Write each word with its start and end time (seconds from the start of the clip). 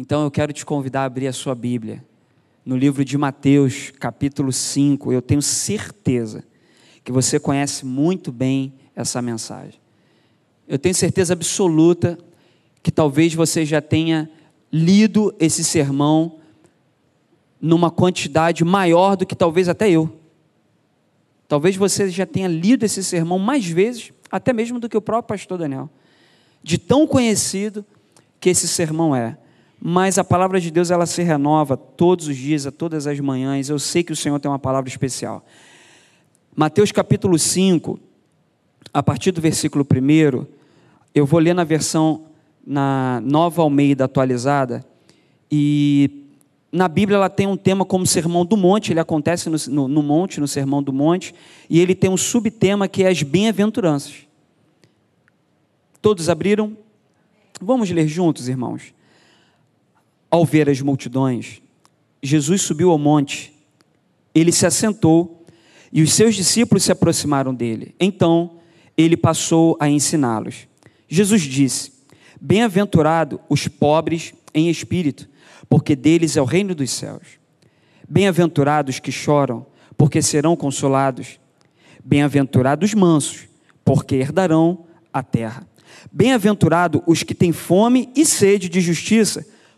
Então 0.00 0.24
eu 0.24 0.30
quero 0.30 0.50
te 0.50 0.64
convidar 0.64 1.02
a 1.02 1.04
abrir 1.04 1.26
a 1.26 1.32
sua 1.32 1.54
Bíblia 1.54 2.02
no 2.64 2.74
livro 2.74 3.04
de 3.04 3.18
Mateus, 3.18 3.92
capítulo 4.00 4.50
5. 4.50 5.12
Eu 5.12 5.20
tenho 5.20 5.42
certeza 5.42 6.42
que 7.04 7.12
você 7.12 7.38
conhece 7.38 7.84
muito 7.84 8.32
bem 8.32 8.72
essa 8.96 9.20
mensagem. 9.20 9.78
Eu 10.66 10.78
tenho 10.78 10.94
certeza 10.94 11.34
absoluta 11.34 12.18
que 12.82 12.90
talvez 12.90 13.34
você 13.34 13.66
já 13.66 13.82
tenha 13.82 14.30
lido 14.72 15.34
esse 15.38 15.62
sermão 15.62 16.38
numa 17.60 17.90
quantidade 17.90 18.64
maior 18.64 19.18
do 19.18 19.26
que 19.26 19.36
talvez 19.36 19.68
até 19.68 19.90
eu. 19.90 20.10
Talvez 21.46 21.76
você 21.76 22.08
já 22.08 22.24
tenha 22.24 22.48
lido 22.48 22.84
esse 22.84 23.04
sermão 23.04 23.38
mais 23.38 23.66
vezes, 23.66 24.14
até 24.30 24.50
mesmo 24.54 24.80
do 24.80 24.88
que 24.88 24.96
o 24.96 25.02
próprio 25.02 25.36
pastor 25.36 25.58
Daniel. 25.58 25.90
De 26.62 26.78
tão 26.78 27.06
conhecido 27.06 27.84
que 28.40 28.48
esse 28.48 28.66
sermão 28.66 29.14
é. 29.14 29.36
Mas 29.80 30.18
a 30.18 30.24
palavra 30.24 30.60
de 30.60 30.70
Deus 30.70 30.90
ela 30.90 31.06
se 31.06 31.22
renova 31.22 31.76
todos 31.76 32.28
os 32.28 32.36
dias, 32.36 32.66
a 32.66 32.70
todas 32.70 33.06
as 33.06 33.18
manhãs. 33.18 33.70
Eu 33.70 33.78
sei 33.78 34.02
que 34.02 34.12
o 34.12 34.16
Senhor 34.16 34.38
tem 34.38 34.50
uma 34.50 34.58
palavra 34.58 34.90
especial. 34.90 35.44
Mateus 36.54 36.92
capítulo 36.92 37.38
5, 37.38 37.98
a 38.92 39.02
partir 39.02 39.32
do 39.32 39.40
versículo 39.40 39.86
1, 39.90 40.46
eu 41.14 41.24
vou 41.24 41.40
ler 41.40 41.54
na 41.54 41.64
versão 41.64 42.26
na 42.66 43.22
Nova 43.24 43.62
Almeida 43.62 44.04
atualizada 44.04 44.84
e 45.50 46.26
na 46.70 46.86
Bíblia 46.86 47.16
ela 47.16 47.30
tem 47.30 47.46
um 47.46 47.56
tema 47.56 47.84
como 47.84 48.06
Sermão 48.06 48.44
do 48.44 48.56
Monte, 48.56 48.92
ele 48.92 49.00
acontece 49.00 49.48
no, 49.48 49.56
no, 49.68 49.88
no 49.88 50.02
monte, 50.02 50.38
no 50.38 50.46
Sermão 50.46 50.82
do 50.82 50.92
Monte, 50.92 51.34
e 51.68 51.80
ele 51.80 51.94
tem 51.94 52.08
um 52.08 52.16
subtema 52.16 52.86
que 52.86 53.02
é 53.02 53.08
as 53.08 53.22
bem-aventuranças. 53.22 54.26
Todos 56.00 56.28
abriram? 56.28 56.76
Vamos 57.60 57.90
ler 57.90 58.06
juntos, 58.06 58.48
irmãos. 58.48 58.94
Ao 60.30 60.44
ver 60.44 60.68
as 60.68 60.80
multidões, 60.80 61.60
Jesus 62.22 62.62
subiu 62.62 62.90
ao 62.90 62.98
monte, 62.98 63.52
ele 64.34 64.52
se 64.52 64.64
assentou 64.64 65.44
e 65.92 66.02
os 66.02 66.12
seus 66.12 66.34
discípulos 66.34 66.84
se 66.84 66.92
aproximaram 66.92 67.52
dele. 67.52 67.94
Então, 67.98 68.58
ele 68.96 69.16
passou 69.16 69.76
a 69.80 69.88
ensiná-los. 69.88 70.68
Jesus 71.08 71.42
disse: 71.42 71.92
Bem-aventurado 72.40 73.40
os 73.48 73.66
pobres 73.66 74.32
em 74.54 74.68
espírito, 74.68 75.28
porque 75.68 75.96
deles 75.96 76.36
é 76.36 76.42
o 76.42 76.44
reino 76.44 76.74
dos 76.74 76.90
céus. 76.90 77.40
Bem-aventurados 78.08 78.98
que 78.98 79.12
choram, 79.12 79.66
porque 79.96 80.22
serão 80.22 80.56
consolados. 80.56 81.38
Bem-aventurados 82.04 82.90
os 82.90 82.94
mansos, 82.94 83.48
porque 83.84 84.16
herdarão 84.16 84.84
a 85.12 85.22
terra. 85.22 85.66
Bem-aventurado 86.10 87.02
os 87.06 87.22
que 87.22 87.34
têm 87.34 87.52
fome 87.52 88.08
e 88.16 88.24
sede 88.24 88.68
de 88.68 88.80
justiça, 88.80 89.46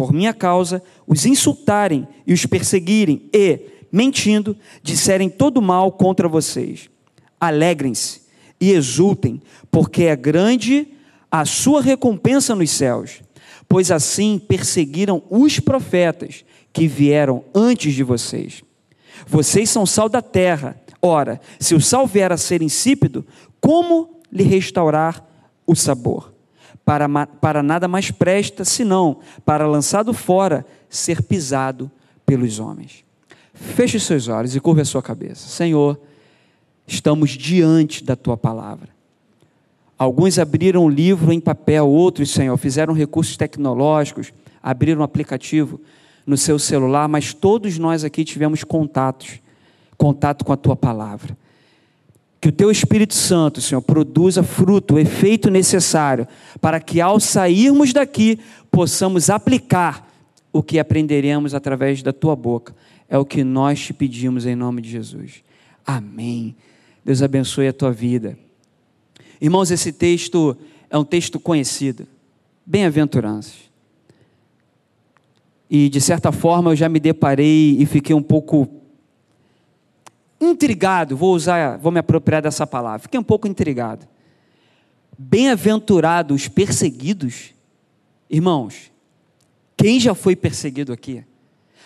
por 0.00 0.14
minha 0.14 0.32
causa, 0.32 0.82
os 1.06 1.26
insultarem 1.26 2.08
e 2.26 2.32
os 2.32 2.46
perseguirem 2.46 3.28
e, 3.34 3.60
mentindo, 3.92 4.56
disserem 4.82 5.28
todo 5.28 5.60
mal 5.60 5.92
contra 5.92 6.26
vocês. 6.26 6.88
Alegrem-se 7.38 8.22
e 8.58 8.70
exultem, 8.70 9.42
porque 9.70 10.04
é 10.04 10.16
grande 10.16 10.88
a 11.30 11.44
sua 11.44 11.82
recompensa 11.82 12.54
nos 12.54 12.70
céus 12.70 13.20
pois 13.70 13.92
assim 13.92 14.36
perseguiram 14.36 15.22
os 15.30 15.60
profetas 15.60 16.44
que 16.72 16.88
vieram 16.88 17.44
antes 17.54 17.94
de 17.94 18.02
vocês. 18.02 18.64
Vocês 19.28 19.70
são 19.70 19.86
sal 19.86 20.08
da 20.08 20.20
terra. 20.20 20.74
Ora, 21.00 21.40
se 21.60 21.72
o 21.76 21.80
sal 21.80 22.04
vier 22.04 22.32
a 22.32 22.36
ser 22.36 22.62
insípido, 22.62 23.24
como 23.60 24.20
lhe 24.32 24.42
restaurar 24.42 25.24
o 25.64 25.76
sabor? 25.76 26.29
Para, 26.90 27.08
para 27.24 27.62
nada 27.62 27.86
mais 27.86 28.10
presta, 28.10 28.64
senão 28.64 29.18
para, 29.44 29.64
lançado 29.64 30.12
fora, 30.12 30.66
ser 30.88 31.22
pisado 31.22 31.88
pelos 32.26 32.58
homens. 32.58 33.04
Feche 33.54 33.96
os 33.96 34.02
seus 34.02 34.26
olhos 34.26 34.56
e 34.56 34.60
curva 34.60 34.82
a 34.82 34.84
sua 34.84 35.00
cabeça. 35.00 35.46
Senhor, 35.46 36.00
estamos 36.88 37.30
diante 37.30 38.02
da 38.02 38.16
tua 38.16 38.36
palavra. 38.36 38.88
Alguns 39.96 40.36
abriram 40.36 40.84
o 40.84 40.88
livro 40.88 41.32
em 41.32 41.38
papel, 41.38 41.86
outros, 41.86 42.30
Senhor, 42.30 42.56
fizeram 42.56 42.92
recursos 42.92 43.36
tecnológicos, 43.36 44.32
abriram 44.60 45.02
um 45.02 45.04
aplicativo 45.04 45.80
no 46.26 46.36
seu 46.36 46.58
celular, 46.58 47.06
mas 47.06 47.32
todos 47.32 47.78
nós 47.78 48.02
aqui 48.02 48.24
tivemos 48.24 48.64
contatos, 48.64 49.38
contato 49.96 50.44
com 50.44 50.52
a 50.52 50.56
tua 50.56 50.74
palavra. 50.74 51.38
Que 52.40 52.48
o 52.48 52.52
teu 52.52 52.70
Espírito 52.70 53.14
Santo, 53.14 53.60
Senhor, 53.60 53.82
produza 53.82 54.42
fruto, 54.42 54.94
o 54.94 54.98
efeito 54.98 55.50
necessário, 55.50 56.26
para 56.60 56.80
que 56.80 57.00
ao 57.00 57.20
sairmos 57.20 57.92
daqui 57.92 58.38
possamos 58.70 59.28
aplicar 59.28 60.08
o 60.52 60.62
que 60.62 60.78
aprenderemos 60.78 61.54
através 61.54 62.02
da 62.02 62.12
tua 62.12 62.34
boca. 62.34 62.74
É 63.08 63.18
o 63.18 63.24
que 63.24 63.44
nós 63.44 63.80
te 63.80 63.92
pedimos 63.92 64.46
em 64.46 64.54
nome 64.54 64.80
de 64.80 64.88
Jesus. 64.88 65.42
Amém. 65.84 66.56
Deus 67.04 67.22
abençoe 67.22 67.68
a 67.68 67.72
tua 67.72 67.92
vida. 67.92 68.38
Irmãos, 69.40 69.70
esse 69.70 69.92
texto 69.92 70.56
é 70.88 70.96
um 70.96 71.04
texto 71.04 71.38
conhecido. 71.38 72.06
Bem-aventuranças. 72.64 73.70
E 75.68 75.88
de 75.88 76.00
certa 76.00 76.32
forma 76.32 76.72
eu 76.72 76.76
já 76.76 76.88
me 76.88 76.98
deparei 76.98 77.76
e 77.78 77.86
fiquei 77.86 78.14
um 78.14 78.22
pouco 78.22 78.79
intrigado, 80.40 81.16
vou 81.16 81.34
usar, 81.34 81.76
vou 81.78 81.92
me 81.92 81.98
apropriar 81.98 82.42
dessa 82.42 82.66
palavra. 82.66 83.00
Fiquei 83.00 83.20
um 83.20 83.24
pouco 83.24 83.46
intrigado. 83.46 84.08
Bem-aventurados 85.18 86.48
perseguidos. 86.48 87.52
Irmãos, 88.28 88.90
quem 89.76 90.00
já 90.00 90.14
foi 90.14 90.34
perseguido 90.34 90.92
aqui 90.92 91.24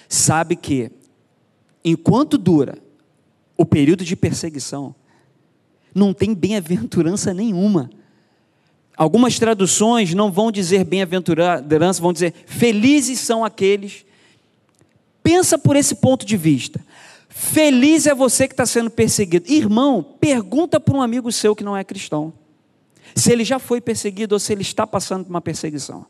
sabe 0.08 0.54
que 0.54 0.90
enquanto 1.84 2.38
dura 2.38 2.78
o 3.56 3.64
período 3.64 4.04
de 4.04 4.16
perseguição, 4.16 4.94
não 5.94 6.12
tem 6.12 6.34
bem-aventurança 6.34 7.32
nenhuma. 7.32 7.90
Algumas 8.96 9.38
traduções 9.38 10.14
não 10.14 10.30
vão 10.30 10.52
dizer 10.52 10.84
bem-aventurança, 10.84 12.00
vão 12.00 12.12
dizer 12.12 12.34
felizes 12.46 13.20
são 13.20 13.44
aqueles. 13.44 14.04
Pensa 15.22 15.58
por 15.58 15.74
esse 15.74 15.96
ponto 15.96 16.26
de 16.26 16.36
vista. 16.36 16.80
Feliz 17.36 18.06
é 18.06 18.14
você 18.14 18.46
que 18.46 18.54
está 18.54 18.64
sendo 18.64 18.88
perseguido. 18.88 19.50
Irmão, 19.50 20.04
pergunta 20.20 20.78
para 20.78 20.94
um 20.94 21.02
amigo 21.02 21.32
seu 21.32 21.54
que 21.56 21.64
não 21.64 21.76
é 21.76 21.82
cristão. 21.82 22.32
Se 23.12 23.32
ele 23.32 23.44
já 23.44 23.58
foi 23.58 23.80
perseguido 23.80 24.36
ou 24.36 24.38
se 24.38 24.52
ele 24.52 24.62
está 24.62 24.86
passando 24.86 25.24
por 25.24 25.30
uma 25.30 25.40
perseguição. 25.40 26.06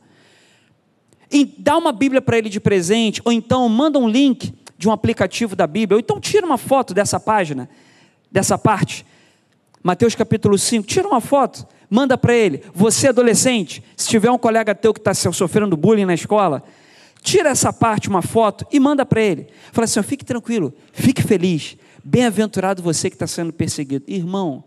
E 1.32 1.46
dá 1.46 1.78
uma 1.78 1.92
Bíblia 1.92 2.20
para 2.20 2.36
ele 2.36 2.50
de 2.50 2.60
presente, 2.60 3.22
ou 3.24 3.32
então 3.32 3.66
manda 3.70 3.98
um 3.98 4.06
link 4.06 4.52
de 4.76 4.86
um 4.86 4.92
aplicativo 4.92 5.56
da 5.56 5.66
Bíblia, 5.66 5.96
ou 5.96 6.00
então 6.00 6.20
tira 6.20 6.44
uma 6.44 6.58
foto 6.58 6.92
dessa 6.92 7.18
página, 7.18 7.70
dessa 8.30 8.58
parte, 8.58 9.06
Mateus 9.82 10.14
capítulo 10.14 10.58
5, 10.58 10.86
tira 10.86 11.08
uma 11.08 11.22
foto, 11.22 11.66
manda 11.88 12.18
para 12.18 12.34
ele. 12.34 12.62
Você, 12.74 13.08
adolescente, 13.08 13.82
se 13.96 14.08
tiver 14.08 14.30
um 14.30 14.38
colega 14.38 14.74
teu 14.74 14.92
que 14.92 15.00
está 15.00 15.14
sofrendo 15.14 15.74
bullying 15.74 16.04
na 16.04 16.14
escola, 16.14 16.62
tira 17.24 17.48
essa 17.48 17.72
parte, 17.72 18.08
uma 18.08 18.20
foto, 18.20 18.66
e 18.70 18.78
manda 18.78 19.04
para 19.06 19.20
ele. 19.20 19.48
Fala 19.72 19.86
assim: 19.86 20.00
fique 20.02 20.24
tranquilo, 20.24 20.72
fique 20.92 21.22
feliz. 21.22 21.76
Bem-aventurado 22.04 22.82
você 22.82 23.08
que 23.08 23.16
está 23.16 23.26
sendo 23.26 23.50
perseguido. 23.50 24.04
Irmão, 24.06 24.62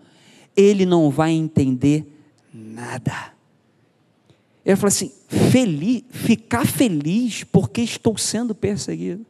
ele 0.55 0.85
não 0.85 1.11
vai 1.11 1.31
entender 1.31 2.03
nada. 2.51 3.31
Ele 4.65 4.75
fala 4.75 4.87
assim: 4.87 5.11
feliz, 5.29 6.03
ficar 6.09 6.65
feliz 6.65 7.43
porque 7.43 7.81
estou 7.81 8.17
sendo 8.17 8.55
perseguido. 8.55 9.23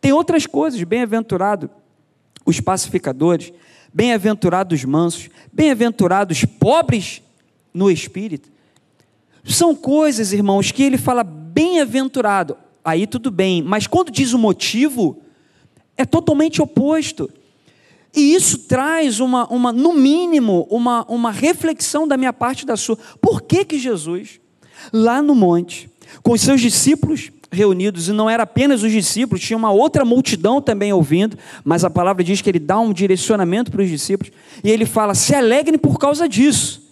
Tem 0.00 0.12
outras 0.12 0.46
coisas, 0.46 0.82
bem-aventurado 0.82 1.70
os 2.44 2.60
pacificadores. 2.60 3.52
Bem-aventurados 3.94 4.84
mansos, 4.84 5.30
bem-aventurados 5.50 6.44
pobres 6.44 7.22
no 7.72 7.90
espírito. 7.90 8.50
São 9.44 9.74
coisas, 9.74 10.32
irmãos, 10.32 10.70
que 10.70 10.82
ele 10.82 10.98
fala 10.98 11.24
bem-aventurado. 11.58 12.56
Aí 12.84 13.04
tudo 13.04 13.32
bem, 13.32 13.62
mas 13.62 13.88
quando 13.88 14.12
diz 14.12 14.32
o 14.32 14.38
motivo, 14.38 15.20
é 15.96 16.04
totalmente 16.04 16.62
oposto. 16.62 17.28
E 18.14 18.32
isso 18.32 18.58
traz 18.60 19.18
uma, 19.18 19.44
uma 19.48 19.72
no 19.72 19.92
mínimo, 19.92 20.68
uma, 20.70 21.04
uma 21.08 21.32
reflexão 21.32 22.06
da 22.06 22.16
minha 22.16 22.32
parte 22.32 22.64
da 22.64 22.76
sua. 22.76 22.96
Por 23.20 23.42
que 23.42 23.64
que 23.64 23.76
Jesus, 23.76 24.40
lá 24.92 25.20
no 25.20 25.34
monte, 25.34 25.90
com 26.22 26.32
os 26.32 26.40
seus 26.40 26.60
discípulos 26.60 27.32
reunidos, 27.50 28.08
e 28.08 28.12
não 28.12 28.30
era 28.30 28.44
apenas 28.44 28.84
os 28.84 28.92
discípulos, 28.92 29.42
tinha 29.42 29.56
uma 29.56 29.72
outra 29.72 30.04
multidão 30.04 30.62
também 30.62 30.92
ouvindo, 30.92 31.36
mas 31.64 31.82
a 31.82 31.90
palavra 31.90 32.22
diz 32.22 32.40
que 32.40 32.48
ele 32.48 32.60
dá 32.60 32.78
um 32.78 32.92
direcionamento 32.92 33.72
para 33.72 33.82
os 33.82 33.88
discípulos, 33.88 34.32
e 34.62 34.70
ele 34.70 34.86
fala: 34.86 35.12
se 35.12 35.34
alegrem 35.34 35.78
por 35.78 35.98
causa 35.98 36.28
disso. 36.28 36.87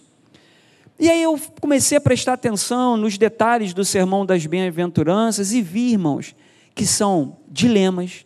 E 0.99 1.09
aí 1.09 1.21
eu 1.21 1.39
comecei 1.61 1.97
a 1.97 2.01
prestar 2.01 2.33
atenção 2.33 2.97
nos 2.97 3.17
detalhes 3.17 3.73
do 3.73 3.85
sermão 3.85 4.25
das 4.25 4.45
bem-aventuranças 4.45 5.51
e 5.51 5.61
vi, 5.61 5.91
irmãos, 5.91 6.35
que 6.73 6.85
são 6.85 7.37
dilemas, 7.47 8.25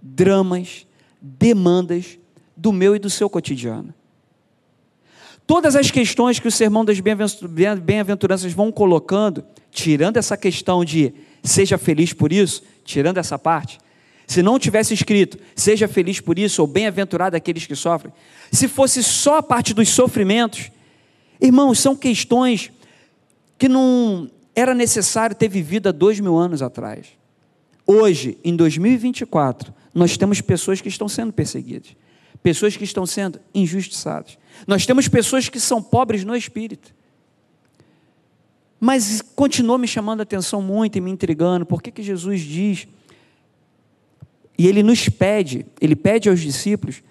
dramas, 0.00 0.86
demandas 1.20 2.18
do 2.56 2.72
meu 2.72 2.96
e 2.96 2.98
do 2.98 3.08
seu 3.08 3.30
cotidiano. 3.30 3.94
Todas 5.46 5.76
as 5.76 5.90
questões 5.90 6.38
que 6.38 6.48
o 6.48 6.52
sermão 6.52 6.84
das 6.84 6.98
bem-aventuranças 7.00 8.52
vão 8.52 8.72
colocando, 8.72 9.44
tirando 9.70 10.16
essa 10.16 10.36
questão 10.36 10.84
de 10.84 11.14
seja 11.42 11.78
feliz 11.78 12.12
por 12.12 12.32
isso, 12.32 12.62
tirando 12.84 13.18
essa 13.18 13.38
parte, 13.38 13.78
se 14.26 14.42
não 14.42 14.58
tivesse 14.58 14.94
escrito 14.94 15.38
seja 15.54 15.86
feliz 15.86 16.20
por 16.20 16.38
isso, 16.38 16.62
ou 16.62 16.68
bem-aventurado 16.68 17.36
aqueles 17.36 17.66
que 17.66 17.76
sofrem, 17.76 18.12
se 18.50 18.66
fosse 18.66 19.02
só 19.02 19.38
a 19.38 19.42
parte 19.42 19.74
dos 19.74 19.88
sofrimentos, 19.88 20.70
irmãos, 21.42 21.78
são 21.80 21.96
questões 21.96 22.70
que 23.58 23.68
não 23.68 24.30
era 24.54 24.74
necessário 24.74 25.34
ter 25.34 25.48
vivido 25.48 25.88
há 25.88 25.92
dois 25.92 26.20
mil 26.20 26.36
anos 26.36 26.62
atrás. 26.62 27.08
Hoje, 27.86 28.38
em 28.44 28.54
2024, 28.54 29.74
nós 29.94 30.16
temos 30.16 30.40
pessoas 30.40 30.80
que 30.80 30.88
estão 30.88 31.08
sendo 31.08 31.32
perseguidas, 31.32 31.96
pessoas 32.42 32.76
que 32.76 32.84
estão 32.84 33.04
sendo 33.04 33.40
injustiçadas. 33.54 34.38
Nós 34.66 34.86
temos 34.86 35.08
pessoas 35.08 35.48
que 35.48 35.58
são 35.58 35.82
pobres 35.82 36.24
no 36.24 36.36
espírito. 36.36 36.94
Mas 38.78 39.22
continuou 39.36 39.78
me 39.78 39.86
chamando 39.86 40.20
a 40.20 40.22
atenção 40.24 40.60
muito 40.60 40.98
e 40.98 41.00
me 41.00 41.10
intrigando. 41.10 41.64
Por 41.64 41.82
que, 41.82 41.90
que 41.90 42.02
Jesus 42.02 42.40
diz? 42.40 42.88
E 44.58 44.66
ele 44.66 44.82
nos 44.82 45.08
pede, 45.08 45.66
ele 45.80 45.96
pede 45.96 46.28
aos 46.28 46.40
discípulos, 46.40 47.02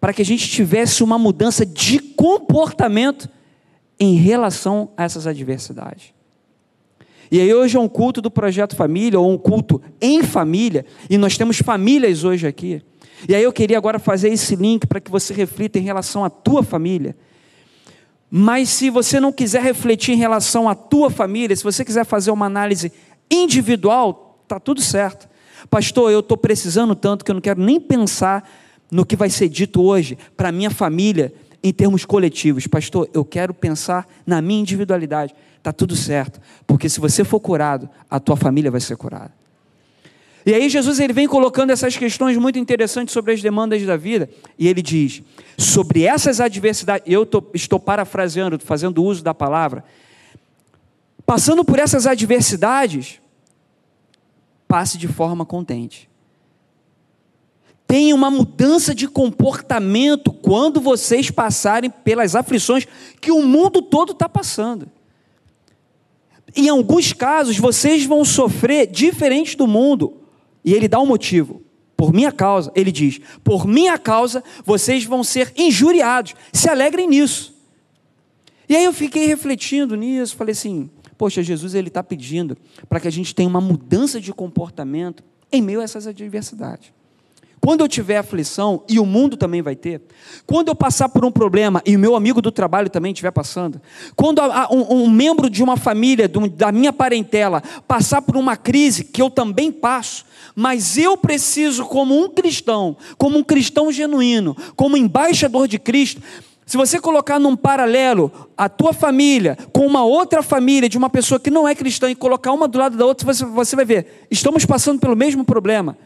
para 0.00 0.12
que 0.12 0.22
a 0.22 0.24
gente 0.24 0.48
tivesse 0.48 1.02
uma 1.02 1.18
mudança 1.18 1.66
de 1.66 1.98
comportamento 1.98 3.28
em 3.98 4.14
relação 4.14 4.90
a 4.96 5.04
essas 5.04 5.26
adversidades. 5.26 6.12
E 7.30 7.40
aí 7.40 7.52
hoje 7.52 7.76
é 7.76 7.80
um 7.80 7.88
culto 7.88 8.22
do 8.22 8.30
projeto 8.30 8.74
família, 8.74 9.20
ou 9.20 9.30
um 9.30 9.36
culto 9.36 9.82
em 10.00 10.22
família, 10.22 10.86
e 11.10 11.18
nós 11.18 11.36
temos 11.36 11.58
famílias 11.58 12.24
hoje 12.24 12.46
aqui. 12.46 12.82
E 13.28 13.34
aí 13.34 13.42
eu 13.42 13.52
queria 13.52 13.76
agora 13.76 13.98
fazer 13.98 14.28
esse 14.28 14.54
link 14.56 14.86
para 14.86 15.00
que 15.00 15.10
você 15.10 15.34
reflita 15.34 15.78
em 15.78 15.82
relação 15.82 16.24
à 16.24 16.30
tua 16.30 16.62
família. 16.62 17.16
Mas 18.30 18.68
se 18.68 18.90
você 18.90 19.18
não 19.18 19.32
quiser 19.32 19.62
refletir 19.62 20.12
em 20.12 20.18
relação 20.18 20.68
à 20.68 20.74
tua 20.74 21.10
família, 21.10 21.56
se 21.56 21.64
você 21.64 21.84
quiser 21.84 22.04
fazer 22.04 22.30
uma 22.30 22.46
análise 22.46 22.92
individual, 23.30 24.42
tá 24.46 24.60
tudo 24.60 24.80
certo. 24.80 25.28
Pastor, 25.68 26.10
eu 26.10 26.20
estou 26.20 26.36
precisando 26.36 26.94
tanto 26.94 27.24
que 27.24 27.30
eu 27.30 27.34
não 27.34 27.40
quero 27.40 27.60
nem 27.60 27.80
pensar 27.80 28.48
no 28.90 29.04
que 29.04 29.16
vai 29.16 29.28
ser 29.28 29.48
dito 29.48 29.82
hoje 29.82 30.16
para 30.36 30.52
minha 30.52 30.70
família 30.70 31.32
em 31.62 31.72
termos 31.72 32.04
coletivos. 32.04 32.66
Pastor, 32.66 33.08
eu 33.12 33.24
quero 33.24 33.52
pensar 33.52 34.06
na 34.26 34.40
minha 34.40 34.60
individualidade. 34.60 35.34
Está 35.56 35.72
tudo 35.72 35.96
certo, 35.96 36.40
porque 36.66 36.88
se 36.88 37.00
você 37.00 37.24
for 37.24 37.40
curado, 37.40 37.88
a 38.08 38.20
tua 38.20 38.36
família 38.36 38.70
vai 38.70 38.80
ser 38.80 38.96
curada. 38.96 39.32
E 40.46 40.54
aí 40.54 40.68
Jesus 40.68 40.98
ele 40.98 41.12
vem 41.12 41.28
colocando 41.28 41.70
essas 41.70 41.96
questões 41.96 42.36
muito 42.36 42.58
interessantes 42.58 43.12
sobre 43.12 43.34
as 43.34 43.42
demandas 43.42 43.84
da 43.84 43.96
vida, 43.96 44.30
e 44.58 44.66
ele 44.66 44.80
diz: 44.80 45.22
sobre 45.58 46.04
essas 46.04 46.40
adversidades, 46.40 47.04
eu 47.06 47.26
tô, 47.26 47.44
estou 47.52 47.78
parafraseando, 47.78 48.58
fazendo 48.58 49.02
uso 49.02 49.22
da 49.22 49.34
palavra, 49.34 49.84
passando 51.26 51.64
por 51.64 51.78
essas 51.78 52.06
adversidades, 52.06 53.20
passe 54.66 54.96
de 54.96 55.08
forma 55.08 55.44
contente. 55.44 56.08
Tenha 57.88 58.14
uma 58.14 58.30
mudança 58.30 58.94
de 58.94 59.08
comportamento 59.08 60.30
quando 60.30 60.78
vocês 60.78 61.30
passarem 61.30 61.88
pelas 61.88 62.36
aflições 62.36 62.86
que 63.18 63.32
o 63.32 63.42
mundo 63.42 63.80
todo 63.80 64.12
está 64.12 64.28
passando. 64.28 64.86
Em 66.54 66.68
alguns 66.68 67.14
casos, 67.14 67.56
vocês 67.56 68.04
vão 68.04 68.26
sofrer 68.26 68.86
diferente 68.86 69.56
do 69.56 69.66
mundo. 69.66 70.18
E 70.62 70.74
ele 70.74 70.86
dá 70.86 71.00
um 71.00 71.06
motivo. 71.06 71.62
Por 71.96 72.12
minha 72.12 72.30
causa, 72.30 72.70
ele 72.74 72.92
diz: 72.92 73.20
por 73.42 73.66
minha 73.66 73.96
causa 73.96 74.44
vocês 74.66 75.04
vão 75.04 75.24
ser 75.24 75.50
injuriados. 75.56 76.34
Se 76.52 76.68
alegrem 76.68 77.08
nisso. 77.08 77.56
E 78.68 78.76
aí 78.76 78.84
eu 78.84 78.92
fiquei 78.92 79.24
refletindo 79.24 79.96
nisso, 79.96 80.36
falei 80.36 80.52
assim: 80.52 80.90
poxa, 81.16 81.42
Jesus 81.42 81.74
ele 81.74 81.88
está 81.88 82.02
pedindo 82.02 82.54
para 82.86 83.00
que 83.00 83.08
a 83.08 83.10
gente 83.10 83.34
tenha 83.34 83.48
uma 83.48 83.62
mudança 83.62 84.20
de 84.20 84.30
comportamento 84.34 85.24
em 85.50 85.62
meio 85.62 85.80
a 85.80 85.84
essas 85.84 86.06
adversidades. 86.06 86.97
Quando 87.60 87.80
eu 87.80 87.88
tiver 87.88 88.18
aflição, 88.18 88.82
e 88.88 89.00
o 89.00 89.06
mundo 89.06 89.36
também 89.36 89.62
vai 89.62 89.74
ter, 89.74 90.00
quando 90.46 90.68
eu 90.68 90.74
passar 90.74 91.08
por 91.08 91.24
um 91.24 91.30
problema, 91.30 91.82
e 91.84 91.96
o 91.96 91.98
meu 91.98 92.14
amigo 92.14 92.40
do 92.40 92.52
trabalho 92.52 92.88
também 92.88 93.12
estiver 93.12 93.30
passando, 93.30 93.80
quando 94.14 94.40
um, 94.70 95.02
um 95.02 95.10
membro 95.10 95.50
de 95.50 95.62
uma 95.62 95.76
família, 95.76 96.28
da 96.28 96.70
minha 96.70 96.92
parentela, 96.92 97.62
passar 97.86 98.22
por 98.22 98.36
uma 98.36 98.56
crise, 98.56 99.04
que 99.04 99.20
eu 99.20 99.30
também 99.30 99.72
passo, 99.72 100.24
mas 100.54 100.96
eu 100.96 101.16
preciso, 101.16 101.84
como 101.86 102.18
um 102.18 102.28
cristão, 102.28 102.96
como 103.16 103.38
um 103.38 103.44
cristão 103.44 103.90
genuíno, 103.90 104.56
como 104.76 104.96
embaixador 104.96 105.66
de 105.66 105.78
Cristo, 105.78 106.22
se 106.68 106.76
você 106.76 107.00
colocar 107.00 107.38
num 107.38 107.56
paralelo 107.56 108.30
a 108.54 108.68
tua 108.68 108.92
família 108.92 109.56
com 109.72 109.86
uma 109.86 110.04
outra 110.04 110.42
família 110.42 110.86
de 110.86 110.98
uma 110.98 111.08
pessoa 111.08 111.40
que 111.40 111.50
não 111.50 111.66
é 111.66 111.74
cristã 111.74 112.10
e 112.10 112.14
colocar 112.14 112.52
uma 112.52 112.68
do 112.68 112.78
lado 112.78 112.94
da 112.94 113.06
outra, 113.06 113.24
você, 113.24 113.42
você 113.42 113.74
vai 113.74 113.86
ver, 113.86 114.26
estamos 114.30 114.66
passando 114.66 115.00
pelo 115.00 115.16
mesmo 115.16 115.44
problema 115.44 115.96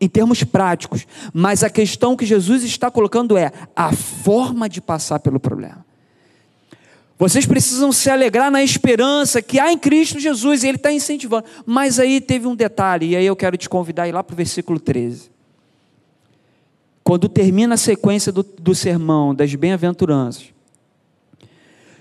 em 0.00 0.08
termos 0.08 0.42
práticos, 0.42 1.06
mas 1.32 1.62
a 1.62 1.68
questão 1.68 2.16
que 2.16 2.24
Jesus 2.24 2.64
está 2.64 2.90
colocando 2.90 3.36
é 3.36 3.52
a 3.76 3.92
forma 3.92 4.68
de 4.68 4.80
passar 4.80 5.20
pelo 5.20 5.38
problema. 5.38 5.84
Vocês 7.18 7.44
precisam 7.44 7.92
se 7.92 8.08
alegrar 8.08 8.50
na 8.50 8.62
esperança 8.62 9.42
que 9.42 9.60
há 9.60 9.70
em 9.70 9.76
Cristo 9.76 10.18
Jesus, 10.18 10.62
e 10.64 10.68
Ele 10.68 10.78
está 10.78 10.90
incentivando. 10.90 11.44
Mas 11.66 11.98
aí 11.98 12.18
teve 12.18 12.46
um 12.46 12.56
detalhe, 12.56 13.10
e 13.10 13.16
aí 13.16 13.26
eu 13.26 13.36
quero 13.36 13.58
te 13.58 13.68
convidar 13.68 14.04
a 14.04 14.08
ir 14.08 14.12
lá 14.12 14.24
para 14.24 14.32
o 14.32 14.36
versículo 14.36 14.80
13. 14.80 15.30
Quando 17.04 17.28
termina 17.28 17.74
a 17.74 17.76
sequência 17.76 18.32
do, 18.32 18.42
do 18.42 18.74
sermão 18.74 19.34
das 19.34 19.54
bem-aventuranças, 19.54 20.46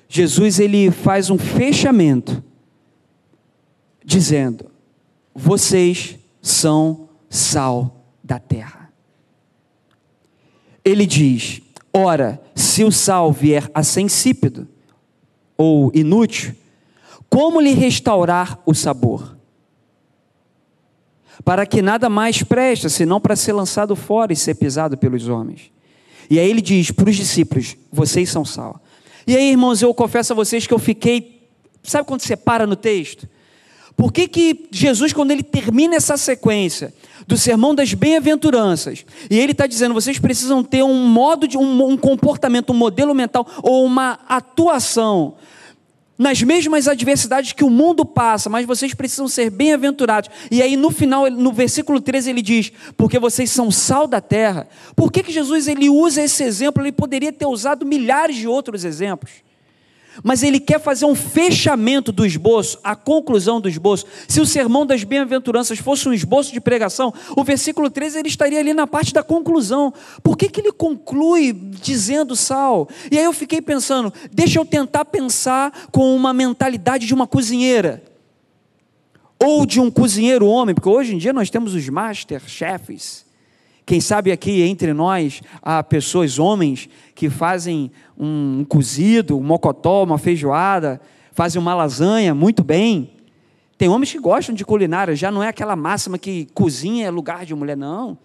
Jesus 0.07 0.57
ele 0.57 0.89
faz 0.89 1.29
um 1.29 1.37
fechamento, 1.37 2.41
dizendo: 4.05 4.71
Vocês 5.35 6.17
são 6.41 7.08
sal 7.29 8.05
da 8.23 8.39
terra. 8.39 8.91
Ele 10.83 11.05
diz: 11.05 11.61
Ora, 11.93 12.41
se 12.55 12.83
o 12.83 12.91
sal 12.91 13.31
vier 13.31 13.69
a 13.73 13.83
ser 13.83 14.01
insípido 14.01 14.67
ou 15.57 15.91
inútil, 15.93 16.55
como 17.29 17.61
lhe 17.61 17.73
restaurar 17.73 18.59
o 18.65 18.73
sabor? 18.73 19.37
Para 21.45 21.65
que 21.65 21.81
nada 21.81 22.09
mais 22.09 22.43
presta, 22.43 22.89
senão 22.89 23.21
para 23.21 23.35
ser 23.35 23.53
lançado 23.53 23.95
fora 23.95 24.33
e 24.33 24.35
ser 24.35 24.55
pisado 24.55 24.97
pelos 24.97 25.27
homens. 25.27 25.71
E 26.29 26.37
aí 26.37 26.49
ele 26.49 26.61
diz 26.61 26.91
para 26.91 27.09
os 27.09 27.15
discípulos: 27.15 27.77
Vocês 27.91 28.29
são 28.29 28.43
sal. 28.43 28.81
E 29.25 29.35
aí, 29.35 29.51
irmãos, 29.51 29.81
eu 29.81 29.93
confesso 29.93 30.33
a 30.33 30.35
vocês 30.35 30.65
que 30.65 30.73
eu 30.73 30.79
fiquei. 30.79 31.47
Sabe 31.83 32.07
quando 32.07 32.21
você 32.21 32.35
para 32.35 32.67
no 32.67 32.75
texto? 32.75 33.27
Por 33.99 34.13
que, 34.13 34.29
que 34.29 34.65
Jesus, 34.71 35.11
quando 35.11 35.31
ele 35.31 35.43
termina 35.43 35.93
essa 35.93 36.15
sequência 36.15 36.93
do 37.27 37.37
sermão 37.37 37.75
das 37.75 37.93
bem-aventuranças, 37.93 39.05
e 39.29 39.37
ele 39.37 39.51
está 39.51 39.67
dizendo, 39.67 39.93
vocês 39.93 40.17
precisam 40.17 40.63
ter 40.63 40.83
um 40.83 41.05
modo 41.05 41.45
de 41.45 41.57
um, 41.57 41.85
um 41.85 41.97
comportamento, 41.97 42.71
um 42.71 42.77
modelo 42.77 43.13
mental 43.13 43.45
ou 43.61 43.83
uma 43.83 44.17
atuação 44.29 45.35
nas 46.17 46.41
mesmas 46.41 46.87
adversidades 46.87 47.51
que 47.51 47.65
o 47.65 47.69
mundo 47.69 48.05
passa, 48.05 48.49
mas 48.49 48.65
vocês 48.65 48.93
precisam 48.93 49.27
ser 49.27 49.49
bem-aventurados. 49.49 50.29
E 50.49 50.61
aí 50.61 50.77
no 50.77 50.91
final, 50.91 51.29
no 51.29 51.51
versículo 51.51 51.99
13, 51.99 52.29
ele 52.29 52.41
diz: 52.41 52.71
"Porque 52.95 53.19
vocês 53.19 53.51
são 53.51 53.69
sal 53.69 54.07
da 54.07 54.21
terra". 54.21 54.65
Por 54.95 55.11
que 55.11 55.23
que 55.23 55.33
Jesus 55.33 55.67
ele 55.67 55.89
usa 55.89 56.21
esse 56.21 56.41
exemplo? 56.41 56.81
Ele 56.81 56.93
poderia 56.93 57.33
ter 57.33 57.47
usado 57.47 57.85
milhares 57.85 58.37
de 58.37 58.47
outros 58.47 58.85
exemplos 58.85 59.48
mas 60.23 60.43
ele 60.43 60.59
quer 60.59 60.79
fazer 60.79 61.05
um 61.05 61.15
fechamento 61.15 62.11
do 62.11 62.25
esboço, 62.25 62.79
a 62.83 62.95
conclusão 62.95 63.59
do 63.61 63.69
esboço. 63.69 64.05
Se 64.27 64.41
o 64.41 64.45
sermão 64.45 64.85
das 64.85 65.03
bem-aventuranças 65.03 65.79
fosse 65.79 66.07
um 66.07 66.13
esboço 66.13 66.51
de 66.51 66.59
pregação, 66.59 67.13
o 67.35 67.43
versículo 67.43 67.89
13 67.89 68.19
ele 68.19 68.27
estaria 68.27 68.59
ali 68.59 68.73
na 68.73 68.87
parte 68.87 69.13
da 69.13 69.23
conclusão. 69.23 69.93
Por 70.23 70.37
que, 70.37 70.49
que 70.49 70.61
ele 70.61 70.71
conclui 70.71 71.53
dizendo 71.53 72.35
sal? 72.35 72.87
E 73.11 73.17
aí 73.17 73.23
eu 73.23 73.33
fiquei 73.33 73.61
pensando, 73.61 74.13
deixa 74.31 74.59
eu 74.59 74.65
tentar 74.65 75.05
pensar 75.05 75.87
com 75.91 76.15
uma 76.15 76.33
mentalidade 76.33 77.05
de 77.05 77.13
uma 77.13 77.27
cozinheira. 77.27 78.03
Ou 79.41 79.65
de 79.65 79.79
um 79.79 79.89
cozinheiro 79.89 80.45
homem, 80.45 80.75
porque 80.75 80.89
hoje 80.89 81.15
em 81.15 81.17
dia 81.17 81.31
nós 81.31 81.49
temos 81.49 81.73
os 81.73 81.87
master 81.87 82.41
chefs 82.45 83.28
quem 83.89 83.99
sabe 83.99 84.31
aqui 84.31 84.61
entre 84.61 84.93
nós 84.93 85.41
há 85.63 85.81
pessoas, 85.81 86.37
homens, 86.37 86.87
que 87.15 87.27
fazem 87.27 87.89
um 88.15 88.63
cozido, 88.63 89.35
um 89.35 89.41
mocotó, 89.41 90.03
uma 90.03 90.19
feijoada, 90.19 91.01
fazem 91.31 91.59
uma 91.59 91.73
lasanha 91.73 92.35
muito 92.35 92.63
bem. 92.63 93.15
Tem 93.79 93.89
homens 93.89 94.11
que 94.11 94.19
gostam 94.19 94.53
de 94.53 94.63
culinária, 94.63 95.15
já 95.15 95.31
não 95.31 95.41
é 95.41 95.47
aquela 95.47 95.75
máxima 95.75 96.19
que 96.19 96.47
cozinha 96.53 97.07
é 97.07 97.09
lugar 97.09 97.47
de 97.47 97.55
mulher, 97.55 97.75
não. 97.75 98.15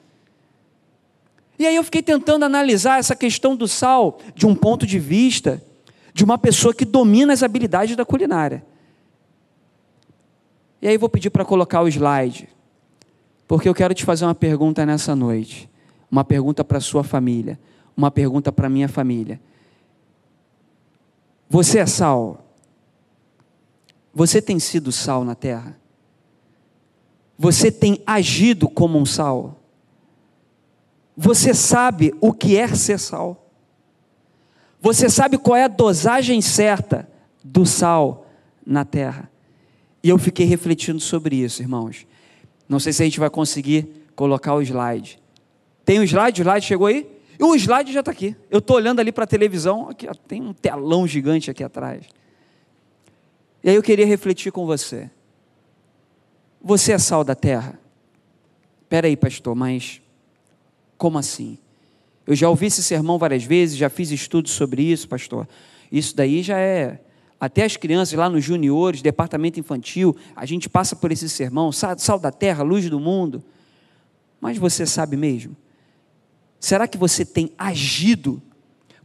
E 1.58 1.66
aí 1.66 1.74
eu 1.74 1.82
fiquei 1.82 2.02
tentando 2.02 2.44
analisar 2.44 2.98
essa 2.98 3.16
questão 3.16 3.56
do 3.56 3.66
sal 3.66 4.18
de 4.34 4.44
um 4.44 4.54
ponto 4.54 4.86
de 4.86 4.98
vista 4.98 5.62
de 6.12 6.24
uma 6.24 6.36
pessoa 6.36 6.74
que 6.74 6.84
domina 6.84 7.32
as 7.32 7.42
habilidades 7.42 7.96
da 7.96 8.04
culinária. 8.04 8.62
E 10.82 10.88
aí 10.88 10.94
eu 10.94 11.00
vou 11.00 11.08
pedir 11.08 11.30
para 11.30 11.42
colocar 11.42 11.80
o 11.80 11.88
slide, 11.88 12.50
porque 13.46 13.68
eu 13.68 13.74
quero 13.74 13.94
te 13.94 14.04
fazer 14.04 14.24
uma 14.24 14.34
pergunta 14.34 14.84
nessa 14.86 15.14
noite, 15.14 15.68
uma 16.10 16.24
pergunta 16.24 16.64
para 16.64 16.80
sua 16.80 17.04
família, 17.04 17.58
uma 17.96 18.10
pergunta 18.10 18.50
para 18.50 18.68
minha 18.68 18.88
família. 18.88 19.40
Você 21.48 21.78
é 21.78 21.86
sal? 21.86 22.44
Você 24.14 24.40
tem 24.40 24.58
sido 24.58 24.90
sal 24.90 25.24
na 25.24 25.34
terra? 25.34 25.78
Você 27.38 27.70
tem 27.70 28.00
agido 28.06 28.68
como 28.68 28.98
um 28.98 29.04
sal? 29.04 29.60
Você 31.16 31.52
sabe 31.52 32.14
o 32.20 32.32
que 32.32 32.56
é 32.56 32.68
ser 32.68 32.98
sal? 32.98 33.50
Você 34.80 35.08
sabe 35.08 35.38
qual 35.38 35.56
é 35.56 35.64
a 35.64 35.68
dosagem 35.68 36.40
certa 36.40 37.08
do 37.42 37.64
sal 37.64 38.26
na 38.66 38.84
terra? 38.84 39.30
E 40.02 40.08
eu 40.08 40.18
fiquei 40.18 40.44
refletindo 40.46 41.00
sobre 41.00 41.36
isso, 41.36 41.62
irmãos. 41.62 42.06
Não 42.74 42.80
sei 42.80 42.92
se 42.92 43.02
a 43.02 43.04
gente 43.04 43.20
vai 43.20 43.30
conseguir 43.30 43.86
colocar 44.16 44.52
o 44.52 44.60
slide. 44.60 45.16
Tem 45.84 46.00
o 46.00 46.02
slide? 46.02 46.40
O 46.40 46.42
slide 46.42 46.66
chegou 46.66 46.88
aí? 46.88 47.08
O 47.38 47.54
slide 47.54 47.92
já 47.92 48.00
está 48.00 48.10
aqui. 48.10 48.34
Eu 48.50 48.58
estou 48.58 48.74
olhando 48.74 48.98
ali 48.98 49.12
para 49.12 49.22
a 49.22 49.28
televisão, 49.28 49.90
aqui, 49.90 50.08
tem 50.26 50.42
um 50.42 50.52
telão 50.52 51.06
gigante 51.06 51.48
aqui 51.48 51.62
atrás. 51.62 52.04
E 53.62 53.70
aí 53.70 53.76
eu 53.76 53.82
queria 53.82 54.04
refletir 54.04 54.50
com 54.50 54.66
você. 54.66 55.08
Você 56.60 56.90
é 56.90 56.98
sal 56.98 57.22
da 57.22 57.36
terra? 57.36 57.78
Espera 58.82 59.06
aí, 59.06 59.16
pastor, 59.16 59.54
mas 59.54 60.02
como 60.98 61.16
assim? 61.16 61.58
Eu 62.26 62.34
já 62.34 62.48
ouvi 62.48 62.66
esse 62.66 62.82
sermão 62.82 63.18
várias 63.18 63.44
vezes, 63.44 63.76
já 63.76 63.88
fiz 63.88 64.10
estudos 64.10 64.50
sobre 64.50 64.82
isso, 64.82 65.06
pastor. 65.06 65.46
Isso 65.92 66.16
daí 66.16 66.42
já 66.42 66.58
é. 66.58 66.98
Até 67.44 67.62
as 67.64 67.76
crianças 67.76 68.18
lá 68.18 68.30
nos 68.30 68.42
juniores, 68.42 69.02
departamento 69.02 69.60
infantil, 69.60 70.16
a 70.34 70.46
gente 70.46 70.66
passa 70.66 70.96
por 70.96 71.12
esse 71.12 71.28
sermão, 71.28 71.70
sal 71.70 72.18
da 72.18 72.32
terra, 72.32 72.62
luz 72.62 72.88
do 72.88 72.98
mundo. 72.98 73.44
Mas 74.40 74.56
você 74.56 74.86
sabe 74.86 75.14
mesmo? 75.14 75.54
Será 76.58 76.88
que 76.88 76.96
você 76.96 77.22
tem 77.22 77.52
agido 77.58 78.40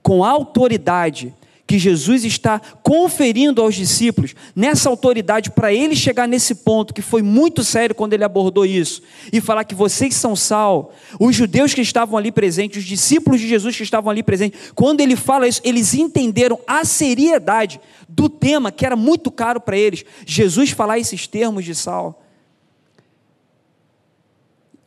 com 0.02 0.24
autoridade 0.24 1.36
que 1.70 1.78
Jesus 1.78 2.26
está 2.26 2.60
conferindo 2.82 3.62
aos 3.62 3.76
discípulos, 3.76 4.34
nessa 4.56 4.90
autoridade, 4.90 5.52
para 5.52 5.72
ele 5.72 5.96
chegar 5.96 6.28
nesse 6.28 6.56
ponto, 6.56 6.92
que 6.92 7.02
foi 7.04 7.22
muito 7.22 7.64
sério 7.64 7.94
quando 7.94 8.14
ele 8.14 8.24
abordou 8.24 8.66
isso, 8.66 9.04
e 9.32 9.40
falar 9.40 9.64
que 9.64 9.76
vocês 9.76 10.16
são 10.16 10.36
sal, 10.36 10.92
os 11.20 11.36
judeus 11.36 11.72
que 11.72 11.82
estavam 11.82 12.18
ali 12.18 12.32
presentes, 12.32 12.82
os 12.82 12.90
discípulos 12.90 13.40
de 13.40 13.48
Jesus 13.48 13.78
que 13.78 13.84
estavam 13.84 14.10
ali 14.10 14.24
presentes, 14.24 14.72
quando 14.74 15.02
ele 15.02 15.16
fala 15.16 15.48
isso, 15.48 15.62
eles 15.64 15.94
entenderam 15.94 16.60
a 16.66 16.84
seriedade 16.84 17.80
do 18.08 18.28
tema, 18.28 18.72
que 18.72 18.84
era 18.84 18.96
muito 18.96 19.30
caro 19.30 19.62
para 19.62 19.78
eles, 19.78 20.04
Jesus 20.26 20.72
falar 20.72 20.98
esses 20.98 21.28
termos 21.28 21.64
de 21.64 21.76
sal. 21.76 22.26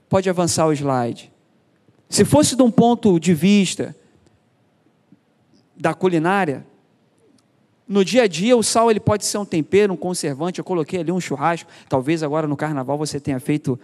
Pode 0.09 0.29
avançar 0.29 0.67
o 0.67 0.73
slide. 0.73 1.31
Se 2.09 2.25
fosse 2.25 2.57
de 2.57 2.63
um 2.65 2.73
ponto 2.73 3.21
de 3.21 3.33
vista 3.33 3.95
da 5.77 5.95
culinária, 5.95 6.72
no 7.89 8.05
dia 8.05 8.23
a 8.23 8.27
dia, 8.27 8.57
o 8.57 8.63
sal 8.63 8.91
ele 8.91 9.01
pode 9.01 9.25
ser 9.25 9.39
um 9.39 9.45
tempero, 9.45 9.93
um 9.93 9.97
conservante. 9.97 10.59
Eu 10.59 10.65
coloquei 10.65 11.01
ali 11.01 11.13
um 11.13 11.21
churrasco. 11.21 11.69
Talvez 11.89 12.23
agora 12.23 12.47
no 12.47 12.57
carnaval 12.57 12.97
você 12.97 13.19
tenha 13.19 13.41
feito 13.41 13.79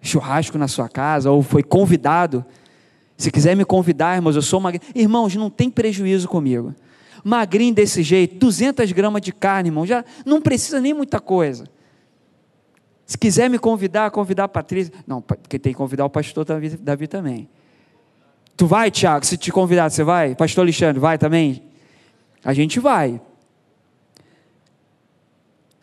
churrasco 0.00 0.56
na 0.56 0.68
sua 0.68 0.88
casa 0.88 1.30
ou 1.30 1.42
foi 1.42 1.62
convidado. 1.62 2.44
Se 3.16 3.30
quiser 3.30 3.56
me 3.56 3.64
convidar, 3.64 4.16
irmãos, 4.16 4.36
eu 4.36 4.42
sou 4.42 4.60
magrinho. 4.60 4.84
Irmãos, 4.94 5.34
não 5.36 5.50
tem 5.50 5.70
prejuízo 5.70 6.28
comigo. 6.28 6.74
Magrinho 7.24 7.74
desse 7.74 8.02
jeito, 8.02 8.36
200 8.36 8.90
gramas 8.92 9.22
de 9.22 9.32
carne, 9.32 9.68
irmão, 9.68 9.86
já 9.86 10.04
não 10.24 10.40
precisa 10.40 10.80
nem 10.80 10.92
muita 10.92 11.20
coisa. 11.20 11.68
Se 13.06 13.16
quiser 13.18 13.50
me 13.50 13.58
convidar, 13.58 14.10
convidar 14.10 14.44
a 14.44 14.48
Patrícia. 14.48 14.92
Não, 15.06 15.20
porque 15.20 15.58
tem 15.58 15.72
que 15.72 15.76
convidar 15.76 16.04
o 16.04 16.10
pastor 16.10 16.44
Davi, 16.44 16.70
Davi 16.70 17.06
também. 17.06 17.48
Tu 18.56 18.66
vai, 18.66 18.90
Tiago? 18.90 19.26
Se 19.26 19.36
te 19.36 19.52
convidar, 19.52 19.90
você 19.90 20.02
vai? 20.02 20.34
Pastor 20.34 20.62
Alexandre, 20.62 20.98
vai 20.98 21.18
também? 21.18 21.62
A 22.44 22.52
gente 22.54 22.80
vai 22.80 23.20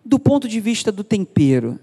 do 0.09 0.17
ponto 0.17 0.47
de 0.47 0.59
vista 0.59 0.91
do 0.91 1.03
tempero. 1.03 1.79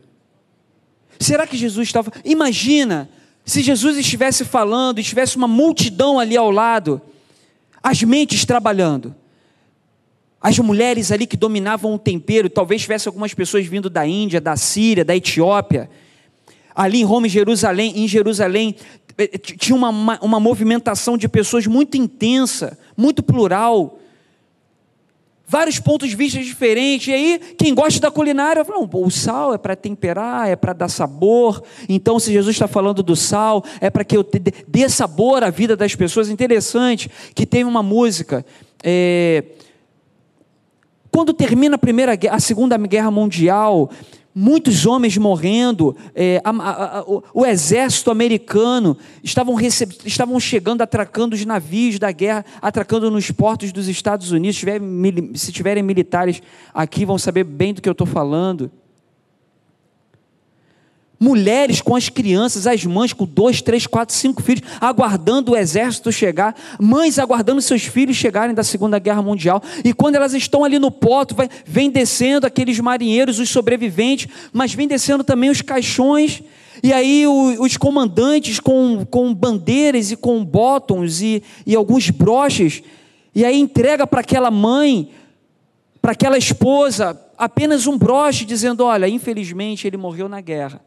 Será 1.21 1.47
que 1.47 1.57
Jesus 1.57 1.87
estava. 1.87 2.13
Imagina 2.25 3.09
se 3.45 3.63
Jesus 3.63 3.97
estivesse 3.97 4.45
falando, 4.45 4.99
estivesse 4.99 5.37
uma 5.37 5.47
multidão 5.47 6.19
ali 6.19 6.37
ao 6.37 6.51
lado, 6.51 7.01
as 7.81 8.03
mentes 8.03 8.45
trabalhando. 8.45 9.15
As 10.41 10.59
mulheres 10.59 11.13
ali 11.13 11.25
que 11.27 11.37
dominavam 11.37 11.95
o 11.95 11.99
tempero, 11.99 12.51
talvez 12.51 12.83
tivesse 12.83 13.07
algumas 13.07 13.33
pessoas 13.33 13.65
vindo 13.65 13.89
da 13.89 14.05
Índia, 14.05 14.41
da 14.41 14.57
Síria, 14.57 15.05
da 15.05 15.15
Etiópia. 15.15 15.89
Ali 16.75 17.01
em 17.01 17.05
Roma 17.05 17.29
e 17.29 17.31
Jerusalém, 17.31 17.93
em 17.97 18.09
Jerusalém, 18.09 18.75
eh, 19.17 19.39
tinha 19.39 19.77
uma, 19.77 19.89
uma, 19.89 20.19
uma 20.21 20.41
movimentação 20.41 21.17
de 21.17 21.29
pessoas 21.29 21.67
muito 21.69 21.97
intensa, 21.97 22.77
muito 22.97 23.23
plural 23.23 24.01
vários 25.47 25.79
pontos 25.79 26.09
de 26.09 26.17
vista 26.17 26.39
diferentes. 26.39 27.09
E 27.09 27.13
aí, 27.13 27.41
quem 27.57 27.75
gosta 27.75 28.01
da 28.01 28.11
culinária, 28.11 28.65
fala, 28.65 28.81
não, 28.81 28.89
o 28.93 29.11
sal 29.11 29.55
é 29.55 29.59
para 29.59 29.77
temperar, 29.77 30.49
é 30.49 30.57
para 30.57 30.73
dar 30.73 30.89
sabor. 30.89 31.63
Então, 31.89 32.19
se 32.19 32.33
Jesus 32.33 32.57
está 32.57 32.67
falando 32.67 33.03
do 33.03 33.15
sal, 33.15 33.65
é 33.81 33.89
para 33.89 34.05
que 34.05 34.17
eu 34.17 34.27
dê 34.67 34.89
sabor 34.89 35.45
à 35.45 35.51
vida 35.51 35.77
das 35.77 35.95
pessoas. 35.95 36.29
Interessante 36.29 37.11
que 37.35 37.47
tem 37.47 37.65
uma 37.65 37.83
música. 37.83 38.45
É... 38.83 39.45
Quando 41.11 41.33
termina 41.33 41.77
a 41.77 41.79
primeira, 41.79 42.19
a 42.31 42.41
segunda 42.41 42.77
guerra 42.77 43.11
mundial, 43.11 43.91
muitos 44.39 44.85
homens 44.85 45.17
morrendo, 45.17 45.97
é, 46.15 46.43
a, 46.45 46.51
a, 46.51 46.99
a, 46.99 47.03
o, 47.05 47.23
o, 47.33 47.47
exército 47.47 48.11
americano 48.11 48.95
estavam, 49.25 49.57
estavam 50.05 50.39
chegando, 50.39 50.83
atracando 50.83 51.35
os 51.35 51.43
navios 51.47 51.99
da 51.99 52.13
guerra, 52.13 52.45
atracando 52.61 53.11
nos 53.11 53.31
portos 53.31 53.73
dos 53.73 53.89
Estados 53.89 54.33
Unidos. 54.33 54.57
Se, 54.57 54.61
tiver, 54.61 54.81
se 55.35 55.53
tiverem 55.53 55.83
militares 55.83 56.43
aqui, 56.75 57.07
vão 57.07 57.17
saber 57.17 57.45
bem 57.45 57.73
do 57.73 57.81
que 57.81 57.89
eu 57.89 57.93
estou 57.93 58.07
falando 58.07 58.71
mulheres 61.19 61.81
com 61.81 61.97
as 61.97 62.09
crianças, 62.09 62.67
as 62.67 62.85
mães 62.85 63.13
com 63.13 63.25
dois, 63.25 63.63
três, 63.63 63.87
quatro, 63.87 64.15
cinco 64.15 64.43
filhos, 64.43 64.63
aguardando 64.81 65.53
o 65.53 65.57
exército 65.57 66.13
chegar, 66.13 66.55
mães 66.79 67.19
aguardando 67.19 67.61
seus 67.63 67.85
filhos 67.85 68.17
chegarem 68.17 68.55
da 68.55 68.63
Segunda 68.63 68.99
Guerra 68.99 69.23
Mundial, 69.23 69.63
e 69.85 69.93
quando 69.93 70.17
elas 70.17 70.35
estão 70.35 70.63
ali 70.63 70.79
no 70.79 70.91
porto, 70.91 71.35
vai, 71.35 71.49
vem 71.65 71.91
descendo 71.91 72.47
aqueles 72.47 72.79
marinheiros, 72.79 73.39
os 73.39 73.49
sobreviventes, 73.49 74.29
mas 74.53 74.75
vem 74.75 74.87
descendo 74.87 75.25
também 75.25 75.51
os 75.51 75.63
caixões, 75.63 76.43
e 76.83 76.93
aí 76.93 77.27
o, 77.27 77.63
os 77.63 77.77
comandantes 77.79 78.61
com, 78.61 79.05
com 79.07 79.33
bandeiras 79.35 80.11
e 80.11 80.17
com 80.17 80.45
botões 80.45 81.23
e, 81.23 81.43
e 81.67 81.75
alguns 81.75 82.11
broches, 82.11 82.83
e 83.35 83.45
aí 83.45 83.59
entrega 83.59 84.07
para 84.07 84.21
aquela 84.21 84.51
mãe, 84.51 85.11
para 86.01 86.13
aquela 86.13 86.37
esposa, 86.37 87.21
apenas 87.37 87.87
um 87.87 87.99
broche, 87.99 88.47
dizendo: 88.47 88.85
Olha, 88.85 89.07
infelizmente 89.07 89.87
ele 89.87 89.99
morreu 89.99 90.27
na 90.27 90.41
guerra 90.41 90.81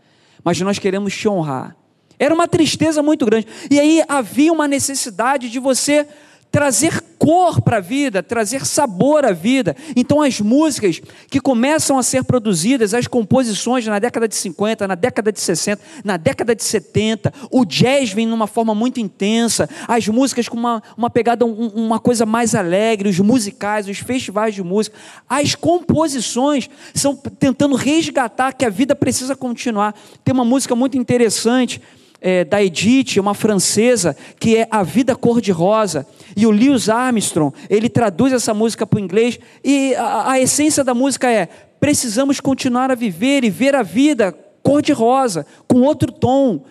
mas 0.44 0.60
nós 0.62 0.80
queremos 0.80 1.16
te 1.16 1.28
honrar. 1.28 1.76
Era 2.18 2.34
uma 2.34 2.48
tristeza 2.48 3.02
muito 3.02 3.26
grande. 3.26 3.48
E 3.72 3.80
aí 3.80 4.04
havia 4.08 4.52
uma 4.52 4.68
necessidade 4.68 5.50
de 5.50 5.60
você 5.60 6.06
trazer 6.52 7.04
cor 7.20 7.62
para 7.62 7.78
a 7.78 7.82
vida, 7.82 8.24
trazer 8.24 8.66
sabor 8.66 9.26
à 9.26 9.32
vida. 9.32 9.76
Então, 9.96 10.22
as 10.22 10.40
músicas 10.40 11.02
que 11.30 11.40
começam 11.40 11.98
a 11.98 12.04
ser 12.04 12.24
produzidas, 12.24 12.94
as 12.94 13.08
composições 13.08 13.86
na 13.86 14.00
década 14.00 14.28
de 14.28 14.36
50, 14.36 14.88
na 14.88 14.96
década 14.96 15.32
de 15.32 15.40
60, 15.40 15.82
na 16.04 16.18
década 16.18 16.56
de 16.56 16.64
70, 16.64 17.34
o 17.52 17.66
jazz 17.66 18.12
vem 18.12 18.26
numa 18.26 18.48
forma 18.48 18.74
muito 18.74 19.00
intensa, 19.00 19.70
as 19.88 20.08
músicas 20.08 20.48
com 20.48 20.58
uma, 20.58 20.82
uma 20.98 21.10
pegada, 21.10 21.46
um, 21.46 21.68
uma 21.68 22.00
coisa 22.00 22.26
mais 22.26 22.56
alegre, 22.56 23.10
os 23.10 23.20
musicais, 23.20 23.88
os 23.88 24.00
festivais 24.00 24.56
de 24.56 24.64
música, 24.64 24.96
as 25.30 25.56
composições 25.56 26.70
são 26.94 27.16
tentando 27.16 27.76
resgatar 27.76 28.54
que 28.54 28.66
a 28.66 28.70
vida 28.70 28.96
precisa 28.96 29.36
continuar. 29.36 29.94
Tem 30.24 30.34
uma 30.34 30.46
música 30.46 30.76
muito 30.76 30.98
interessante 30.98 31.82
é, 32.22 32.44
da 32.44 32.64
Edith, 32.64 33.20
uma 33.20 33.34
francesa, 33.34 34.16
que 34.40 34.58
é 34.58 34.68
A 34.70 34.84
Vida 34.84 35.16
Cor-de-Rosa. 35.16 36.06
E 36.36 36.46
o 36.46 36.52
Lewis 36.52 36.90
Armstrong, 36.90 37.56
ele 37.70 37.90
traduz 37.90 38.34
essa 38.34 38.54
música 38.54 38.86
para 38.86 38.98
o 38.98 39.00
inglês, 39.00 39.40
e 39.64 39.96
a, 39.96 40.32
a 40.32 40.40
essência 40.40 40.84
da 40.84 40.94
música 40.94 41.30
é: 41.32 41.48
precisamos 41.80 42.40
continuar 42.40 42.92
a 42.92 42.96
viver 42.96 43.44
e 43.44 43.50
ver 43.50 43.76
a 43.76 43.84
vida 43.84 44.36
cor-de-rosa, 44.62 45.46
com 45.68 45.82
outro 45.82 46.12
tom. 46.12 46.62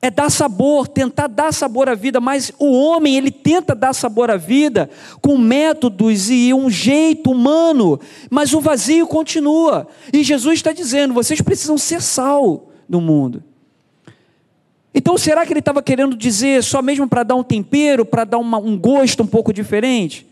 é 0.00 0.10
dar 0.10 0.30
sabor, 0.30 0.86
tentar 0.86 1.26
dar 1.26 1.52
sabor 1.52 1.88
à 1.88 1.94
vida, 1.94 2.20
mas 2.20 2.52
o 2.58 2.72
homem, 2.72 3.16
ele 3.16 3.32
tenta 3.32 3.74
dar 3.74 3.92
sabor 3.92 4.30
à 4.30 4.36
vida 4.36 4.88
com 5.20 5.36
métodos 5.36 6.30
e 6.30 6.54
um 6.54 6.70
jeito 6.70 7.32
humano, 7.32 7.98
mas 8.30 8.54
o 8.54 8.60
vazio 8.60 9.06
continua. 9.08 9.88
E 10.12 10.22
Jesus 10.22 10.54
está 10.54 10.72
dizendo: 10.72 11.12
vocês 11.12 11.40
precisam 11.40 11.76
ser 11.76 12.00
sal 12.00 12.68
no 12.88 13.00
mundo. 13.00 13.42
Então, 14.94 15.16
será 15.18 15.44
que 15.44 15.52
ele 15.52 15.60
estava 15.60 15.82
querendo 15.82 16.16
dizer 16.16 16.62
só 16.62 16.80
mesmo 16.80 17.08
para 17.08 17.22
dar 17.22 17.34
um 17.34 17.42
tempero, 17.42 18.04
para 18.04 18.24
dar 18.24 18.38
uma, 18.38 18.58
um 18.58 18.76
gosto 18.76 19.22
um 19.22 19.26
pouco 19.26 19.52
diferente? 19.52 20.26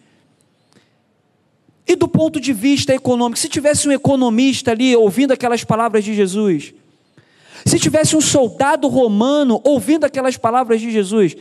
E 1.86 1.94
do 1.94 2.08
ponto 2.08 2.40
de 2.40 2.52
vista 2.52 2.92
econômico, 2.92 3.38
se 3.38 3.48
tivesse 3.48 3.88
um 3.88 3.92
economista 3.92 4.72
ali 4.72 4.96
ouvindo 4.96 5.32
aquelas 5.32 5.62
palavras 5.62 6.02
de 6.02 6.14
Jesus, 6.14 6.75
se 7.64 7.78
tivesse 7.78 8.16
um 8.16 8.20
soldado 8.20 8.88
romano 8.88 9.60
ouvindo 9.62 10.04
aquelas 10.04 10.36
palavras 10.36 10.80
de 10.80 10.90
Jesus, 10.90 11.36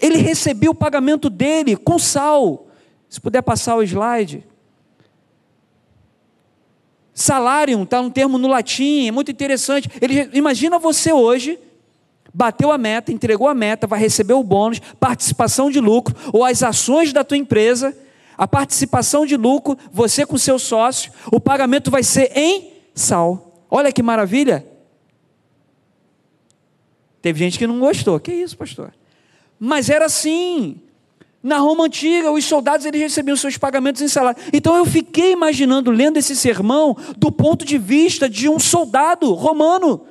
ele 0.00 0.18
recebia 0.18 0.70
o 0.70 0.74
pagamento 0.74 1.28
dele 1.28 1.76
com 1.76 1.98
sal. 1.98 2.68
Se 3.08 3.20
puder 3.20 3.42
passar 3.42 3.74
o 3.76 3.82
slide. 3.82 4.44
Salário, 7.18 7.82
está 7.82 8.00
um 8.00 8.08
termo 8.08 8.38
no 8.38 8.46
latim, 8.46 9.08
é 9.08 9.10
muito 9.10 9.28
interessante. 9.28 9.90
Ele, 10.00 10.30
imagina 10.34 10.78
você 10.78 11.12
hoje, 11.12 11.58
bateu 12.32 12.70
a 12.70 12.78
meta, 12.78 13.10
entregou 13.10 13.48
a 13.48 13.54
meta, 13.54 13.88
vai 13.88 13.98
receber 13.98 14.34
o 14.34 14.44
bônus, 14.44 14.78
participação 15.00 15.68
de 15.68 15.80
lucro, 15.80 16.14
ou 16.32 16.44
as 16.44 16.62
ações 16.62 17.12
da 17.12 17.24
tua 17.24 17.36
empresa, 17.36 17.92
a 18.36 18.46
participação 18.46 19.26
de 19.26 19.36
lucro, 19.36 19.76
você 19.92 20.24
com 20.24 20.38
seu 20.38 20.60
sócio, 20.60 21.10
o 21.32 21.40
pagamento 21.40 21.90
vai 21.90 22.04
ser 22.04 22.30
em 22.36 22.72
sal. 22.94 23.64
Olha 23.68 23.90
que 23.90 24.00
maravilha! 24.00 24.64
Teve 27.20 27.40
gente 27.40 27.58
que 27.58 27.66
não 27.66 27.80
gostou. 27.80 28.20
Que 28.20 28.32
isso, 28.32 28.56
pastor? 28.56 28.94
Mas 29.58 29.90
era 29.90 30.06
assim. 30.06 30.80
Na 31.42 31.58
Roma 31.58 31.84
antiga, 31.84 32.32
os 32.32 32.44
soldados 32.44 32.84
eles 32.84 33.00
recebiam 33.00 33.36
seus 33.36 33.56
pagamentos 33.56 34.02
em 34.02 34.08
salário. 34.08 34.40
Então 34.52 34.76
eu 34.76 34.84
fiquei 34.84 35.32
imaginando, 35.32 35.90
lendo 35.90 36.16
esse 36.16 36.34
sermão, 36.34 36.96
do 37.16 37.30
ponto 37.30 37.64
de 37.64 37.78
vista 37.78 38.28
de 38.28 38.48
um 38.48 38.58
soldado 38.58 39.32
romano. 39.34 40.02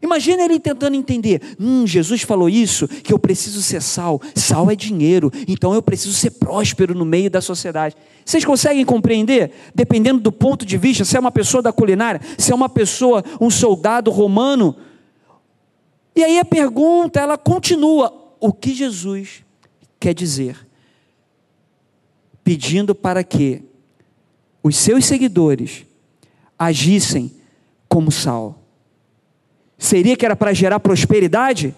Imagina 0.00 0.44
ele 0.44 0.58
tentando 0.60 0.94
entender. 0.94 1.42
Hum, 1.60 1.86
Jesus 1.86 2.22
falou 2.22 2.48
isso, 2.48 2.86
que 2.86 3.12
eu 3.12 3.18
preciso 3.18 3.60
ser 3.60 3.82
sal. 3.82 4.22
Sal 4.34 4.70
é 4.70 4.76
dinheiro, 4.76 5.30
então 5.46 5.74
eu 5.74 5.82
preciso 5.82 6.14
ser 6.14 6.30
próspero 6.30 6.94
no 6.94 7.04
meio 7.04 7.30
da 7.30 7.40
sociedade. 7.40 7.96
Vocês 8.24 8.44
conseguem 8.44 8.84
compreender? 8.84 9.50
Dependendo 9.74 10.20
do 10.20 10.30
ponto 10.32 10.64
de 10.64 10.78
vista, 10.78 11.04
se 11.04 11.16
é 11.16 11.20
uma 11.20 11.32
pessoa 11.32 11.62
da 11.62 11.72
culinária, 11.72 12.20
se 12.38 12.52
é 12.52 12.54
uma 12.54 12.68
pessoa, 12.68 13.24
um 13.40 13.50
soldado 13.50 14.10
romano, 14.10 14.76
e 16.14 16.24
aí 16.24 16.38
a 16.38 16.44
pergunta, 16.44 17.20
ela 17.20 17.36
continua: 17.36 18.34
o 18.40 18.52
que 18.52 18.74
Jesus 18.74 19.44
quer 19.98 20.14
dizer? 20.14 20.66
Pedindo 22.42 22.94
para 22.94 23.22
que 23.22 23.62
os 24.62 24.76
seus 24.76 25.04
seguidores 25.04 25.84
agissem 26.58 27.32
como 27.88 28.10
sal. 28.10 28.62
Seria 29.76 30.16
que 30.16 30.24
era 30.24 30.34
para 30.34 30.52
gerar 30.52 30.80
prosperidade? 30.80 31.74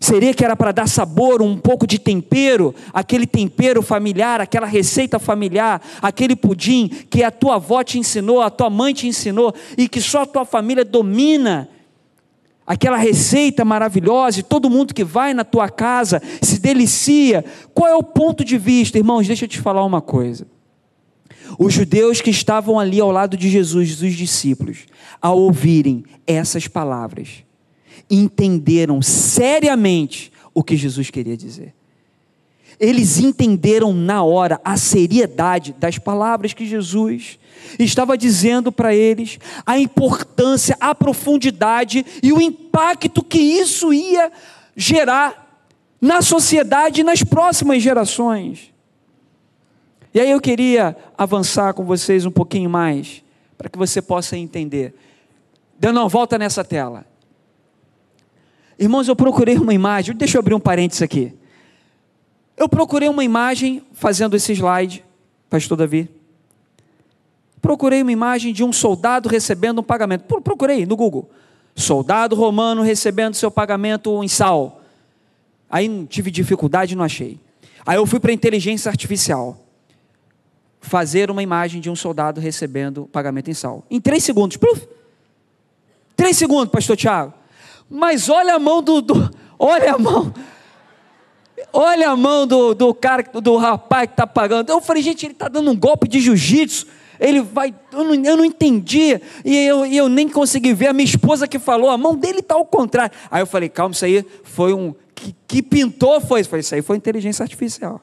Seria 0.00 0.32
que 0.32 0.44
era 0.44 0.54
para 0.54 0.70
dar 0.70 0.88
sabor, 0.88 1.42
um 1.42 1.56
pouco 1.56 1.86
de 1.86 1.98
tempero, 1.98 2.74
aquele 2.92 3.26
tempero 3.26 3.82
familiar, 3.82 4.40
aquela 4.40 4.66
receita 4.66 5.18
familiar, 5.18 5.82
aquele 6.00 6.36
pudim 6.36 6.88
que 6.88 7.24
a 7.24 7.30
tua 7.30 7.56
avó 7.56 7.82
te 7.82 7.98
ensinou, 7.98 8.40
a 8.40 8.50
tua 8.50 8.70
mãe 8.70 8.94
te 8.94 9.08
ensinou 9.08 9.52
e 9.76 9.88
que 9.88 10.00
só 10.00 10.22
a 10.22 10.26
tua 10.26 10.44
família 10.44 10.84
domina 10.84 11.68
aquela 12.68 12.98
receita 12.98 13.64
maravilhosa, 13.64 14.40
e 14.40 14.42
todo 14.42 14.68
mundo 14.68 14.92
que 14.92 15.02
vai 15.02 15.32
na 15.32 15.42
tua 15.42 15.70
casa 15.70 16.20
se 16.42 16.60
delicia. 16.60 17.42
Qual 17.72 17.88
é 17.88 17.96
o 17.96 18.02
ponto 18.02 18.44
de 18.44 18.58
vista, 18.58 18.98
irmãos? 18.98 19.26
Deixa 19.26 19.46
eu 19.46 19.48
te 19.48 19.58
falar 19.58 19.82
uma 19.82 20.02
coisa. 20.02 20.46
Os 21.58 21.72
judeus 21.72 22.20
que 22.20 22.28
estavam 22.28 22.78
ali 22.78 23.00
ao 23.00 23.10
lado 23.10 23.38
de 23.38 23.48
Jesus, 23.48 24.02
os 24.02 24.12
discípulos, 24.12 24.80
ao 25.20 25.38
ouvirem 25.38 26.04
essas 26.26 26.68
palavras, 26.68 27.42
entenderam 28.10 29.00
seriamente 29.00 30.30
o 30.52 30.62
que 30.62 30.76
Jesus 30.76 31.08
queria 31.08 31.38
dizer. 31.38 31.74
Eles 32.80 33.18
entenderam 33.18 33.92
na 33.92 34.22
hora 34.22 34.60
a 34.64 34.76
seriedade 34.76 35.74
das 35.78 35.98
palavras 35.98 36.52
que 36.52 36.66
Jesus 36.66 37.38
estava 37.78 38.16
dizendo 38.16 38.70
para 38.70 38.94
eles, 38.94 39.38
a 39.66 39.78
importância, 39.78 40.76
a 40.80 40.94
profundidade 40.94 42.06
e 42.22 42.32
o 42.32 42.40
impacto 42.40 43.22
que 43.22 43.38
isso 43.38 43.92
ia 43.92 44.30
gerar 44.76 45.60
na 46.00 46.22
sociedade 46.22 47.00
e 47.00 47.04
nas 47.04 47.22
próximas 47.24 47.82
gerações. 47.82 48.72
E 50.14 50.20
aí 50.20 50.30
eu 50.30 50.40
queria 50.40 50.96
avançar 51.16 51.74
com 51.74 51.84
vocês 51.84 52.24
um 52.24 52.30
pouquinho 52.30 52.70
mais, 52.70 53.22
para 53.56 53.68
que 53.68 53.76
você 53.76 54.00
possa 54.00 54.36
entender. 54.36 54.94
Dando 55.78 55.98
uma 55.98 56.08
volta 56.08 56.38
nessa 56.38 56.64
tela. 56.64 57.04
Irmãos, 58.78 59.08
eu 59.08 59.16
procurei 59.16 59.56
uma 59.56 59.74
imagem, 59.74 60.14
deixa 60.14 60.36
eu 60.36 60.40
abrir 60.40 60.54
um 60.54 60.60
parênteses 60.60 61.02
aqui. 61.02 61.34
Eu 62.58 62.68
procurei 62.68 63.08
uma 63.08 63.22
imagem 63.22 63.84
fazendo 63.92 64.34
esse 64.34 64.52
slide, 64.52 65.04
pastor 65.48 65.78
Davi. 65.78 66.10
Procurei 67.62 68.02
uma 68.02 68.10
imagem 68.10 68.52
de 68.52 68.64
um 68.64 68.72
soldado 68.72 69.28
recebendo 69.28 69.78
um 69.78 69.82
pagamento. 69.82 70.24
Procurei 70.40 70.84
no 70.84 70.96
Google. 70.96 71.30
Soldado 71.76 72.34
romano 72.34 72.82
recebendo 72.82 73.34
seu 73.34 73.48
pagamento 73.48 74.24
em 74.24 74.28
sal. 74.28 74.82
Aí 75.70 76.04
tive 76.06 76.32
dificuldade 76.32 76.94
e 76.94 76.96
não 76.96 77.04
achei. 77.04 77.38
Aí 77.86 77.96
eu 77.96 78.06
fui 78.06 78.18
para 78.18 78.32
a 78.32 78.34
inteligência 78.34 78.88
artificial. 78.88 79.56
Fazer 80.80 81.30
uma 81.30 81.42
imagem 81.42 81.80
de 81.80 81.88
um 81.88 81.94
soldado 81.94 82.40
recebendo 82.40 83.08
pagamento 83.12 83.50
em 83.50 83.54
sal. 83.54 83.84
Em 83.88 84.00
três 84.00 84.24
segundos. 84.24 84.56
Pluf. 84.56 84.84
Três 86.16 86.36
segundos, 86.36 86.72
pastor 86.72 86.96
Tiago. 86.96 87.32
Mas 87.88 88.28
olha 88.28 88.56
a 88.56 88.58
mão 88.58 88.82
do, 88.82 89.00
do 89.00 89.30
olha 89.56 89.94
a 89.94 89.98
mão 89.98 90.34
Olha 91.72 92.10
a 92.10 92.16
mão 92.16 92.46
do, 92.46 92.74
do 92.74 92.94
cara, 92.94 93.22
do 93.22 93.56
rapaz 93.56 94.06
que 94.06 94.12
está 94.12 94.26
pagando. 94.26 94.70
Eu 94.70 94.80
falei, 94.80 95.02
gente, 95.02 95.26
ele 95.26 95.32
está 95.32 95.48
dando 95.48 95.70
um 95.70 95.76
golpe 95.76 96.08
de 96.08 96.20
jiu-jitsu. 96.20 96.86
Ele 97.20 97.40
vai, 97.40 97.74
eu 97.92 98.04
não, 98.04 98.14
eu 98.14 98.36
não 98.36 98.44
entendi, 98.44 99.20
e 99.44 99.56
eu, 99.66 99.84
eu 99.84 100.08
nem 100.08 100.28
consegui 100.28 100.72
ver. 100.72 100.86
A 100.86 100.92
minha 100.92 101.04
esposa 101.04 101.48
que 101.48 101.58
falou, 101.58 101.90
a 101.90 101.98
mão 101.98 102.14
dele 102.14 102.38
está 102.38 102.54
ao 102.54 102.64
contrário. 102.64 103.16
Aí 103.30 103.42
eu 103.42 103.46
falei, 103.46 103.68
calma, 103.68 103.92
isso 103.92 104.04
aí 104.04 104.24
foi 104.44 104.72
um. 104.72 104.94
Que, 105.14 105.34
que 105.48 105.62
pintou 105.62 106.20
foi 106.20 106.40
isso? 106.40 106.48
Falei, 106.48 106.60
isso 106.60 106.74
aí 106.74 106.82
foi 106.82 106.96
inteligência 106.96 107.42
artificial. 107.42 108.00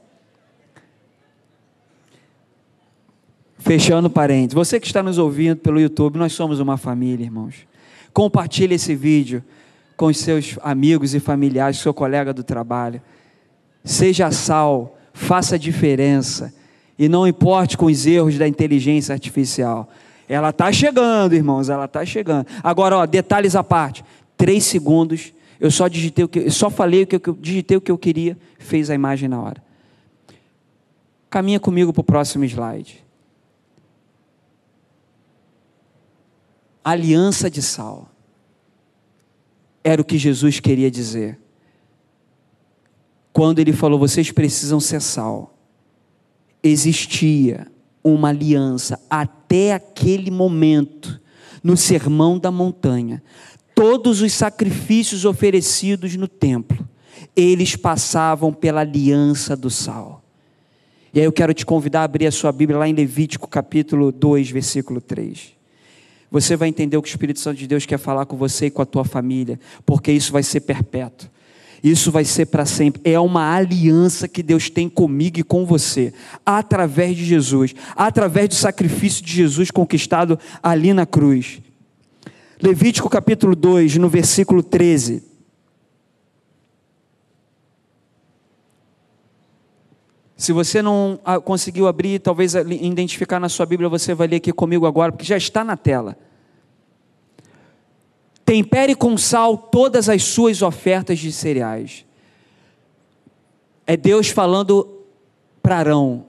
Fechando 3.57 4.09
parênteses, 4.09 4.53
você 4.53 4.79
que 4.79 4.85
está 4.85 5.01
nos 5.01 5.17
ouvindo 5.17 5.55
pelo 5.55 5.79
YouTube, 5.79 6.17
nós 6.17 6.33
somos 6.33 6.59
uma 6.59 6.77
família, 6.77 7.23
irmãos. 7.23 7.55
Compartilhe 8.13 8.75
esse 8.75 8.93
vídeo 8.93 9.43
com 9.97 10.07
os 10.07 10.17
seus 10.17 10.59
amigos 10.61 11.15
e 11.15 11.19
familiares, 11.19 11.79
seu 11.79 11.93
colega 11.93 12.33
do 12.33 12.43
trabalho. 12.43 13.01
Seja 13.85 14.31
sal, 14.31 14.97
faça 15.13 15.59
diferença. 15.59 16.51
E 16.97 17.07
não 17.07 17.27
importe 17.27 17.77
com 17.77 17.85
os 17.85 18.07
erros 18.07 18.35
da 18.35 18.47
inteligência 18.47 19.13
artificial. 19.13 19.87
Ela 20.27 20.49
está 20.49 20.71
chegando, 20.71 21.35
irmãos, 21.35 21.69
ela 21.69 21.85
está 21.85 22.03
chegando. 22.03 22.47
Agora, 22.63 22.97
ó, 22.97 23.05
detalhes 23.05 23.55
à 23.55 23.63
parte. 23.63 24.03
Três 24.35 24.63
segundos, 24.63 25.31
eu 25.59 25.69
só 25.69 25.87
digitei 25.87 26.25
o 26.25 26.27
que, 26.27 26.39
eu 26.39 26.51
só 26.51 26.71
falei 26.71 27.03
o 27.03 27.07
que 27.07 27.15
eu 27.29 27.37
digitei 27.39 27.77
o 27.77 27.81
que 27.81 27.91
eu 27.91 27.97
queria, 27.97 28.35
fez 28.57 28.89
a 28.89 28.95
imagem 28.95 29.29
na 29.29 29.39
hora. 29.39 29.63
Caminha 31.29 31.59
comigo 31.59 31.93
para 31.93 32.01
o 32.01 32.03
próximo 32.03 32.43
slide. 32.43 33.05
Aliança 36.83 37.51
de 37.51 37.61
sal. 37.61 38.09
Era 39.83 40.01
o 40.01 40.05
que 40.05 40.17
Jesus 40.17 40.59
queria 40.59 40.89
dizer 40.89 41.37
quando 43.35 43.59
ele 43.59 43.73
falou: 43.73 43.99
vocês 43.99 44.31
precisam 44.31 44.79
ser 44.79 45.01
sal. 45.01 45.53
Existia 46.63 47.67
uma 48.01 48.29
aliança 48.29 48.97
até 49.09 49.73
aquele 49.73 50.31
momento, 50.31 51.19
no 51.61 51.75
sermão 51.75 52.39
da 52.39 52.49
montanha. 52.49 53.21
Todos 53.75 54.21
os 54.21 54.31
sacrifícios 54.31 55.25
oferecidos 55.25 56.15
no 56.15 56.29
templo, 56.29 56.87
eles 57.35 57.75
passavam 57.75 58.53
pela 58.53 58.79
aliança 58.79 59.53
do 59.53 59.69
sal. 59.69 60.23
E 61.13 61.19
aí 61.19 61.25
eu 61.25 61.33
quero 61.33 61.53
te 61.53 61.65
convidar 61.65 62.01
a 62.01 62.03
abrir 62.05 62.27
a 62.27 62.31
sua 62.31 62.53
Bíblia 62.53 62.79
lá 62.79 62.87
em 62.87 62.93
Levítico 62.93 63.49
capítulo 63.49 64.13
2, 64.13 64.49
versículo 64.49 65.01
3. 65.01 65.53
Você 66.31 66.55
vai 66.55 66.69
entender 66.69 66.95
o 66.95 67.01
que 67.01 67.09
o 67.09 67.11
Espírito 67.11 67.41
Santo 67.41 67.57
de 67.57 67.67
Deus 67.67 67.85
quer 67.85 67.99
falar 67.99 68.25
com 68.25 68.37
você 68.37 68.67
e 68.67 68.71
com 68.71 68.81
a 68.81 68.85
tua 68.85 69.03
família, 69.03 69.59
porque 69.85 70.09
isso 70.09 70.31
vai 70.31 70.41
ser 70.41 70.61
perpétuo. 70.61 71.34
Isso 71.85 72.11
vai 72.11 72.25
ser 72.25 72.47
para 72.47 72.65
sempre. 72.65 72.99
É 73.03 73.19
uma 73.19 73.53
aliança 73.53 74.27
que 74.27 74.41
Deus 74.41 74.71
tem 74.71 74.89
comigo 74.89 75.39
e 75.39 75.43
com 75.43 75.67
você, 75.67 76.11
através 76.43 77.15
de 77.15 77.23
Jesus, 77.23 77.75
através 77.95 78.49
do 78.49 78.55
sacrifício 78.55 79.23
de 79.23 79.31
Jesus 79.31 79.69
conquistado 79.69 80.39
ali 80.63 80.93
na 80.93 81.05
cruz. 81.05 81.61
Levítico 82.59 83.07
capítulo 83.07 83.55
2, 83.55 83.97
no 83.97 84.09
versículo 84.09 84.63
13. 84.63 85.21
Se 90.35 90.51
você 90.51 90.81
não 90.81 91.19
ah, 91.23 91.39
conseguiu 91.39 91.87
abrir, 91.87 92.17
talvez 92.17 92.55
identificar 92.55 93.39
na 93.39 93.47
sua 93.47 93.67
Bíblia, 93.67 93.87
você 93.87 94.15
vai 94.15 94.25
ler 94.25 94.37
aqui 94.37 94.51
comigo 94.51 94.87
agora, 94.87 95.11
porque 95.11 95.23
já 95.23 95.37
está 95.37 95.63
na 95.63 95.77
tela. 95.77 96.17
Tempere 98.45 98.93
com 98.93 99.17
sal 99.17 99.57
todas 99.57 100.07
as 100.07 100.23
suas 100.23 100.61
ofertas 100.61 101.17
de 101.17 101.31
cereais. 101.31 102.05
É 103.87 103.97
Deus 103.97 104.29
falando 104.29 104.87
para 105.63 105.77
Arão, 105.77 106.25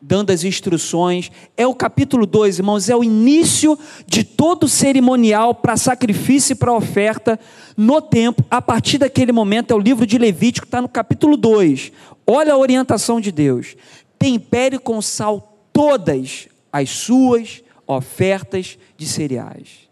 dando 0.00 0.30
as 0.30 0.44
instruções. 0.44 1.30
É 1.58 1.66
o 1.66 1.74
capítulo 1.74 2.24
2, 2.24 2.60
irmãos, 2.60 2.88
é 2.88 2.96
o 2.96 3.04
início 3.04 3.78
de 4.06 4.24
todo 4.24 4.64
o 4.64 4.68
cerimonial 4.68 5.54
para 5.54 5.76
sacrifício 5.76 6.54
e 6.54 6.56
para 6.56 6.72
oferta 6.72 7.38
no 7.76 8.00
tempo. 8.00 8.42
A 8.50 8.62
partir 8.62 8.96
daquele 8.96 9.30
momento, 9.30 9.70
é 9.70 9.76
o 9.76 9.80
livro 9.80 10.06
de 10.06 10.16
Levítico, 10.16 10.66
está 10.66 10.80
no 10.80 10.88
capítulo 10.88 11.36
2. 11.36 11.92
Olha 12.26 12.54
a 12.54 12.58
orientação 12.58 13.20
de 13.20 13.30
Deus. 13.30 13.76
Tempere 14.18 14.78
com 14.78 15.02
sal 15.02 15.58
todas 15.70 16.48
as 16.72 16.88
suas 16.88 17.62
ofertas 17.86 18.78
de 18.96 19.06
cereais 19.06 19.87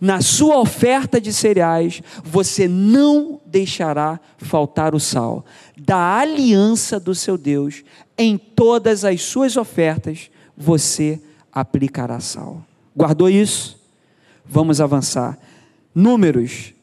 na 0.00 0.20
sua 0.20 0.58
oferta 0.58 1.20
de 1.20 1.32
cereais, 1.32 2.02
você 2.22 2.68
não 2.68 3.40
deixará 3.46 4.20
faltar 4.38 4.94
o 4.94 5.00
sal 5.00 5.44
da 5.76 6.18
aliança 6.18 6.98
do 6.98 7.14
seu 7.14 7.36
Deus. 7.36 7.82
Em 8.16 8.38
todas 8.38 9.04
as 9.04 9.22
suas 9.22 9.56
ofertas, 9.56 10.30
você 10.56 11.20
aplicará 11.52 12.20
sal. 12.20 12.64
Guardou 12.96 13.28
isso? 13.28 13.80
Vamos 14.44 14.80
avançar. 14.80 15.38
Números, 15.94 16.74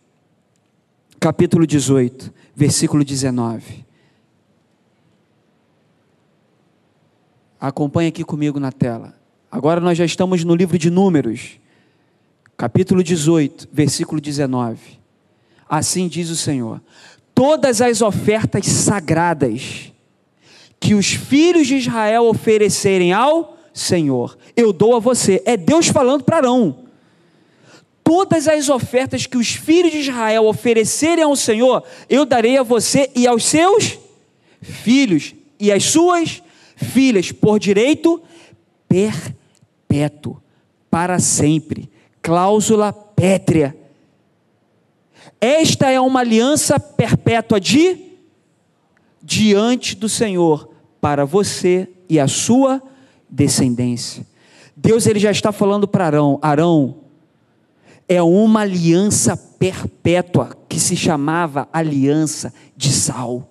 capítulo 1.19 1.65
18, 1.65 2.33
versículo 2.55 3.03
19. 3.03 3.85
Acompanhe 7.59 8.09
aqui 8.09 8.23
comigo 8.23 8.59
na 8.59 8.71
tela. 8.71 9.13
Agora 9.51 9.79
nós 9.79 9.97
já 9.97 10.05
estamos 10.05 10.43
no 10.43 10.55
livro 10.55 10.77
de 10.77 10.89
Números 10.89 11.60
capítulo 12.61 13.03
18, 13.03 13.69
versículo 13.73 14.21
19. 14.21 14.77
Assim 15.67 16.07
diz 16.07 16.29
o 16.29 16.35
Senhor: 16.35 16.79
Todas 17.33 17.81
as 17.81 18.03
ofertas 18.03 18.67
sagradas 18.67 19.91
que 20.79 20.93
os 20.93 21.07
filhos 21.07 21.65
de 21.65 21.77
Israel 21.77 22.25
oferecerem 22.25 23.13
ao 23.13 23.57
Senhor, 23.73 24.37
eu 24.55 24.71
dou 24.71 24.95
a 24.95 24.99
você. 24.99 25.41
É 25.43 25.57
Deus 25.57 25.87
falando 25.87 26.23
para 26.23 26.37
Arão. 26.37 26.85
Todas 28.03 28.47
as 28.47 28.69
ofertas 28.69 29.25
que 29.25 29.37
os 29.39 29.55
filhos 29.55 29.91
de 29.91 29.97
Israel 29.97 30.45
oferecerem 30.45 31.23
ao 31.23 31.35
Senhor, 31.35 31.83
eu 32.07 32.25
darei 32.25 32.59
a 32.59 32.63
você 32.63 33.09
e 33.15 33.25
aos 33.25 33.43
seus 33.43 33.97
filhos 34.61 35.33
e 35.59 35.71
às 35.71 35.85
suas 35.85 36.43
filhas, 36.75 37.31
por 37.31 37.57
direito 37.57 38.21
perpétuo, 38.87 40.39
para 40.91 41.17
sempre 41.17 41.90
cláusula 42.21 42.93
pétrea. 42.93 43.75
Esta 45.39 45.89
é 45.89 45.99
uma 45.99 46.19
aliança 46.19 46.79
perpétua 46.79 47.59
de 47.59 47.97
diante 49.21 49.95
do 49.95 50.09
Senhor 50.09 50.69
para 50.99 51.25
você 51.25 51.87
e 52.09 52.19
a 52.19 52.27
sua 52.27 52.81
descendência. 53.29 54.25
Deus 54.75 55.05
ele 55.05 55.19
já 55.19 55.31
está 55.31 55.51
falando 55.51 55.87
para 55.87 56.05
Arão, 56.05 56.39
Arão 56.41 57.01
é 58.07 58.21
uma 58.21 58.61
aliança 58.61 59.37
perpétua 59.37 60.57
que 60.67 60.79
se 60.79 60.97
chamava 60.97 61.69
aliança 61.71 62.53
de 62.75 62.91
sal. 62.91 63.50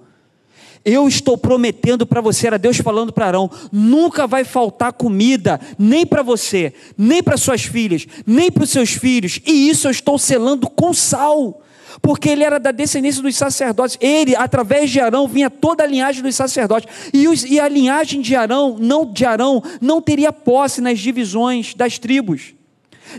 Eu 0.84 1.06
estou 1.06 1.36
prometendo 1.36 2.06
para 2.06 2.22
você, 2.22 2.46
era 2.46 2.58
Deus 2.58 2.78
falando 2.78 3.12
para 3.12 3.26
Arão: 3.26 3.50
nunca 3.70 4.26
vai 4.26 4.44
faltar 4.44 4.92
comida, 4.92 5.60
nem 5.78 6.06
para 6.06 6.22
você, 6.22 6.72
nem 6.96 7.22
para 7.22 7.36
suas 7.36 7.62
filhas, 7.62 8.06
nem 8.26 8.50
para 8.50 8.64
os 8.64 8.70
seus 8.70 8.90
filhos, 8.90 9.40
e 9.46 9.68
isso 9.68 9.86
eu 9.86 9.90
estou 9.90 10.18
selando 10.18 10.68
com 10.70 10.94
sal, 10.94 11.60
porque 12.00 12.30
ele 12.30 12.44
era 12.44 12.58
da 12.58 12.70
descendência 12.70 13.22
dos 13.22 13.36
sacerdotes. 13.36 13.98
Ele, 14.00 14.34
através 14.34 14.90
de 14.90 15.00
Arão, 15.00 15.28
vinha 15.28 15.50
toda 15.50 15.84
a 15.84 15.86
linhagem 15.86 16.22
dos 16.22 16.34
sacerdotes, 16.34 16.88
e, 17.12 17.28
os, 17.28 17.44
e 17.44 17.60
a 17.60 17.68
linhagem 17.68 18.22
de 18.22 18.34
Arão, 18.34 18.76
não 18.80 19.04
de 19.04 19.26
Arão, 19.26 19.62
não 19.82 20.00
teria 20.00 20.32
posse 20.32 20.80
nas 20.80 20.98
divisões 20.98 21.74
das 21.74 21.98
tribos. 21.98 22.54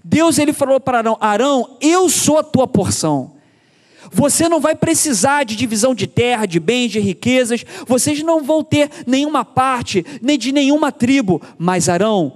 Deus 0.03 0.39
ele 0.39 0.53
falou 0.53 0.79
para 0.79 0.97
Arão: 0.97 1.17
Arão, 1.21 1.77
eu 1.79 2.09
sou 2.09 2.39
a 2.39 2.43
tua 2.43 2.67
porção. 2.67 3.33
Você 4.11 4.49
não 4.49 4.59
vai 4.59 4.75
precisar 4.75 5.43
de 5.43 5.55
divisão 5.55 5.95
de 5.95 6.05
terra, 6.05 6.45
de 6.45 6.59
bens, 6.59 6.91
de 6.91 6.99
riquezas. 6.99 7.63
Vocês 7.87 8.21
não 8.21 8.43
vão 8.43 8.63
ter 8.63 8.89
nenhuma 9.07 9.45
parte, 9.45 10.05
nem 10.21 10.37
de 10.37 10.51
nenhuma 10.51 10.91
tribo. 10.91 11.41
Mas 11.57 11.87
Arão, 11.87 12.33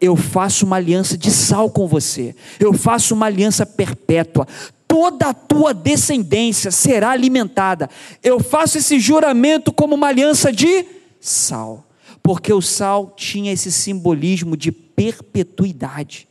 eu 0.00 0.14
faço 0.14 0.64
uma 0.64 0.76
aliança 0.76 1.16
de 1.16 1.30
sal 1.30 1.70
com 1.70 1.86
você. 1.88 2.34
Eu 2.60 2.72
faço 2.72 3.14
uma 3.14 3.26
aliança 3.26 3.66
perpétua. 3.66 4.46
Toda 4.86 5.26
a 5.26 5.34
tua 5.34 5.74
descendência 5.74 6.70
será 6.70 7.10
alimentada. 7.10 7.90
Eu 8.22 8.38
faço 8.38 8.78
esse 8.78 9.00
juramento 9.00 9.72
como 9.72 9.94
uma 9.94 10.08
aliança 10.08 10.52
de 10.52 10.86
sal. 11.20 11.84
Porque 12.22 12.52
o 12.52 12.62
sal 12.62 13.12
tinha 13.16 13.52
esse 13.52 13.72
simbolismo 13.72 14.56
de 14.56 14.70
perpetuidade. 14.70 16.28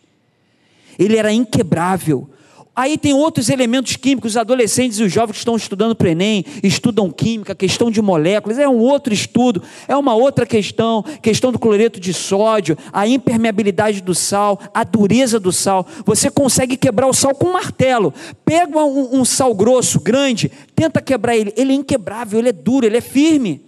Ele 0.97 1.17
era 1.17 1.33
inquebrável. 1.33 2.29
Aí 2.75 2.97
tem 2.97 3.13
outros 3.13 3.49
elementos 3.49 3.95
químicos, 3.95 4.33
os 4.33 4.37
adolescentes 4.37 4.99
e 4.99 5.03
os 5.03 5.11
jovens 5.11 5.33
que 5.33 5.39
estão 5.39 5.55
estudando 5.55 5.95
para 5.95 6.07
o 6.07 6.09
Enem, 6.09 6.43
estudam 6.61 7.09
química, 7.09 7.55
questão 7.55 7.89
de 7.89 8.01
moléculas, 8.01 8.59
é 8.59 8.67
um 8.67 8.79
outro 8.79 9.13
estudo, 9.13 9.63
é 9.87 9.95
uma 9.95 10.13
outra 10.13 10.45
questão, 10.45 11.01
questão 11.21 11.51
do 11.51 11.59
cloreto 11.59 11.99
de 11.99 12.13
sódio, 12.13 12.77
a 12.91 13.07
impermeabilidade 13.07 14.01
do 14.01 14.13
sal, 14.13 14.59
a 14.73 14.83
dureza 14.83 15.39
do 15.39 15.51
sal. 15.51 15.87
Você 16.05 16.29
consegue 16.29 16.75
quebrar 16.75 17.07
o 17.07 17.13
sal 17.13 17.33
com 17.33 17.47
um 17.47 17.53
martelo. 17.53 18.13
Pega 18.43 18.83
um, 18.83 19.21
um 19.21 19.25
sal 19.25 19.55
grosso, 19.55 19.99
grande, 19.99 20.51
tenta 20.75 21.01
quebrar 21.01 21.37
ele, 21.37 21.53
ele 21.55 21.71
é 21.71 21.75
inquebrável, 21.75 22.39
ele 22.39 22.49
é 22.49 22.53
duro, 22.53 22.85
ele 22.85 22.97
é 22.97 23.01
firme. 23.01 23.64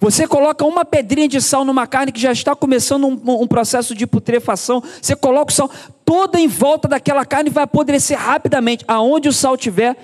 Você 0.00 0.26
coloca 0.26 0.64
uma 0.64 0.84
pedrinha 0.84 1.28
de 1.28 1.40
sal 1.40 1.64
numa 1.64 1.86
carne 1.86 2.12
que 2.12 2.20
já 2.20 2.32
está 2.32 2.54
começando 2.54 3.06
um, 3.06 3.42
um, 3.42 3.46
processo 3.46 3.94
de 3.94 4.06
putrefação. 4.06 4.82
Você 5.00 5.14
coloca 5.14 5.52
o 5.52 5.54
sal, 5.54 5.70
toda 6.04 6.40
em 6.40 6.48
volta 6.48 6.88
daquela 6.88 7.24
carne 7.24 7.50
vai 7.50 7.64
apodrecer 7.64 8.18
rapidamente. 8.18 8.84
Aonde 8.88 9.28
o 9.28 9.32
sal 9.32 9.56
tiver, 9.56 9.96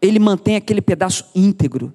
ele 0.00 0.18
mantém 0.18 0.56
aquele 0.56 0.80
pedaço 0.80 1.26
íntegro. 1.34 1.92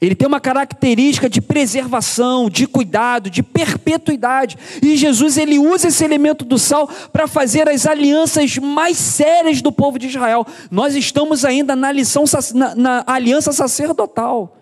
Ele 0.00 0.16
tem 0.16 0.26
uma 0.26 0.40
característica 0.40 1.30
de 1.30 1.40
preservação, 1.40 2.50
de 2.50 2.66
cuidado, 2.66 3.30
de 3.30 3.40
perpetuidade. 3.40 4.58
E 4.82 4.96
Jesus 4.96 5.38
ele 5.38 5.60
usa 5.60 5.88
esse 5.88 6.04
elemento 6.04 6.44
do 6.44 6.58
sal 6.58 6.88
para 7.12 7.28
fazer 7.28 7.68
as 7.68 7.86
alianças 7.86 8.58
mais 8.58 8.96
sérias 8.96 9.62
do 9.62 9.70
povo 9.70 10.00
de 10.00 10.08
Israel. 10.08 10.44
Nós 10.72 10.96
estamos 10.96 11.44
ainda 11.44 11.76
na, 11.76 11.92
lição, 11.92 12.24
na, 12.52 12.74
na 12.74 13.04
aliança 13.06 13.52
sacerdotal. 13.52 14.58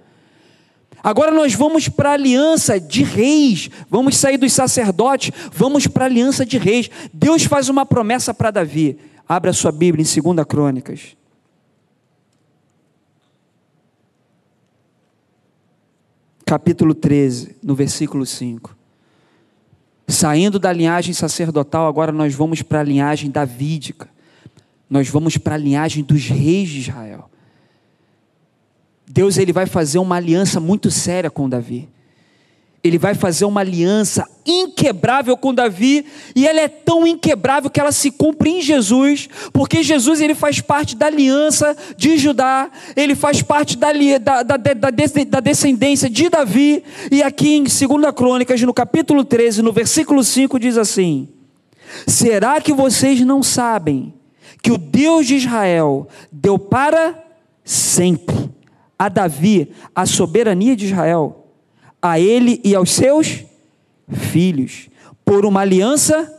Agora 1.02 1.30
nós 1.30 1.54
vamos 1.54 1.88
para 1.88 2.10
a 2.10 2.14
aliança 2.14 2.78
de 2.78 3.02
reis, 3.02 3.70
vamos 3.88 4.16
sair 4.16 4.36
dos 4.36 4.52
sacerdotes, 4.52 5.32
vamos 5.52 5.86
para 5.86 6.04
a 6.04 6.08
aliança 6.08 6.44
de 6.44 6.58
reis. 6.58 6.90
Deus 7.12 7.44
faz 7.44 7.68
uma 7.68 7.86
promessa 7.86 8.34
para 8.34 8.50
Davi. 8.50 8.98
Abra 9.28 9.52
sua 9.52 9.72
Bíblia 9.72 10.04
em 10.04 10.22
2 10.34 10.46
Crônicas. 10.46 11.16
Capítulo 16.44 16.94
13, 16.94 17.56
no 17.62 17.76
versículo 17.76 18.26
5. 18.26 18.76
Saindo 20.08 20.58
da 20.58 20.72
linhagem 20.72 21.14
sacerdotal, 21.14 21.86
agora 21.86 22.10
nós 22.10 22.34
vamos 22.34 22.60
para 22.60 22.80
a 22.80 22.82
linhagem 22.82 23.30
davídica. 23.30 24.08
Nós 24.88 25.08
vamos 25.08 25.36
para 25.36 25.54
a 25.54 25.58
linhagem 25.58 26.02
dos 26.02 26.26
reis 26.26 26.68
de 26.68 26.80
Israel. 26.80 27.30
Deus 29.12 29.38
ele 29.38 29.52
vai 29.52 29.66
fazer 29.66 29.98
uma 29.98 30.14
aliança 30.14 30.60
muito 30.60 30.88
séria 30.88 31.28
com 31.28 31.48
Davi. 31.48 31.88
Ele 32.82 32.96
vai 32.96 33.12
fazer 33.12 33.44
uma 33.44 33.60
aliança 33.60 34.26
inquebrável 34.46 35.36
com 35.36 35.52
Davi, 35.52 36.06
e 36.34 36.46
ela 36.46 36.60
é 36.60 36.68
tão 36.68 37.04
inquebrável 37.04 37.68
que 37.68 37.80
ela 37.80 37.90
se 37.90 38.12
cumpre 38.12 38.50
em 38.50 38.62
Jesus, 38.62 39.28
porque 39.52 39.82
Jesus 39.82 40.20
ele 40.20 40.34
faz 40.34 40.60
parte 40.60 40.96
da 40.96 41.06
aliança 41.06 41.76
de 41.96 42.16
Judá, 42.16 42.70
ele 42.94 43.16
faz 43.16 43.42
parte 43.42 43.76
da, 43.76 43.92
da, 44.18 44.42
da, 44.42 44.56
da 44.56 45.40
descendência 45.40 46.08
de 46.08 46.28
Davi, 46.28 46.82
e 47.10 47.20
aqui 47.20 47.56
em 47.56 47.64
2 47.64 47.78
Crônicas, 48.14 48.62
no 48.62 48.72
capítulo 48.72 49.24
13, 49.24 49.60
no 49.60 49.72
versículo 49.72 50.22
5, 50.22 50.58
diz 50.58 50.78
assim: 50.78 51.28
Será 52.06 52.60
que 52.60 52.72
vocês 52.72 53.20
não 53.22 53.42
sabem 53.42 54.14
que 54.62 54.70
o 54.70 54.78
Deus 54.78 55.26
de 55.26 55.34
Israel 55.34 56.08
deu 56.32 56.58
para 56.58 57.18
sempre 57.64 58.39
a 59.00 59.08
Davi 59.08 59.70
a 59.96 60.04
soberania 60.04 60.76
de 60.76 60.84
Israel, 60.84 61.46
a 62.02 62.20
ele 62.20 62.60
e 62.62 62.74
aos 62.74 62.90
seus 62.90 63.46
filhos, 64.12 64.90
por 65.24 65.46
uma 65.46 65.60
aliança, 65.60 66.30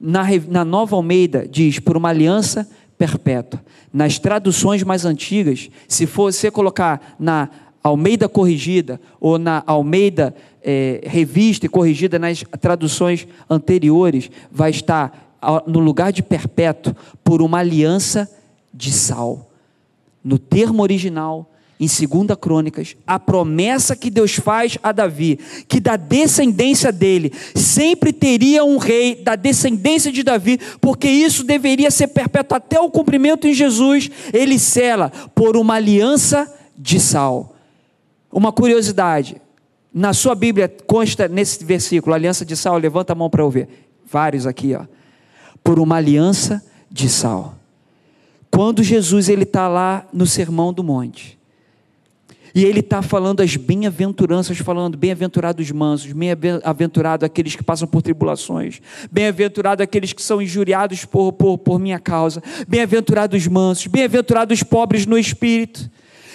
na, 0.00 0.22
na 0.48 0.64
Nova 0.64 0.96
Almeida 0.96 1.46
diz, 1.46 1.78
por 1.78 1.98
uma 1.98 2.08
aliança 2.08 2.66
perpétua. 2.96 3.62
Nas 3.92 4.18
traduções 4.18 4.82
mais 4.82 5.04
antigas, 5.04 5.68
se 5.86 6.06
você 6.06 6.50
colocar 6.50 7.14
na 7.20 7.50
Almeida 7.84 8.26
corrigida 8.26 8.98
ou 9.20 9.36
na 9.38 9.62
Almeida 9.66 10.34
é, 10.62 11.02
revista 11.04 11.66
e 11.66 11.68
corrigida 11.68 12.18
nas 12.18 12.42
traduções 12.58 13.28
anteriores, 13.50 14.30
vai 14.50 14.70
estar 14.70 15.36
no 15.66 15.78
lugar 15.78 16.10
de 16.10 16.22
perpétuo 16.22 16.96
por 17.22 17.42
uma 17.42 17.58
aliança 17.58 18.30
de 18.72 18.90
sal. 18.92 19.50
No 20.22 20.38
termo 20.38 20.82
original, 20.82 21.49
em 21.80 21.86
2 21.86 22.38
Crônicas, 22.38 22.94
a 23.06 23.18
promessa 23.18 23.96
que 23.96 24.10
Deus 24.10 24.34
faz 24.34 24.76
a 24.82 24.92
Davi, 24.92 25.38
que 25.66 25.80
da 25.80 25.96
descendência 25.96 26.92
dele 26.92 27.32
sempre 27.54 28.12
teria 28.12 28.62
um 28.62 28.76
rei, 28.76 29.14
da 29.14 29.34
descendência 29.34 30.12
de 30.12 30.22
Davi, 30.22 30.60
porque 30.78 31.08
isso 31.08 31.42
deveria 31.42 31.90
ser 31.90 32.08
perpétuo 32.08 32.54
até 32.54 32.78
o 32.78 32.90
cumprimento 32.90 33.48
em 33.48 33.54
Jesus, 33.54 34.10
ele 34.30 34.58
cela 34.58 35.10
por 35.34 35.56
uma 35.56 35.74
aliança 35.76 36.54
de 36.76 37.00
sal. 37.00 37.56
Uma 38.30 38.52
curiosidade, 38.52 39.40
na 39.92 40.12
sua 40.12 40.34
Bíblia 40.34 40.68
consta 40.86 41.28
nesse 41.28 41.64
versículo, 41.64 42.14
aliança 42.14 42.44
de 42.44 42.56
sal, 42.56 42.76
levanta 42.76 43.14
a 43.14 43.16
mão 43.16 43.30
para 43.30 43.42
eu 43.42 43.50
ver. 43.50 43.88
Vários 44.04 44.46
aqui, 44.46 44.74
ó. 44.74 44.84
Por 45.64 45.78
uma 45.78 45.96
aliança 45.96 46.62
de 46.90 47.08
sal. 47.08 47.54
Quando 48.50 48.82
Jesus 48.82 49.30
ele 49.30 49.44
está 49.44 49.66
lá 49.66 50.06
no 50.12 50.26
Sermão 50.26 50.72
do 50.72 50.84
Monte, 50.84 51.39
e 52.54 52.64
ele 52.64 52.80
está 52.80 53.02
falando 53.02 53.40
as 53.40 53.56
bem-aventuranças, 53.56 54.58
falando 54.58 54.96
bem-aventurados 54.96 55.70
mansos, 55.70 56.12
bem-aventurados 56.12 57.24
aqueles 57.24 57.54
que 57.54 57.62
passam 57.62 57.86
por 57.86 58.02
tribulações, 58.02 58.80
bem-aventurados 59.10 59.82
aqueles 59.82 60.12
que 60.12 60.22
são 60.22 60.42
injuriados 60.42 61.04
por, 61.04 61.32
por, 61.32 61.58
por 61.58 61.78
minha 61.78 61.98
causa, 61.98 62.42
bem-aventurados 62.66 63.46
mansos, 63.46 63.86
bem-aventurados 63.86 64.62
pobres 64.62 65.06
no 65.06 65.18
espírito. 65.18 65.90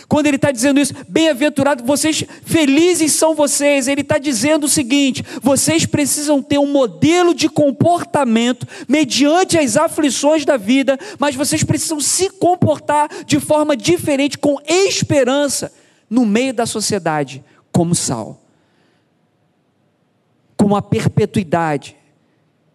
Quando 0.08 0.28
ele 0.28 0.36
está 0.36 0.52
dizendo 0.52 0.80
isso, 0.80 0.94
bem-aventurado, 1.10 1.84
vocês, 1.84 2.24
felizes 2.44 3.14
são 3.14 3.34
vocês. 3.34 3.88
Ele 3.88 4.02
está 4.02 4.20
dizendo 4.20 4.66
o 4.66 4.70
seguinte: 4.70 5.24
vocês 5.42 5.86
precisam 5.86 6.44
ter 6.44 6.60
um 6.60 6.72
modelo 6.72 7.34
de 7.34 7.50
comportamento 7.50 8.68
mediante 8.88 9.58
as 9.58 9.76
aflições 9.76 10.46
da 10.46 10.58
vida, 10.58 11.00
mas 11.18 11.36
vocês 11.36 11.64
precisam 11.64 12.00
se 12.00 12.30
comportar 12.30 13.10
de 13.26 13.40
forma 13.40 13.76
diferente, 13.76 14.38
com 14.38 14.60
esperança 14.68 15.72
no 16.10 16.26
meio 16.26 16.54
da 16.54 16.66
sociedade 16.66 17.44
como 17.72 17.94
sal, 17.94 18.42
como 20.56 20.76
a 20.76 20.82
perpetuidade. 20.82 21.96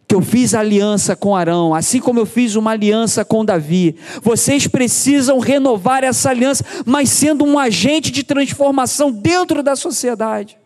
Que 0.06 0.14
eu 0.16 0.20
fiz 0.20 0.54
aliança 0.54 1.14
com 1.14 1.36
Arão, 1.36 1.72
assim 1.72 2.00
como 2.00 2.18
eu 2.18 2.26
fiz 2.26 2.56
uma 2.56 2.72
aliança 2.72 3.24
com 3.24 3.44
Davi. 3.44 3.94
Vocês 4.20 4.66
precisam 4.66 5.38
renovar 5.38 6.02
essa 6.02 6.30
aliança, 6.30 6.64
mas 6.84 7.10
sendo 7.10 7.44
um 7.44 7.56
agente 7.56 8.10
de 8.10 8.24
transformação 8.24 9.12
dentro 9.12 9.62
da 9.62 9.76
sociedade. 9.76 10.58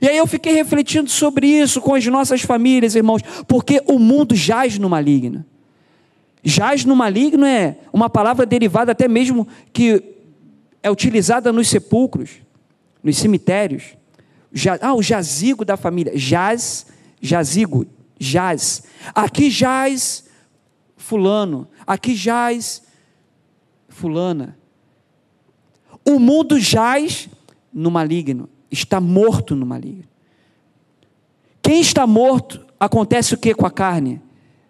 E 0.00 0.06
aí 0.06 0.16
eu 0.16 0.26
fiquei 0.26 0.52
refletindo 0.52 1.08
sobre 1.08 1.46
isso 1.46 1.80
com 1.80 1.94
as 1.94 2.06
nossas 2.06 2.42
famílias, 2.42 2.94
irmãos, 2.94 3.22
porque 3.48 3.82
o 3.86 3.98
mundo 3.98 4.34
jaz 4.34 4.78
no 4.78 4.90
maligno. 4.90 5.44
Jaz 6.44 6.84
no 6.84 6.94
maligno 6.94 7.44
é 7.44 7.78
uma 7.92 8.08
palavra 8.08 8.46
derivada 8.46 8.92
até 8.92 9.08
mesmo 9.08 9.48
que 9.72 10.17
é 10.82 10.90
utilizada 10.90 11.52
nos 11.52 11.68
sepulcros, 11.68 12.30
nos 13.02 13.16
cemitérios. 13.16 13.96
Ah, 14.80 14.94
o 14.94 15.02
jazigo 15.02 15.64
da 15.64 15.76
família. 15.76 16.12
Jaz, 16.16 16.86
jazigo, 17.20 17.86
jaz. 18.18 18.82
Aqui 19.14 19.50
jaz 19.50 20.24
fulano, 20.96 21.68
aqui 21.86 22.14
jaz 22.14 22.82
fulana. 23.88 24.56
O 26.04 26.18
mundo 26.18 26.58
jaz 26.58 27.28
no 27.72 27.90
maligno, 27.90 28.48
está 28.70 29.00
morto 29.00 29.54
no 29.54 29.66
maligno. 29.66 30.04
Quem 31.60 31.80
está 31.80 32.06
morto, 32.06 32.64
acontece 32.80 33.34
o 33.34 33.38
que 33.38 33.54
com 33.54 33.66
a 33.66 33.70
carne? 33.70 34.22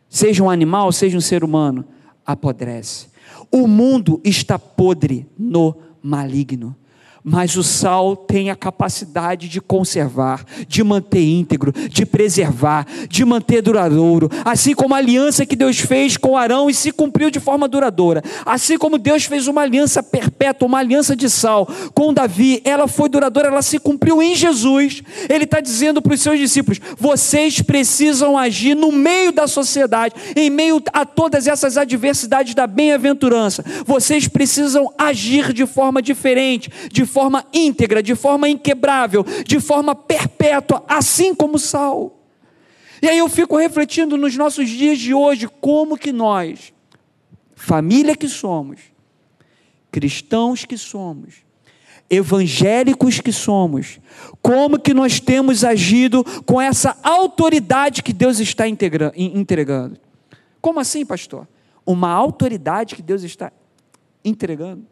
Seja 0.08 0.42
um 0.42 0.50
animal, 0.50 0.90
seja 0.90 1.16
um 1.16 1.20
ser 1.20 1.44
humano, 1.44 1.84
apodrece. 2.26 3.08
O 3.52 3.68
mundo 3.68 4.20
está 4.24 4.58
podre 4.58 5.28
no 5.38 5.70
maligno 5.70 5.87
maligno. 6.02 6.76
Mas 7.30 7.56
o 7.56 7.62
sal 7.62 8.16
tem 8.16 8.48
a 8.48 8.56
capacidade 8.56 9.50
de 9.50 9.60
conservar, 9.60 10.44
de 10.66 10.82
manter 10.82 11.22
íntegro, 11.22 11.72
de 11.72 12.06
preservar, 12.06 12.86
de 13.06 13.22
manter 13.22 13.60
duradouro. 13.60 14.30
Assim 14.46 14.74
como 14.74 14.94
a 14.94 14.98
aliança 14.98 15.44
que 15.44 15.54
Deus 15.54 15.78
fez 15.78 16.16
com 16.16 16.38
Arão 16.38 16.70
e 16.70 16.74
se 16.74 16.90
cumpriu 16.90 17.30
de 17.30 17.38
forma 17.38 17.68
duradoura. 17.68 18.22
Assim 18.46 18.78
como 18.78 18.96
Deus 18.96 19.24
fez 19.24 19.46
uma 19.46 19.60
aliança 19.60 20.02
perpétua, 20.02 20.66
uma 20.66 20.78
aliança 20.78 21.14
de 21.14 21.28
sal 21.28 21.68
com 21.92 22.14
Davi, 22.14 22.62
ela 22.64 22.88
foi 22.88 23.10
duradoura, 23.10 23.48
ela 23.48 23.60
se 23.60 23.78
cumpriu 23.78 24.22
em 24.22 24.34
Jesus. 24.34 25.02
Ele 25.28 25.44
está 25.44 25.60
dizendo 25.60 26.00
para 26.00 26.14
os 26.14 26.22
seus 26.22 26.38
discípulos: 26.38 26.80
vocês 26.96 27.60
precisam 27.60 28.38
agir 28.38 28.74
no 28.74 28.90
meio 28.90 29.32
da 29.32 29.46
sociedade, 29.46 30.14
em 30.34 30.48
meio 30.48 30.82
a 30.94 31.04
todas 31.04 31.46
essas 31.46 31.76
adversidades 31.76 32.54
da 32.54 32.66
bem-aventurança. 32.66 33.62
Vocês 33.84 34.26
precisam 34.26 34.90
agir 34.96 35.52
de 35.52 35.66
forma 35.66 36.00
diferente, 36.00 36.70
de 36.90 37.04
forma 37.04 37.17
íntegra, 37.52 38.02
de 38.02 38.14
forma 38.14 38.48
inquebrável, 38.48 39.24
de 39.44 39.60
forma 39.60 39.94
perpétua, 39.94 40.84
assim 40.88 41.34
como 41.34 41.58
sal. 41.58 42.18
E 43.00 43.08
aí 43.08 43.18
eu 43.18 43.28
fico 43.28 43.56
refletindo 43.56 44.16
nos 44.16 44.36
nossos 44.36 44.68
dias 44.68 44.98
de 44.98 45.14
hoje, 45.14 45.48
como 45.60 45.96
que 45.96 46.12
nós, 46.12 46.72
família 47.54 48.16
que 48.16 48.28
somos, 48.28 48.80
cristãos 49.90 50.64
que 50.64 50.76
somos, 50.76 51.36
evangélicos 52.10 53.20
que 53.20 53.32
somos, 53.32 54.00
como 54.42 54.78
que 54.78 54.94
nós 54.94 55.20
temos 55.20 55.62
agido 55.62 56.24
com 56.44 56.60
essa 56.60 56.96
autoridade 57.02 58.02
que 58.02 58.12
Deus 58.12 58.40
está 58.40 58.66
entregando. 58.68 59.98
Como 60.60 60.80
assim, 60.80 61.04
pastor? 61.04 61.46
Uma 61.86 62.10
autoridade 62.10 62.94
que 62.94 63.02
Deus 63.02 63.22
está 63.22 63.52
entregando. 64.24 64.86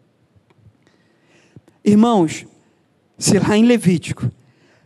Irmãos, 1.86 2.44
se 3.16 3.38
lá 3.38 3.56
em 3.56 3.64
Levítico, 3.64 4.28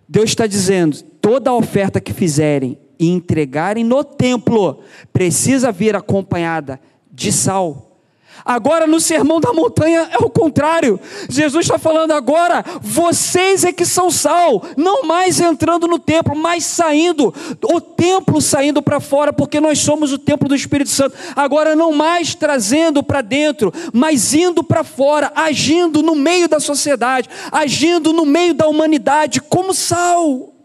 Deus 0.06 0.28
está 0.30 0.46
dizendo: 0.46 1.02
toda 1.20 1.52
oferta 1.52 1.98
que 1.98 2.12
fizerem 2.12 2.78
e 2.98 3.08
entregarem 3.08 3.82
no 3.82 4.04
templo 4.04 4.80
precisa 5.10 5.72
vir 5.72 5.96
acompanhada 5.96 6.78
de 7.10 7.32
sal 7.32 7.89
Agora 8.44 8.86
no 8.86 9.00
sermão 9.00 9.40
da 9.40 9.52
montanha 9.52 10.08
é 10.10 10.18
o 10.18 10.30
contrário. 10.30 10.98
Jesus 11.28 11.66
está 11.66 11.78
falando 11.78 12.12
agora, 12.12 12.64
vocês 12.80 13.64
é 13.64 13.72
que 13.72 13.84
são 13.84 14.10
sal, 14.10 14.62
não 14.76 15.04
mais 15.04 15.40
entrando 15.40 15.86
no 15.86 15.98
templo, 15.98 16.34
mas 16.34 16.64
saindo, 16.64 17.34
o 17.64 17.80
templo 17.80 18.40
saindo 18.40 18.82
para 18.82 19.00
fora, 19.00 19.32
porque 19.32 19.60
nós 19.60 19.78
somos 19.78 20.12
o 20.12 20.18
templo 20.18 20.48
do 20.48 20.54
Espírito 20.54 20.90
Santo. 20.90 21.16
Agora 21.34 21.76
não 21.76 21.92
mais 21.92 22.34
trazendo 22.34 23.02
para 23.02 23.20
dentro, 23.20 23.72
mas 23.92 24.34
indo 24.34 24.62
para 24.62 24.84
fora, 24.84 25.32
agindo 25.34 26.02
no 26.02 26.14
meio 26.14 26.48
da 26.48 26.60
sociedade, 26.60 27.28
agindo 27.50 28.12
no 28.12 28.24
meio 28.24 28.54
da 28.54 28.66
humanidade 28.66 29.40
como 29.40 29.74
sal. 29.74 30.59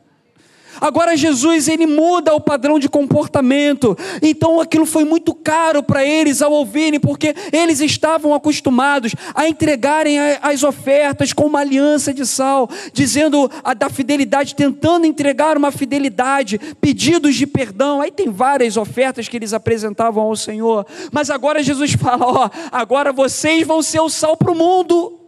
Agora 0.80 1.16
Jesus 1.16 1.68
ele 1.68 1.86
muda 1.86 2.34
o 2.34 2.42
padrão 2.42 2.80
de 2.80 2.90
comportamento. 2.90 3.98
Então 4.22 4.60
aquilo 4.60 4.86
foi 4.86 5.04
muito 5.04 5.34
caro 5.34 5.82
para 5.84 6.06
eles 6.06 6.42
ao 6.42 6.52
ouvirem, 6.52 7.00
porque 7.00 7.36
eles 7.52 7.80
estavam 7.80 8.34
acostumados 8.34 9.16
a 9.34 9.48
entregarem 9.48 10.20
as 10.42 10.64
ofertas 10.64 11.34
com 11.34 11.46
uma 11.46 11.60
aliança 11.60 12.14
de 12.14 12.26
sal, 12.26 12.70
dizendo 12.94 13.50
a 13.64 13.74
da 13.74 13.90
fidelidade, 13.90 14.56
tentando 14.56 15.06
entregar 15.06 15.58
uma 15.58 15.72
fidelidade, 15.72 16.60
pedidos 16.80 17.36
de 17.36 17.48
perdão. 17.48 18.02
Aí 18.02 18.12
tem 18.12 18.30
várias 18.30 18.78
ofertas 18.78 19.28
que 19.28 19.38
eles 19.38 19.54
apresentavam 19.54 20.24
ao 20.24 20.36
Senhor. 20.36 20.86
Mas 21.12 21.30
agora 21.30 21.64
Jesus 21.64 21.94
fala: 22.00 22.26
ó, 22.26 22.50
agora 22.72 23.12
vocês 23.12 23.66
vão 23.66 23.82
ser 23.82 24.00
o 24.00 24.10
sal 24.10 24.38
para 24.38 24.52
o 24.52 24.56
mundo. 24.56 25.25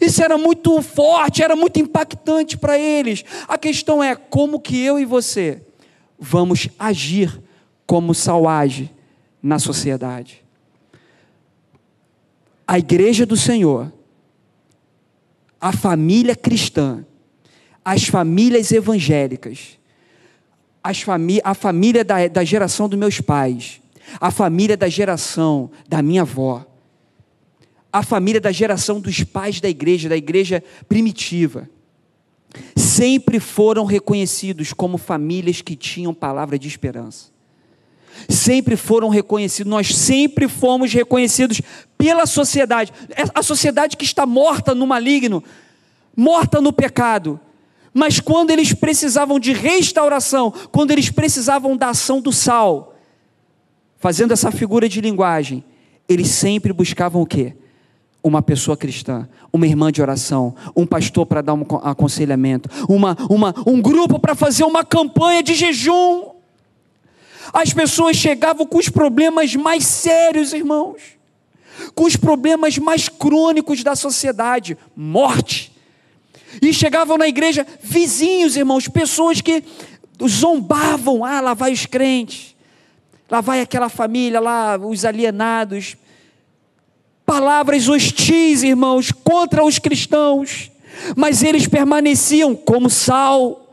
Isso 0.00 0.22
era 0.22 0.36
muito 0.36 0.80
forte, 0.82 1.42
era 1.42 1.56
muito 1.56 1.80
impactante 1.80 2.58
para 2.58 2.78
eles. 2.78 3.24
A 3.48 3.56
questão 3.56 4.02
é 4.02 4.14
como 4.14 4.60
que 4.60 4.78
eu 4.78 4.98
e 4.98 5.04
você 5.04 5.62
vamos 6.20 6.68
agir 6.78 7.40
como 7.86 8.14
Saul 8.14 8.46
age 8.46 8.90
na 9.42 9.58
sociedade. 9.58 10.44
A 12.68 12.78
igreja 12.78 13.24
do 13.24 13.36
Senhor, 13.36 13.90
a 15.60 15.72
família 15.72 16.36
cristã, 16.36 17.04
as 17.84 18.04
famílias 18.04 18.70
evangélicas, 18.70 19.78
as 20.84 21.00
famí 21.00 21.40
a 21.42 21.54
família 21.54 22.04
da, 22.04 22.28
da 22.28 22.44
geração 22.44 22.88
dos 22.88 22.98
meus 22.98 23.20
pais, 23.20 23.80
a 24.20 24.30
família 24.30 24.76
da 24.76 24.88
geração 24.88 25.70
da 25.88 26.00
minha 26.02 26.22
avó, 26.22 26.64
a 27.92 28.02
família 28.02 28.40
da 28.40 28.52
geração 28.52 29.00
dos 29.00 29.24
pais 29.24 29.60
da 29.60 29.68
igreja, 29.68 30.08
da 30.08 30.16
igreja 30.16 30.62
primitiva, 30.88 31.68
sempre 32.76 33.40
foram 33.40 33.84
reconhecidos 33.84 34.72
como 34.72 34.98
famílias 34.98 35.60
que 35.60 35.76
tinham 35.76 36.14
palavra 36.14 36.58
de 36.58 36.68
esperança. 36.68 37.30
sempre 38.28 38.76
foram 38.76 39.08
reconhecidos, 39.08 39.70
nós 39.70 39.94
sempre 39.94 40.48
fomos 40.48 40.92
reconhecidos 40.92 41.62
pela 41.96 42.26
sociedade. 42.26 42.92
É 43.10 43.22
a 43.34 43.42
sociedade 43.42 43.96
que 43.96 44.04
está 44.04 44.26
morta 44.26 44.74
no 44.74 44.86
maligno, 44.86 45.42
morta 46.16 46.60
no 46.60 46.72
pecado. 46.72 47.40
Mas 47.94 48.20
quando 48.20 48.50
eles 48.50 48.72
precisavam 48.72 49.40
de 49.40 49.52
restauração, 49.52 50.52
quando 50.70 50.90
eles 50.90 51.08
precisavam 51.08 51.76
da 51.76 51.90
ação 51.90 52.20
do 52.20 52.32
sal, 52.32 52.96
fazendo 53.96 54.32
essa 54.32 54.50
figura 54.50 54.88
de 54.88 55.00
linguagem, 55.00 55.64
eles 56.08 56.28
sempre 56.28 56.72
buscavam 56.72 57.22
o 57.22 57.26
quê? 57.26 57.54
Uma 58.22 58.42
pessoa 58.42 58.76
cristã, 58.76 59.28
uma 59.52 59.66
irmã 59.66 59.90
de 59.90 60.02
oração, 60.02 60.54
um 60.76 60.86
pastor 60.86 61.24
para 61.24 61.40
dar 61.40 61.54
um 61.54 61.64
aconselhamento, 61.82 62.68
uma, 62.88 63.16
uma, 63.30 63.54
um 63.66 63.80
grupo 63.80 64.18
para 64.18 64.34
fazer 64.34 64.64
uma 64.64 64.84
campanha 64.84 65.42
de 65.42 65.54
jejum. 65.54 66.30
As 67.52 67.72
pessoas 67.72 68.16
chegavam 68.16 68.66
com 68.66 68.78
os 68.78 68.88
problemas 68.88 69.54
mais 69.56 69.84
sérios, 69.84 70.52
irmãos, 70.52 71.00
com 71.94 72.04
os 72.04 72.16
problemas 72.16 72.78
mais 72.78 73.08
crônicos 73.08 73.82
da 73.82 73.96
sociedade, 73.96 74.76
morte. 74.94 75.72
E 76.60 76.72
chegavam 76.72 77.16
na 77.16 77.28
igreja 77.28 77.66
vizinhos, 77.82 78.56
irmãos, 78.56 78.88
pessoas 78.88 79.40
que 79.40 79.64
zombavam, 80.26 81.24
ah, 81.24 81.40
lá 81.40 81.54
vai 81.54 81.72
os 81.72 81.86
crentes, 81.86 82.54
lá 83.30 83.40
vai 83.40 83.60
aquela 83.60 83.88
família, 83.88 84.40
lá 84.40 84.76
os 84.76 85.04
alienados. 85.04 85.96
Palavras 87.30 87.88
hostis, 87.88 88.64
irmãos, 88.64 89.12
contra 89.12 89.64
os 89.64 89.78
cristãos, 89.78 90.68
mas 91.14 91.44
eles 91.44 91.64
permaneciam 91.64 92.56
como 92.56 92.90
sal. 92.90 93.72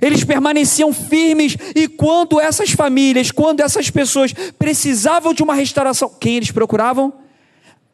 Eles 0.00 0.24
permaneciam 0.24 0.90
firmes, 0.90 1.54
e 1.76 1.86
quando 1.86 2.40
essas 2.40 2.70
famílias, 2.70 3.30
quando 3.30 3.60
essas 3.60 3.90
pessoas 3.90 4.32
precisavam 4.58 5.34
de 5.34 5.42
uma 5.42 5.52
restauração, 5.52 6.10
quem 6.18 6.36
eles 6.36 6.50
procuravam? 6.50 7.12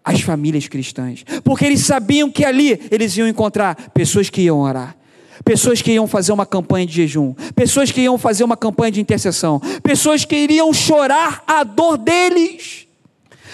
As 0.05 0.21
famílias 0.21 0.69
cristãs, 0.69 1.25
porque 1.43 1.65
eles 1.65 1.81
sabiam 1.81 2.31
que 2.31 2.45
ali 2.45 2.81
eles 2.89 3.17
iam 3.17 3.27
encontrar 3.27 3.91
pessoas 3.93 4.31
que 4.31 4.43
iam 4.43 4.61
orar, 4.61 4.97
pessoas 5.45 5.83
que 5.83 5.91
iam 5.91 6.07
fazer 6.07 6.31
uma 6.31 6.47
campanha 6.47 6.87
de 6.87 6.93
jejum, 6.93 7.35
pessoas 7.57 7.91
que 7.91 8.03
iam 8.03 8.17
fazer 8.17 8.45
uma 8.45 8.57
campanha 8.57 8.93
de 8.93 9.01
intercessão, 9.01 9.61
pessoas 9.83 10.25
que 10.25 10.37
iriam 10.37 10.73
chorar 10.73 11.43
a 11.49 11.65
dor 11.65 11.99
deles. 11.99 12.90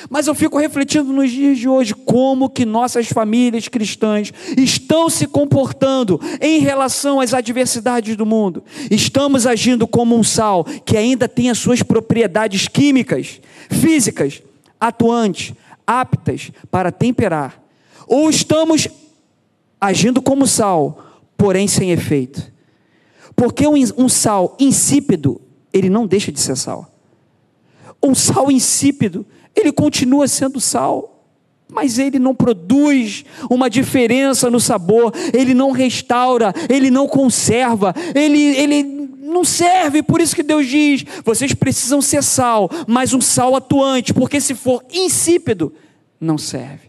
Mas 0.08 0.26
eu 0.26 0.34
fico 0.34 0.58
refletindo 0.58 1.12
nos 1.12 1.30
dias 1.30 1.58
de 1.58 1.68
hoje 1.68 1.94
como 1.94 2.50
que 2.50 2.64
nossas 2.64 3.08
famílias 3.08 3.68
cristãs 3.68 4.32
estão 4.56 5.08
se 5.08 5.26
comportando 5.26 6.20
em 6.40 6.60
relação 6.60 7.20
às 7.20 7.34
adversidades 7.34 8.16
do 8.16 8.26
mundo. 8.26 8.62
Estamos 8.90 9.46
agindo 9.46 9.86
como 9.86 10.16
um 10.16 10.22
sal 10.22 10.64
que 10.64 10.96
ainda 10.96 11.28
tem 11.28 11.50
as 11.50 11.58
suas 11.58 11.82
propriedades 11.82 12.68
químicas, 12.68 13.40
físicas, 13.70 14.42
atuantes, 14.80 15.54
aptas 15.86 16.50
para 16.70 16.90
temperar. 16.90 17.62
Ou 18.06 18.30
estamos 18.30 18.88
agindo 19.80 20.22
como 20.22 20.46
sal, 20.46 21.04
porém 21.36 21.66
sem 21.68 21.90
efeito. 21.90 22.52
Porque 23.34 23.66
um, 23.66 24.08
sal 24.08 24.56
insípido, 24.58 25.40
ele 25.72 25.90
não 25.90 26.06
deixa 26.06 26.32
de 26.32 26.40
ser 26.40 26.56
sal. 26.56 26.90
Um 28.02 28.14
sal 28.14 28.50
insípido, 28.50 29.26
ele 29.56 29.72
continua 29.72 30.28
sendo 30.28 30.60
sal, 30.60 31.16
mas 31.68 31.98
ele 31.98 32.18
não 32.18 32.34
produz 32.34 33.24
uma 33.50 33.68
diferença 33.68 34.50
no 34.50 34.60
sabor, 34.60 35.12
ele 35.32 35.54
não 35.54 35.72
restaura, 35.72 36.52
ele 36.68 36.90
não 36.90 37.08
conserva, 37.08 37.94
ele, 38.14 38.40
ele 38.40 38.82
não 39.22 39.42
serve. 39.44 40.02
Por 40.02 40.20
isso 40.20 40.36
que 40.36 40.42
Deus 40.42 40.66
diz: 40.66 41.04
vocês 41.24 41.52
precisam 41.54 42.00
ser 42.00 42.22
sal, 42.22 42.70
mas 42.86 43.12
um 43.12 43.20
sal 43.20 43.56
atuante, 43.56 44.14
porque 44.14 44.40
se 44.40 44.54
for 44.54 44.84
insípido, 44.92 45.72
não 46.20 46.38
serve. 46.38 46.86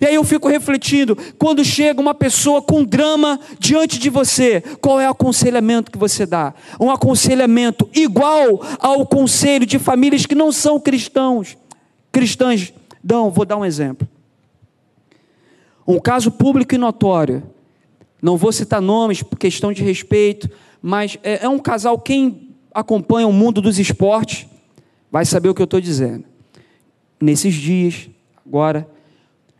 E 0.00 0.06
aí 0.06 0.14
eu 0.14 0.22
fico 0.22 0.48
refletindo, 0.48 1.18
quando 1.38 1.64
chega 1.64 2.00
uma 2.00 2.14
pessoa 2.14 2.62
com 2.62 2.84
drama 2.84 3.40
diante 3.58 3.98
de 3.98 4.08
você, 4.08 4.62
qual 4.80 5.00
é 5.00 5.08
o 5.08 5.10
aconselhamento 5.10 5.90
que 5.90 5.98
você 5.98 6.24
dá? 6.24 6.54
Um 6.78 6.90
aconselhamento 6.90 7.88
igual 7.92 8.62
ao 8.78 9.04
conselho 9.06 9.66
de 9.66 9.78
famílias 9.78 10.24
que 10.24 10.36
não 10.36 10.52
são 10.52 10.78
cristãos 10.78 11.56
cristãs 12.12 12.72
dão, 13.02 13.30
vou 13.30 13.44
dar 13.44 13.56
um 13.56 13.64
exemplo. 13.64 14.08
Um 15.86 15.98
caso 15.98 16.30
público 16.30 16.74
e 16.74 16.78
notório, 16.78 17.42
não 18.20 18.36
vou 18.36 18.52
citar 18.52 18.80
nomes 18.80 19.22
por 19.22 19.38
questão 19.38 19.72
de 19.72 19.82
respeito, 19.82 20.50
mas 20.82 21.18
é, 21.22 21.44
é 21.44 21.48
um 21.48 21.58
casal, 21.58 21.98
quem 21.98 22.50
acompanha 22.74 23.26
o 23.26 23.32
mundo 23.32 23.60
dos 23.60 23.78
esportes 23.78 24.46
vai 25.10 25.24
saber 25.24 25.48
o 25.48 25.54
que 25.54 25.62
eu 25.62 25.64
estou 25.64 25.80
dizendo. 25.80 26.24
Nesses 27.20 27.54
dias, 27.54 28.08
agora, 28.46 28.88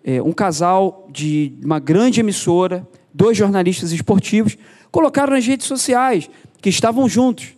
é, 0.04 0.22
um 0.22 0.32
casal 0.32 1.08
de 1.10 1.52
uma 1.62 1.78
grande 1.78 2.20
emissora, 2.20 2.86
dois 3.12 3.36
jornalistas 3.36 3.92
esportivos, 3.92 4.56
colocaram 4.90 5.32
nas 5.32 5.46
redes 5.46 5.66
sociais 5.66 6.28
que 6.60 6.68
estavam 6.68 7.08
juntos, 7.08 7.54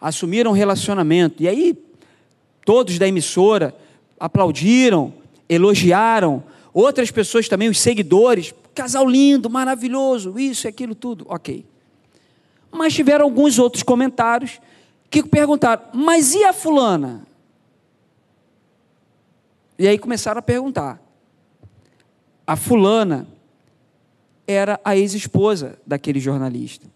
assumiram 0.00 0.50
um 0.50 0.54
relacionamento, 0.54 1.42
e 1.42 1.48
aí 1.48 1.74
Todos 2.64 2.98
da 2.98 3.08
emissora 3.08 3.74
aplaudiram, 4.18 5.12
elogiaram. 5.48 6.42
Outras 6.72 7.10
pessoas 7.10 7.48
também, 7.48 7.68
os 7.68 7.80
seguidores, 7.80 8.54
casal 8.74 9.08
lindo, 9.08 9.50
maravilhoso, 9.50 10.38
isso 10.38 10.66
aquilo 10.66 10.94
tudo, 10.94 11.26
ok. 11.28 11.64
Mas 12.70 12.94
tiveram 12.94 13.24
alguns 13.24 13.58
outros 13.58 13.82
comentários 13.82 14.60
que 15.10 15.22
perguntaram: 15.22 15.82
mas 15.92 16.34
e 16.34 16.42
a 16.44 16.52
fulana? 16.52 17.26
E 19.78 19.86
aí 19.86 19.98
começaram 19.98 20.38
a 20.38 20.42
perguntar. 20.42 21.00
A 22.46 22.56
fulana 22.56 23.26
era 24.46 24.80
a 24.84 24.96
ex-esposa 24.96 25.78
daquele 25.86 26.18
jornalista. 26.18 26.86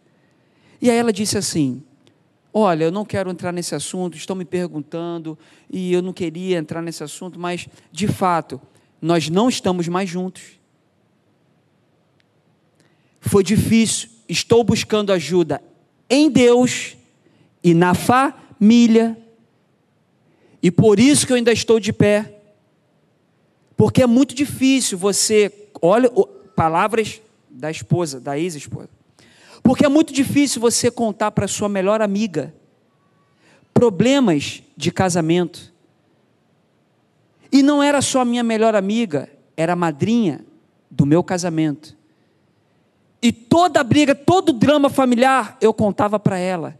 E 0.80 0.90
aí 0.90 0.96
ela 0.96 1.12
disse 1.12 1.36
assim: 1.36 1.82
Olha, 2.58 2.84
eu 2.84 2.90
não 2.90 3.04
quero 3.04 3.30
entrar 3.30 3.52
nesse 3.52 3.74
assunto, 3.74 4.16
estão 4.16 4.34
me 4.34 4.46
perguntando 4.46 5.38
e 5.70 5.92
eu 5.92 6.00
não 6.00 6.10
queria 6.10 6.56
entrar 6.56 6.80
nesse 6.80 7.04
assunto, 7.04 7.38
mas 7.38 7.68
de 7.92 8.08
fato, 8.08 8.58
nós 8.98 9.28
não 9.28 9.50
estamos 9.50 9.86
mais 9.88 10.08
juntos. 10.08 10.58
Foi 13.20 13.44
difícil, 13.44 14.08
estou 14.26 14.64
buscando 14.64 15.12
ajuda 15.12 15.62
em 16.08 16.30
Deus 16.30 16.96
e 17.62 17.74
na 17.74 17.92
família, 17.92 19.18
e 20.62 20.70
por 20.70 20.98
isso 20.98 21.26
que 21.26 21.34
eu 21.34 21.36
ainda 21.36 21.52
estou 21.52 21.78
de 21.78 21.92
pé, 21.92 22.40
porque 23.76 24.00
é 24.00 24.06
muito 24.06 24.34
difícil 24.34 24.96
você, 24.96 25.52
olha, 25.82 26.10
palavras 26.56 27.20
da 27.50 27.70
esposa, 27.70 28.18
da 28.18 28.38
ex-esposa. 28.38 28.95
Porque 29.62 29.84
é 29.84 29.88
muito 29.88 30.12
difícil 30.12 30.60
você 30.60 30.90
contar 30.90 31.30
para 31.30 31.48
sua 31.48 31.68
melhor 31.68 32.02
amiga 32.02 32.54
problemas 33.72 34.62
de 34.74 34.90
casamento. 34.90 35.72
E 37.52 37.62
não 37.62 37.82
era 37.82 38.00
só 38.00 38.20
a 38.20 38.24
minha 38.24 38.42
melhor 38.42 38.74
amiga, 38.74 39.28
era 39.56 39.74
a 39.74 39.76
madrinha 39.76 40.44
do 40.90 41.04
meu 41.04 41.22
casamento. 41.22 41.96
E 43.20 43.32
toda 43.32 43.80
a 43.80 43.84
briga, 43.84 44.14
todo 44.14 44.50
o 44.50 44.52
drama 44.52 44.88
familiar, 44.88 45.58
eu 45.60 45.74
contava 45.74 46.18
para 46.18 46.38
ela. 46.38 46.78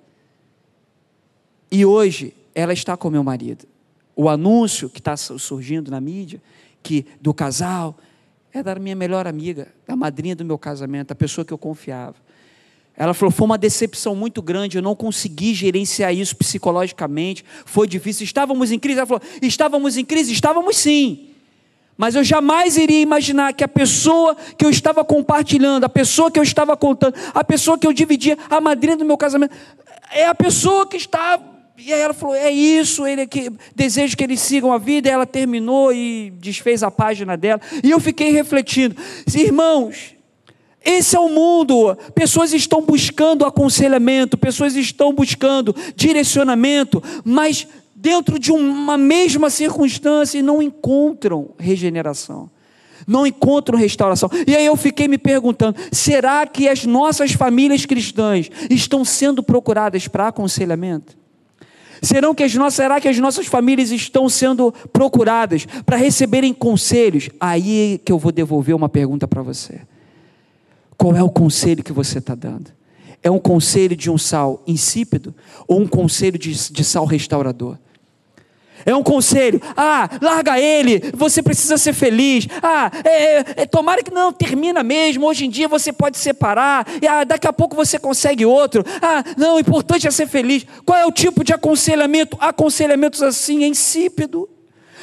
E 1.70 1.84
hoje 1.84 2.34
ela 2.54 2.72
está 2.72 2.96
com 2.96 3.10
meu 3.10 3.22
marido. 3.22 3.66
O 4.14 4.28
anúncio 4.28 4.88
que 4.88 4.98
está 4.98 5.16
surgindo 5.16 5.90
na 5.90 6.00
mídia, 6.00 6.40
que 6.82 7.04
do 7.20 7.34
casal, 7.34 7.98
é 8.52 8.62
da 8.62 8.74
minha 8.76 8.96
melhor 8.96 9.26
amiga, 9.26 9.68
da 9.86 9.94
madrinha 9.94 10.34
do 10.34 10.44
meu 10.44 10.56
casamento, 10.56 11.12
a 11.12 11.14
pessoa 11.14 11.44
que 11.44 11.52
eu 11.52 11.58
confiava. 11.58 12.16
Ela 12.96 13.12
falou: 13.12 13.30
foi 13.30 13.44
uma 13.44 13.58
decepção 13.58 14.16
muito 14.16 14.40
grande, 14.40 14.78
eu 14.78 14.82
não 14.82 14.96
consegui 14.96 15.52
gerenciar 15.52 16.14
isso 16.14 16.34
psicologicamente, 16.36 17.44
foi 17.64 17.86
difícil. 17.86 18.24
Estávamos 18.24 18.72
em 18.72 18.78
crise? 18.78 18.98
Ela 18.98 19.06
falou: 19.06 19.22
estávamos 19.42 19.96
em 19.96 20.04
crise? 20.04 20.32
Estávamos 20.32 20.76
sim. 20.76 21.30
Mas 21.96 22.14
eu 22.14 22.22
jamais 22.22 22.76
iria 22.76 23.00
imaginar 23.00 23.54
que 23.54 23.64
a 23.64 23.68
pessoa 23.68 24.36
que 24.56 24.64
eu 24.64 24.70
estava 24.70 25.04
compartilhando, 25.04 25.84
a 25.84 25.88
pessoa 25.88 26.30
que 26.30 26.38
eu 26.38 26.42
estava 26.42 26.76
contando, 26.76 27.14
a 27.34 27.42
pessoa 27.42 27.78
que 27.78 27.86
eu 27.86 27.92
dividia, 27.92 28.36
a 28.50 28.60
madrinha 28.60 28.96
do 28.96 29.04
meu 29.04 29.16
casamento, 29.16 29.54
é 30.12 30.26
a 30.26 30.34
pessoa 30.34 30.86
que 30.86 30.96
está. 30.96 31.38
E 31.78 31.92
aí 31.92 32.00
ela 32.00 32.14
falou: 32.14 32.34
é 32.34 32.50
isso, 32.50 33.06
ele 33.06 33.22
é 33.22 33.26
que 33.26 33.50
desejo 33.74 34.16
que 34.16 34.24
eles 34.24 34.40
sigam 34.40 34.72
a 34.72 34.78
vida. 34.78 35.08
E 35.08 35.12
ela 35.12 35.26
terminou 35.26 35.92
e 35.92 36.30
desfez 36.38 36.82
a 36.82 36.90
página 36.90 37.36
dela. 37.36 37.60
E 37.82 37.90
eu 37.90 38.00
fiquei 38.00 38.30
refletindo: 38.30 38.96
irmãos, 39.34 40.15
esse 40.86 41.16
é 41.16 41.20
o 41.20 41.28
mundo. 41.28 41.96
Pessoas 42.14 42.52
estão 42.52 42.80
buscando 42.80 43.44
aconselhamento, 43.44 44.38
pessoas 44.38 44.76
estão 44.76 45.12
buscando 45.12 45.74
direcionamento, 45.96 47.02
mas 47.24 47.66
dentro 47.94 48.38
de 48.38 48.52
uma 48.52 48.96
mesma 48.96 49.50
circunstância 49.50 50.40
não 50.40 50.62
encontram 50.62 51.50
regeneração, 51.58 52.48
não 53.04 53.26
encontram 53.26 53.76
restauração. 53.76 54.30
E 54.46 54.54
aí 54.54 54.64
eu 54.64 54.76
fiquei 54.76 55.08
me 55.08 55.18
perguntando: 55.18 55.76
será 55.90 56.46
que 56.46 56.68
as 56.68 56.84
nossas 56.84 57.32
famílias 57.32 57.84
cristãs 57.84 58.48
estão 58.70 59.04
sendo 59.04 59.42
procuradas 59.42 60.06
para 60.06 60.28
aconselhamento? 60.28 61.18
Serão 62.00 62.32
que 62.32 62.44
as 62.44 62.54
nossas, 62.54 62.74
será 62.74 63.00
que 63.00 63.08
as 63.08 63.18
nossas 63.18 63.46
famílias 63.46 63.90
estão 63.90 64.28
sendo 64.28 64.72
procuradas 64.92 65.66
para 65.84 65.96
receberem 65.96 66.54
conselhos? 66.54 67.28
Aí 67.40 68.00
que 68.04 68.12
eu 68.12 68.18
vou 68.18 68.30
devolver 68.30 68.76
uma 68.76 68.88
pergunta 68.88 69.26
para 69.26 69.42
você. 69.42 69.80
Qual 70.96 71.14
é 71.14 71.22
o 71.22 71.30
conselho 71.30 71.82
que 71.84 71.92
você 71.92 72.18
está 72.18 72.34
dando? 72.34 72.70
É 73.22 73.30
um 73.30 73.38
conselho 73.38 73.96
de 73.96 74.10
um 74.10 74.16
sal 74.16 74.62
insípido 74.66 75.34
ou 75.66 75.80
um 75.80 75.86
conselho 75.86 76.38
de, 76.38 76.52
de 76.70 76.84
sal 76.84 77.04
restaurador? 77.04 77.76
É 78.84 78.94
um 78.94 79.02
conselho. 79.02 79.60
Ah, 79.76 80.08
larga 80.22 80.60
ele, 80.60 81.10
você 81.12 81.42
precisa 81.42 81.76
ser 81.76 81.92
feliz. 81.92 82.46
Ah, 82.62 82.88
é, 83.04 83.38
é, 83.38 83.44
é, 83.56 83.66
tomara 83.66 84.00
que 84.00 84.12
não, 84.12 84.32
termina 84.32 84.84
mesmo. 84.84 85.26
Hoje 85.26 85.44
em 85.44 85.50
dia 85.50 85.66
você 85.66 85.92
pode 85.92 86.18
separar. 86.18 86.86
E, 87.02 87.06
ah, 87.06 87.24
daqui 87.24 87.48
a 87.48 87.52
pouco 87.52 87.74
você 87.74 87.98
consegue 87.98 88.46
outro. 88.46 88.84
Ah, 89.02 89.24
não, 89.36 89.56
o 89.56 89.58
importante 89.58 90.06
é 90.06 90.10
ser 90.12 90.28
feliz. 90.28 90.64
Qual 90.84 90.96
é 90.96 91.04
o 91.04 91.10
tipo 91.10 91.42
de 91.42 91.52
aconselhamento? 91.52 92.36
Aconselhamentos 92.38 93.22
assim, 93.22 93.64
é 93.64 93.66
insípido. 93.66 94.48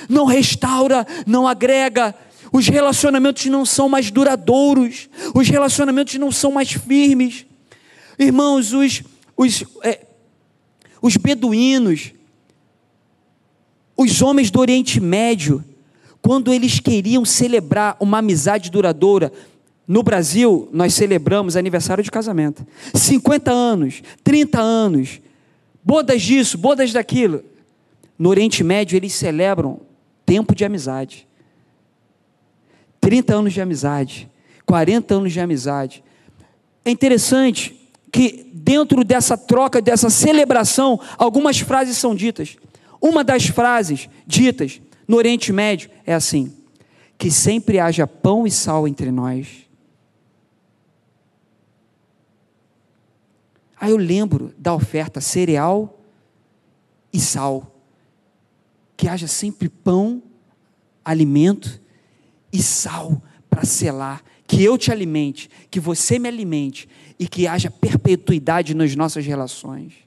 Não 0.07 0.23
restaura, 0.23 1.05
não 1.27 1.45
agrega. 1.45 2.15
Os 2.53 2.67
relacionamentos 2.67 3.45
não 3.47 3.65
são 3.65 3.89
mais 3.89 4.09
duradouros. 4.09 5.09
Os 5.35 5.49
relacionamentos 5.49 6.15
não 6.15 6.31
são 6.31 6.51
mais 6.51 6.71
firmes. 6.71 7.45
Irmãos, 8.17 8.71
os, 8.71 9.03
os, 9.35 9.65
é, 9.83 10.05
os 11.01 11.17
beduínos 11.17 12.13
os 13.95 14.21
homens 14.21 14.49
do 14.49 14.59
Oriente 14.59 14.99
Médio, 14.99 15.63
quando 16.21 16.51
eles 16.51 16.79
queriam 16.79 17.23
celebrar 17.23 17.95
uma 17.99 18.19
amizade 18.19 18.71
duradoura, 18.71 19.31
no 19.87 20.01
Brasil, 20.01 20.69
nós 20.71 20.93
celebramos 20.93 21.55
aniversário 21.55 22.03
de 22.03 22.09
casamento. 22.09 22.65
50 22.93 23.51
anos, 23.51 24.01
30 24.23 24.59
anos, 24.59 25.19
bodas 25.83 26.21
disso, 26.21 26.57
bodas 26.57 26.93
daquilo. 26.93 27.43
No 28.17 28.29
Oriente 28.29 28.63
Médio, 28.63 28.95
eles 28.95 29.13
celebram 29.13 29.81
tempo 30.25 30.55
de 30.55 30.63
amizade. 30.63 31.27
30 33.03 33.35
anos 33.35 33.51
de 33.51 33.59
amizade, 33.59 34.31
40 34.65 35.15
anos 35.15 35.33
de 35.33 35.39
amizade. 35.41 36.01
É 36.85 36.89
interessante 36.89 37.77
que, 38.09 38.49
dentro 38.53 39.03
dessa 39.03 39.37
troca, 39.37 39.81
dessa 39.81 40.09
celebração, 40.09 40.97
algumas 41.17 41.59
frases 41.59 41.97
são 41.97 42.15
ditas. 42.15 42.55
Uma 43.01 43.21
das 43.21 43.47
frases 43.47 44.07
ditas 44.25 44.79
no 45.05 45.17
Oriente 45.17 45.51
Médio 45.51 45.89
é 46.05 46.13
assim: 46.13 46.53
que 47.17 47.29
sempre 47.29 47.77
haja 47.77 48.07
pão 48.07 48.47
e 48.47 48.51
sal 48.51 48.87
entre 48.87 49.11
nós. 49.11 49.67
Aí 53.81 53.91
eu 53.91 53.97
lembro 53.97 54.53
da 54.57 54.73
oferta 54.73 55.19
cereal 55.19 55.99
e 57.11 57.19
sal. 57.19 57.69
Que 58.95 59.09
haja 59.09 59.27
sempre 59.27 59.67
pão, 59.67 60.23
alimento 61.03 61.82
e 62.53 62.61
sal 62.61 63.21
para 63.49 63.65
selar. 63.65 64.23
Que 64.47 64.63
eu 64.63 64.77
te 64.77 64.91
alimente, 64.91 65.49
que 65.71 65.79
você 65.79 66.19
me 66.19 66.27
alimente 66.27 66.87
e 67.17 67.27
que 67.27 67.47
haja 67.47 67.71
perpetuidade 67.71 68.75
nas 68.75 68.95
nossas 68.95 69.25
relações. 69.25 70.02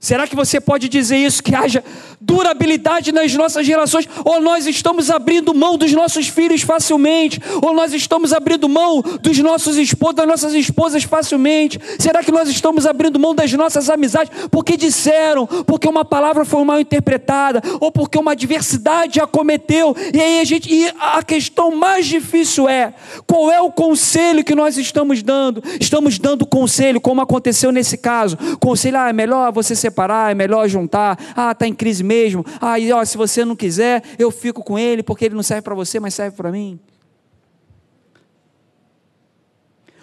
Será 0.00 0.28
que 0.28 0.36
você 0.36 0.60
pode 0.60 0.88
dizer 0.88 1.16
isso, 1.16 1.42
que 1.42 1.54
haja 1.54 1.82
durabilidade 2.20 3.10
nas 3.10 3.34
nossas 3.34 3.66
relações? 3.66 4.08
Ou 4.24 4.40
nós 4.40 4.66
estamos 4.66 5.10
abrindo 5.10 5.52
mão 5.52 5.76
dos 5.76 5.92
nossos 5.92 6.28
filhos 6.28 6.62
facilmente? 6.62 7.40
Ou 7.60 7.72
nós 7.72 7.92
estamos 7.92 8.32
abrindo 8.32 8.68
mão 8.68 9.02
dos 9.20 9.38
nossos 9.38 9.76
esposos, 9.76 10.14
das 10.14 10.26
nossas 10.26 10.54
esposas 10.54 11.02
facilmente? 11.02 11.80
Será 11.98 12.22
que 12.22 12.30
nós 12.30 12.48
estamos 12.48 12.86
abrindo 12.86 13.18
mão 13.18 13.34
das 13.34 13.52
nossas 13.52 13.90
amizades? 13.90 14.30
Porque 14.50 14.76
disseram, 14.76 15.46
porque 15.46 15.88
uma 15.88 16.04
palavra 16.04 16.44
foi 16.44 16.62
mal 16.62 16.80
interpretada, 16.80 17.60
ou 17.80 17.90
porque 17.90 18.18
uma 18.18 18.32
adversidade 18.32 19.20
acometeu. 19.20 19.96
E 20.14 20.20
aí 20.20 20.40
a 20.40 20.44
gente. 20.44 20.72
E 20.72 20.88
a 20.98 21.22
questão 21.24 21.74
mais 21.74 22.06
difícil 22.06 22.68
é: 22.68 22.94
qual 23.26 23.50
é 23.50 23.60
o 23.60 23.72
conselho 23.72 24.44
que 24.44 24.54
nós 24.54 24.76
estamos 24.76 25.24
dando? 25.24 25.62
Estamos 25.80 26.20
dando 26.20 26.46
conselho, 26.46 27.00
como 27.00 27.20
aconteceu 27.20 27.72
nesse 27.72 27.96
caso. 27.98 28.36
Conselho, 28.60 28.98
ah, 28.98 29.08
é 29.08 29.12
melhor 29.12 29.52
você 29.52 29.74
ser 29.74 29.87
separar, 29.88 30.30
é 30.30 30.34
melhor 30.34 30.68
juntar. 30.68 31.18
Ah, 31.34 31.52
está 31.52 31.66
em 31.66 31.74
crise 31.74 32.02
mesmo. 32.04 32.44
Ah, 32.60 32.78
e, 32.78 32.92
ó, 32.92 33.04
se 33.04 33.16
você 33.16 33.44
não 33.44 33.56
quiser, 33.56 34.02
eu 34.18 34.30
fico 34.30 34.62
com 34.62 34.78
ele, 34.78 35.02
porque 35.02 35.24
ele 35.24 35.34
não 35.34 35.42
serve 35.42 35.62
para 35.62 35.74
você, 35.74 35.98
mas 35.98 36.14
serve 36.14 36.36
para 36.36 36.52
mim. 36.52 36.78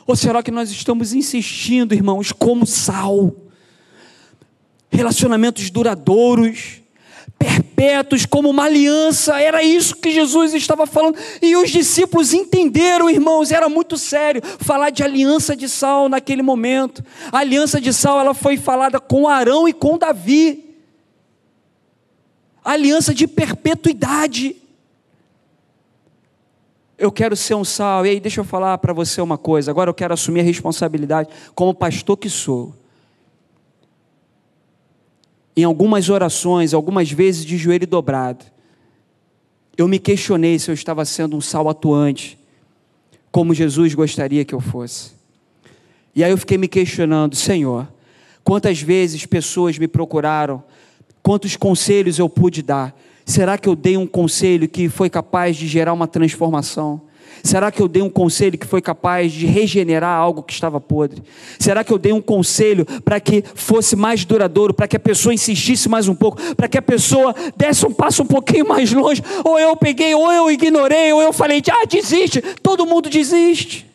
Ou 0.08 0.16
será 0.16 0.44
que 0.44 0.52
nós 0.52 0.70
estamos 0.70 1.14
insistindo, 1.14 1.94
irmãos, 1.94 2.32
como 2.32 2.66
sal? 2.66 3.36
Relacionamentos 4.90 5.70
duradouros, 5.70 6.82
perpétuos, 7.38 8.26
como 8.26 8.50
uma 8.50 8.64
aliança, 8.64 9.40
era 9.40 9.62
isso 9.64 9.96
que 9.96 10.12
Jesus 10.12 10.54
estava 10.54 10.86
falando. 10.86 11.18
E 11.42 11.56
os 11.56 11.70
discípulos 11.70 12.34
entenderam, 12.34 13.10
irmãos, 13.10 13.52
era 13.52 13.70
muito 13.70 13.98
sério 13.98 14.42
falar 14.60 14.90
de 14.90 15.04
aliança 15.04 15.56
de 15.56 15.68
sal 15.68 16.10
naquele 16.10 16.42
momento. 16.42 17.04
A 17.32 17.40
aliança 17.40 17.80
de 17.80 17.94
sal 17.94 18.20
ela 18.20 18.34
foi 18.34 18.58
falada 18.58 19.00
com 19.00 19.28
Arão 19.28 19.68
e 19.68 19.74
com 19.74 19.98
Davi. 19.98 20.76
A 22.64 22.72
aliança 22.72 23.14
de 23.14 23.28
perpetuidade. 23.28 24.56
Eu 26.98 27.12
quero 27.12 27.36
ser 27.36 27.56
um 27.56 27.66
sal, 27.66 28.06
e 28.06 28.10
aí 28.10 28.20
deixa 28.20 28.40
eu 28.40 28.46
falar 28.46 28.78
para 28.78 28.94
você 28.94 29.22
uma 29.22 29.38
coisa. 29.38 29.70
Agora 29.70 29.90
eu 29.90 29.94
quero 29.94 30.14
assumir 30.14 30.40
a 30.40 30.44
responsabilidade 30.44 31.30
como 31.54 31.74
pastor 31.74 32.18
que 32.18 32.30
sou 32.30 32.74
em 35.56 35.64
algumas 35.64 36.10
orações, 36.10 36.74
algumas 36.74 37.12
vezes 37.12 37.46
de 37.46 37.58
joelho 37.58 37.88
dobrado, 37.88 38.46
eu 39.78 39.88
me 39.88 40.00
questionei 40.00 40.58
se 40.60 40.70
eu 40.70 40.74
estava 40.74 41.04
sendo 41.06 41.36
um 41.36 41.42
sal 41.42 41.70
atuante, 41.70 42.38
como 43.32 43.54
Jesus 43.54 43.94
gostaria 43.94 44.46
que 44.46 44.56
eu 44.56 44.60
fosse. 44.60 45.12
E 46.16 46.24
aí 46.24 46.32
eu 46.32 46.38
fiquei 46.38 46.58
me 46.58 46.68
questionando, 46.68 47.36
Senhor, 47.36 47.88
quantas 48.44 48.82
vezes 48.82 49.26
pessoas 49.26 49.78
me 49.78 49.88
procuraram, 49.88 50.64
quantos 51.22 51.58
conselhos 51.58 52.20
eu 52.20 52.30
pude 52.30 52.62
dar? 52.62 52.98
Será 53.26 53.58
que 53.58 53.68
eu 53.68 53.76
dei 53.76 53.98
um 53.98 54.08
conselho 54.08 54.70
que 54.70 54.88
foi 54.88 55.10
capaz 55.10 55.58
de 55.58 55.68
gerar 55.68 55.92
uma 55.92 56.08
transformação? 56.08 57.02
Será 57.46 57.72
que 57.72 57.80
eu 57.80 57.88
dei 57.88 58.02
um 58.02 58.10
conselho 58.10 58.58
que 58.58 58.66
foi 58.66 58.82
capaz 58.82 59.32
de 59.32 59.46
regenerar 59.46 60.18
algo 60.20 60.42
que 60.42 60.52
estava 60.52 60.82
podre? 60.82 61.22
Será 61.60 61.84
que 61.84 61.94
eu 61.94 62.00
dei 62.00 62.12
um 62.12 62.20
conselho 62.20 62.84
para 63.04 63.20
que 63.20 63.44
fosse 63.54 63.96
mais 63.96 64.26
duradouro, 64.26 64.74
para 64.74 64.88
que 64.88 64.96
a 64.96 65.00
pessoa 65.00 65.32
insistisse 65.32 65.88
mais 65.88 66.08
um 66.08 66.16
pouco, 66.16 66.42
para 66.56 66.68
que 66.68 66.76
a 66.76 66.82
pessoa 66.82 67.36
desse 67.56 67.86
um 67.86 67.94
passo 67.94 68.24
um 68.24 68.26
pouquinho 68.26 68.68
mais 68.68 68.92
longe? 68.92 69.22
Ou 69.44 69.60
eu 69.60 69.76
peguei, 69.76 70.16
ou 70.16 70.32
eu 70.32 70.50
ignorei, 70.50 71.14
ou 71.14 71.22
eu 71.22 71.32
falei, 71.32 71.62
ah, 71.70 71.86
desiste, 71.88 72.42
todo 72.64 72.84
mundo 72.84 73.12
desiste. 73.12 73.86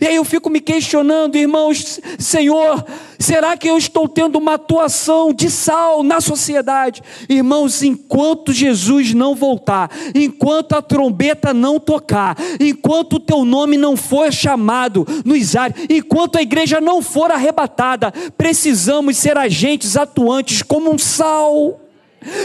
E 0.00 0.06
aí 0.06 0.16
eu 0.16 0.24
fico 0.24 0.50
me 0.50 0.60
questionando, 0.60 1.36
irmãos, 1.36 2.00
Senhor, 2.18 2.84
será 3.18 3.56
que 3.56 3.68
eu 3.68 3.78
estou 3.78 4.08
tendo 4.08 4.36
uma 4.36 4.54
atuação 4.54 5.32
de 5.32 5.50
sal 5.50 6.02
na 6.02 6.20
sociedade? 6.20 7.02
Irmãos, 7.28 7.82
enquanto 7.82 8.52
Jesus 8.52 9.14
não 9.14 9.34
voltar, 9.34 9.90
enquanto 10.14 10.74
a 10.74 10.82
trombeta 10.82 11.54
não 11.54 11.80
tocar, 11.80 12.36
enquanto 12.60 13.14
o 13.14 13.20
teu 13.20 13.44
nome 13.44 13.76
não 13.76 13.96
for 13.96 14.32
chamado 14.32 15.06
nos 15.24 15.56
ares, 15.56 15.86
enquanto 15.88 16.36
a 16.36 16.42
igreja 16.42 16.80
não 16.80 17.00
for 17.00 17.30
arrebatada, 17.30 18.12
precisamos 18.36 19.16
ser 19.16 19.36
agentes 19.38 19.96
atuantes 19.96 20.62
como 20.62 20.92
um 20.92 20.98
sal. 20.98 21.80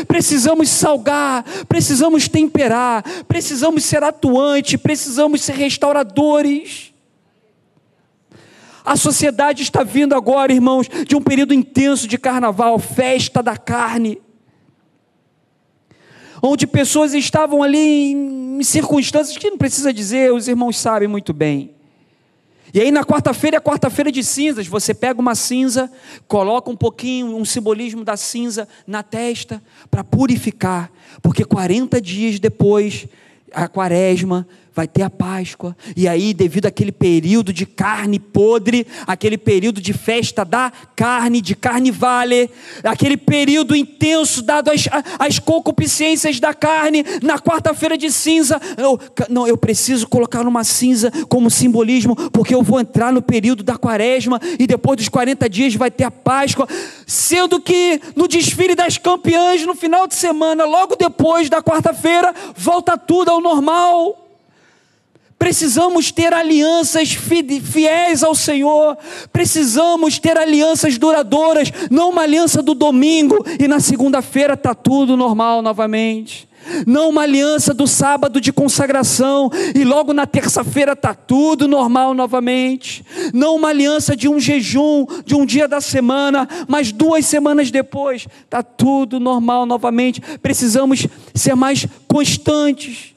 Precisamos 0.08 0.70
salgar, 0.70 1.43
precisamos 1.68 2.28
temperar, 2.28 3.04
precisamos 3.28 3.84
ser 3.84 4.04
atuantes, 4.04 4.80
precisamos 4.80 5.41
ser 5.41 5.54
restauradores. 5.54 6.91
A 8.84 8.96
sociedade 8.96 9.64
está 9.64 9.84
vindo 9.84 10.16
agora, 10.16 10.52
irmãos, 10.52 10.88
de 11.08 11.16
um 11.16 11.22
período 11.22 11.54
intenso 11.54 12.08
de 12.08 12.18
carnaval, 12.18 12.80
festa 12.80 13.44
da 13.44 13.56
carne, 13.56 14.22
onde 16.42 16.66
pessoas 16.66 17.14
estavam 17.14 17.62
ali 17.62 18.14
em 18.14 18.64
circunstâncias 18.64 19.38
que 19.38 19.50
não 19.50 19.58
precisa 19.58 19.94
dizer, 19.94 20.34
os 20.34 20.48
irmãos 20.48 20.78
sabem 20.78 21.08
muito 21.08 21.34
bem. 21.34 21.76
E 22.74 22.80
aí 22.80 22.90
na 22.90 23.04
quarta-feira 23.04 23.58
é 23.58 23.60
quarta-feira 23.60 24.12
de 24.12 24.24
cinzas, 24.24 24.66
você 24.66 24.94
pega 24.94 25.20
uma 25.20 25.36
cinza, 25.36 25.92
coloca 26.28 26.72
um 26.72 26.76
pouquinho, 26.76 27.36
um 27.36 27.44
simbolismo 27.44 28.04
da 28.04 28.16
cinza 28.16 28.68
na 28.88 29.04
testa 29.04 29.62
para 29.90 30.04
purificar, 30.04 30.90
porque 31.22 31.44
40 31.44 32.00
dias 32.00 32.40
depois, 32.40 33.08
a 33.52 33.68
quaresma, 33.68 34.48
vai 34.74 34.88
ter 34.88 35.04
a 35.04 35.10
Páscoa. 35.10 35.76
E 35.96 36.08
aí, 36.08 36.34
devido 36.34 36.66
àquele 36.66 36.92
período 36.92 37.52
de 37.52 37.66
carne 37.66 38.20
podre, 38.20 38.88
aquele 39.06 39.38
período 39.38 39.82
de 39.82 39.94
festa 39.94 40.46
da 40.46 40.72
carne, 40.96 41.42
de 41.42 41.56
carne 41.56 41.92
vale, 41.92 42.50
aquele 42.84 43.18
período 43.18 43.76
intenso 43.76 44.42
dado 44.42 44.72
às, 44.72 44.88
às 45.20 45.40
concupiscências 45.40 46.40
da 46.40 46.54
carne, 46.54 47.04
na 47.22 47.38
quarta-feira 47.38 47.98
de 47.98 48.12
cinza, 48.12 48.60
eu, 48.78 49.00
não, 49.30 49.48
eu 49.48 49.58
preciso 49.58 50.08
colocar 50.08 50.48
uma 50.48 50.64
cinza 50.64 51.12
como 51.28 51.50
simbolismo, 51.50 52.16
porque 52.32 52.56
eu 52.56 52.64
vou 52.64 52.80
entrar 52.80 53.12
no 53.12 53.22
período 53.22 53.64
da 53.64 53.78
quaresma 53.78 54.40
e 54.58 54.66
depois 54.66 54.98
dos 54.98 55.10
40 55.10 55.50
dias 55.50 55.76
vai 55.76 55.92
ter 55.92 56.06
a 56.06 56.12
Páscoa, 56.12 56.68
sendo 57.06 57.60
que 57.60 58.00
no 58.16 58.28
desfile 58.28 58.76
das 58.76 58.98
campeãs, 58.98 59.66
no 59.66 59.76
final 59.76 60.08
de 60.08 60.16
semana, 60.16 60.64
logo 60.66 60.96
depois 60.96 61.50
da 61.50 61.62
quarta-feira, 61.62 62.34
volta 62.56 62.98
tudo 62.98 63.32
ao 63.32 63.42
normal. 63.42 64.21
Precisamos 65.42 66.12
ter 66.12 66.36
alianças 66.36 67.18
fiéis 67.64 68.22
ao 68.22 68.36
Senhor, 68.36 68.96
precisamos 69.34 70.20
ter 70.20 70.38
alianças 70.38 71.00
duradouras, 71.00 71.74
não 71.89 72.12
uma 72.12 72.22
aliança 72.22 72.62
do 72.62 72.76
domingo 72.76 73.44
e 73.60 73.68
na 73.68 73.80
segunda-feira 73.80 74.54
está 74.54 74.76
tudo 74.76 75.18
normal 75.18 75.64
novamente. 75.64 76.48
Não 76.86 77.10
uma 77.10 77.24
aliança 77.24 77.74
do 77.74 77.88
sábado 77.88 78.39
de 78.39 78.54
consagração 78.54 79.50
e 79.74 79.84
logo 79.84 80.14
na 80.14 80.28
terça-feira 80.28 80.92
está 80.92 81.16
tudo 81.16 81.68
normal 81.68 82.14
novamente. 82.14 83.04
Não 83.34 83.56
uma 83.56 83.70
aliança 83.70 84.16
de 84.16 84.30
um 84.30 84.39
jejum, 84.39 85.08
de 85.26 85.34
um 85.34 85.44
dia 85.44 85.68
da 85.68 85.82
semana, 85.82 86.48
mas 86.68 86.92
duas 86.92 87.26
semanas 87.26 87.72
depois 87.72 88.28
está 88.44 88.62
tudo 88.62 89.20
normal 89.20 89.66
novamente. 89.66 90.22
Precisamos 90.39 91.08
ser 91.34 91.56
mais 91.56 91.88
constantes 92.08 93.12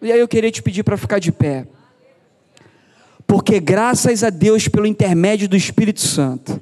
e 0.00 0.12
aí 0.12 0.20
eu 0.20 0.28
queria 0.28 0.50
te 0.50 0.62
pedir 0.62 0.82
para 0.82 0.96
ficar 0.96 1.18
de 1.18 1.32
pé. 1.32 1.66
Porque 3.26 3.58
graças 3.58 4.22
a 4.22 4.30
Deus 4.30 4.68
pelo 4.68 4.86
intermédio 4.86 5.48
do 5.48 5.56
Espírito 5.56 6.00
Santo, 6.00 6.60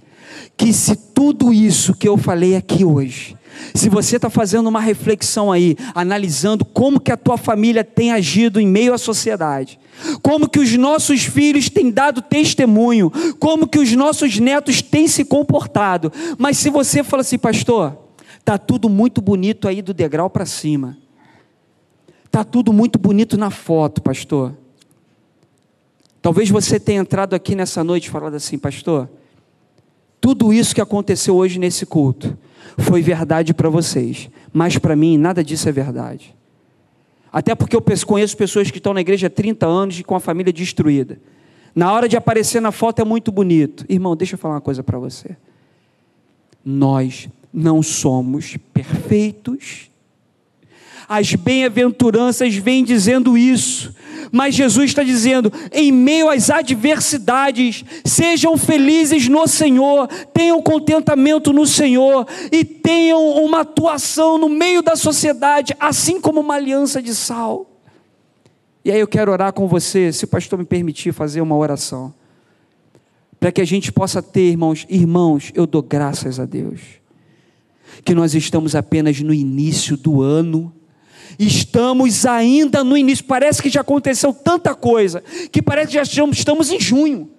que 0.57 0.72
se 0.72 0.97
tudo 0.97 1.53
isso 1.53 1.95
que 1.95 2.09
eu 2.09 2.16
falei 2.16 2.57
aqui 2.57 2.85
hoje, 2.85 3.37
se 3.74 3.89
você 3.89 4.16
está 4.16 4.30
fazendo 4.30 4.68
uma 4.68 4.80
reflexão 4.80 5.53
aí, 5.53 5.76
analisando 5.95 6.64
como 6.64 7.01
que 7.01 7.12
a 7.12 7.16
tua 7.16 7.37
família 7.37 7.85
tem 7.85 8.12
agido 8.12 8.61
em 8.61 8.66
meio 8.66 8.95
à 8.95 8.99
sociedade, 8.99 9.78
como 10.22 10.49
que 10.49 10.59
os 10.59 10.72
nossos 10.76 11.24
filhos 11.24 11.68
têm 11.68 11.91
dado 11.91 12.22
testemunho, 12.22 13.11
como 13.39 13.68
que 13.68 13.78
os 13.78 13.93
nossos 13.93 14.39
netos 14.39 14.82
têm 14.82 15.07
se 15.07 15.24
comportado, 15.24 16.12
mas 16.39 16.59
se 16.59 16.70
você 16.70 17.05
fala 17.05 17.20
assim, 17.20 17.39
pastor, 17.39 17.97
tá 18.45 18.59
tudo 18.59 18.89
muito 18.89 19.20
bonito 19.20 19.68
aí 19.68 19.82
do 19.82 19.95
degrau 19.95 20.28
para 20.28 20.47
cima, 20.47 20.97
Está 22.35 22.43
tudo 22.43 22.72
muito 22.72 22.99
bonito 22.99 23.39
na 23.39 23.49
foto, 23.49 24.03
pastor. 24.03 24.57
Talvez 26.20 26.51
você 26.51 26.80
tenha 26.80 27.01
entrado 27.01 27.32
aqui 27.32 27.55
nessa 27.55 27.85
noite 27.85 28.11
falando 28.11 28.35
assim, 28.35 28.59
pastor. 28.59 29.09
Tudo 30.20 30.53
isso 30.53 30.74
que 30.74 30.80
aconteceu 30.80 31.37
hoje 31.37 31.61
nesse 31.61 31.87
culto 31.87 32.37
foi 32.76 33.03
verdade 33.03 33.55
para 33.55 33.68
vocês, 33.68 34.28
mas 34.53 34.76
para 34.76 34.97
mim 34.97 35.16
nada 35.16 35.45
disso 35.45 35.68
é 35.68 35.70
verdade. 35.70 36.35
Até 37.32 37.55
porque 37.55 37.76
eu 37.76 37.85
conheço 38.05 38.37
pessoas 38.37 38.68
que 38.68 38.78
estão 38.78 38.93
na 38.93 39.01
igreja 39.01 39.28
há 39.28 39.30
30 39.30 39.64
anos 39.64 40.01
e 40.01 40.03
com 40.03 40.16
a 40.16 40.20
família 40.20 40.53
destruída. 40.53 41.20
Na 41.72 41.93
hora 41.93 42.09
de 42.09 42.16
aparecer 42.16 42.61
na 42.61 42.72
foto 42.72 43.01
é 43.01 43.05
muito 43.05 43.30
bonito. 43.30 43.87
Irmão, 43.89 44.16
deixa 44.16 44.35
eu 44.35 44.39
falar 44.39 44.55
uma 44.55 44.61
coisa 44.61 44.82
para 44.82 44.99
você. 44.99 45.37
Nós 46.64 47.28
não 47.53 47.80
somos 47.80 48.57
perfeitos 48.72 49.94
as 51.09 51.35
bem-aventuranças 51.35 52.55
vêm 52.55 52.85
dizendo 52.85 53.37
isso, 53.37 53.95
mas 54.33 54.55
Jesus 54.55 54.91
está 54.91 55.03
dizendo: 55.03 55.53
em 55.73 55.93
meio 55.93 56.29
às 56.29 56.51
adversidades, 56.51 57.85
sejam 58.05 58.57
felizes 58.57 59.29
no 59.29 59.47
Senhor, 59.47 60.09
tenham 60.33 60.61
contentamento 60.63 61.53
no 61.53 61.67
Senhor 61.67 62.27
e 62.51 62.65
tenham 62.65 63.45
uma 63.45 63.61
atuação 63.61 64.39
no 64.39 64.49
meio 64.49 64.83
da 64.83 64.97
sociedade, 64.97 65.75
assim 65.79 66.21
como 66.21 66.41
uma 66.41 66.55
aliança 66.55 67.01
de 67.01 67.15
sal. 67.15 67.71
E 68.85 68.91
aí 68.91 69.01
eu 69.01 69.09
quero 69.09 69.33
orar 69.33 69.53
com 69.53 69.67
você, 69.67 70.13
se 70.13 70.25
o 70.25 70.29
pastor 70.29 70.59
me 70.59 70.65
permitir 70.65 71.13
fazer 71.13 71.41
uma 71.41 71.57
oração, 71.57 72.13
para 73.41 73.53
que 73.53 73.61
a 73.61 73.65
gente 73.65 73.93
possa 73.93 74.23
ter, 74.23 74.51
irmãos, 74.51 74.87
irmãos, 74.89 75.53
eu 75.55 75.67
dou 75.67 75.83
graças 75.83 76.39
a 76.39 76.45
Deus, 76.45 76.81
que 78.05 78.15
nós 78.15 78.35
estamos 78.35 78.75
apenas 78.75 79.21
no 79.21 79.33
início 79.33 79.97
do 79.97 80.21
ano 80.21 80.73
Estamos 81.39 82.25
ainda 82.27 82.85
no 82.85 82.97
início, 82.97 83.25
parece 83.25 83.62
que 83.62 83.70
já 83.70 83.81
aconteceu 83.81 84.33
tanta 84.33 84.75
coisa, 84.75 85.22
que 85.51 85.61
parece 85.61 85.89
que 85.89 85.95
já 85.95 86.03
estamos 86.03 86.70
em 86.70 86.81
junho. 86.81 87.31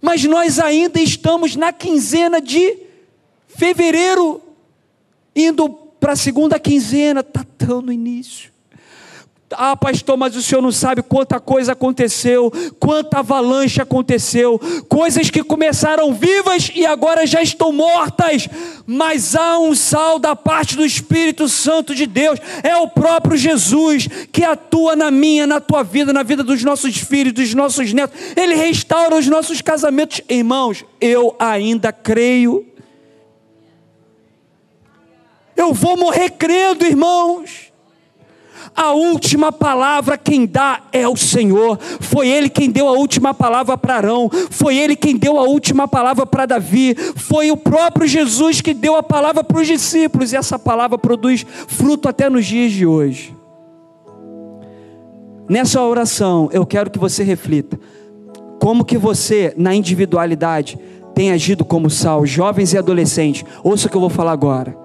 Mas 0.00 0.24
nós 0.24 0.58
ainda 0.58 1.00
estamos 1.00 1.56
na 1.56 1.72
quinzena 1.72 2.40
de 2.40 2.78
fevereiro, 3.46 4.40
indo 5.36 5.68
para 5.68 6.12
a 6.12 6.16
segunda 6.16 6.58
quinzena, 6.58 7.20
está 7.20 7.44
tão 7.58 7.82
no 7.82 7.92
início. 7.92 8.50
Ah, 9.52 9.76
pastor, 9.76 10.16
mas 10.16 10.36
o 10.36 10.42
senhor 10.42 10.62
não 10.62 10.70
sabe 10.70 11.02
quanta 11.02 11.40
coisa 11.40 11.72
aconteceu, 11.72 12.52
quanta 12.78 13.18
avalanche 13.18 13.82
aconteceu, 13.82 14.60
coisas 14.88 15.28
que 15.28 15.42
começaram 15.42 16.14
vivas 16.14 16.70
e 16.72 16.86
agora 16.86 17.26
já 17.26 17.42
estão 17.42 17.72
mortas, 17.72 18.48
mas 18.86 19.34
há 19.34 19.58
um 19.58 19.74
sal 19.74 20.20
da 20.20 20.36
parte 20.36 20.76
do 20.76 20.84
Espírito 20.84 21.48
Santo 21.48 21.96
de 21.96 22.06
Deus, 22.06 22.38
é 22.62 22.76
o 22.76 22.88
próprio 22.88 23.36
Jesus 23.36 24.06
que 24.30 24.44
atua 24.44 24.94
na 24.94 25.10
minha, 25.10 25.48
na 25.48 25.58
tua 25.58 25.82
vida, 25.82 26.12
na 26.12 26.22
vida 26.22 26.44
dos 26.44 26.62
nossos 26.62 26.96
filhos, 26.98 27.32
dos 27.32 27.52
nossos 27.52 27.92
netos, 27.92 28.18
ele 28.36 28.54
restaura 28.54 29.16
os 29.16 29.26
nossos 29.26 29.60
casamentos. 29.60 30.20
Irmãos, 30.28 30.84
eu 31.00 31.34
ainda 31.40 31.92
creio, 31.92 32.64
eu 35.56 35.74
vou 35.74 35.96
morrer 35.96 36.30
crendo, 36.30 36.86
irmãos. 36.86 37.69
A 38.74 38.92
última 38.92 39.52
palavra 39.52 40.16
quem 40.16 40.46
dá 40.46 40.80
é 40.92 41.06
o 41.06 41.16
Senhor. 41.16 41.78
Foi 41.78 42.28
Ele 42.28 42.48
quem 42.48 42.70
deu 42.70 42.88
a 42.88 42.92
última 42.92 43.34
palavra 43.34 43.76
para 43.76 43.96
Arão. 43.96 44.30
Foi 44.50 44.76
Ele 44.76 44.96
quem 44.96 45.16
deu 45.16 45.38
a 45.38 45.42
última 45.42 45.86
palavra 45.86 46.24
para 46.24 46.46
Davi. 46.46 46.94
Foi 47.16 47.50
o 47.50 47.56
próprio 47.56 48.06
Jesus 48.06 48.60
que 48.60 48.72
deu 48.72 48.96
a 48.96 49.02
palavra 49.02 49.44
para 49.44 49.60
os 49.60 49.66
discípulos. 49.66 50.32
E 50.32 50.36
essa 50.36 50.58
palavra 50.58 50.96
produz 50.96 51.44
fruto 51.68 52.08
até 52.08 52.30
nos 52.30 52.46
dias 52.46 52.72
de 52.72 52.86
hoje. 52.86 53.36
Nessa 55.48 55.82
oração, 55.82 56.48
eu 56.52 56.64
quero 56.64 56.90
que 56.90 56.98
você 56.98 57.24
reflita. 57.24 57.78
Como 58.60 58.84
que 58.84 58.96
você, 58.96 59.52
na 59.56 59.74
individualidade, 59.74 60.78
tem 61.14 61.32
agido 61.32 61.64
como 61.64 61.90
sal, 61.90 62.24
jovens 62.24 62.72
e 62.72 62.78
adolescentes. 62.78 63.44
Ouça 63.64 63.88
o 63.88 63.90
que 63.90 63.96
eu 63.96 64.00
vou 64.00 64.10
falar 64.10 64.32
agora. 64.32 64.76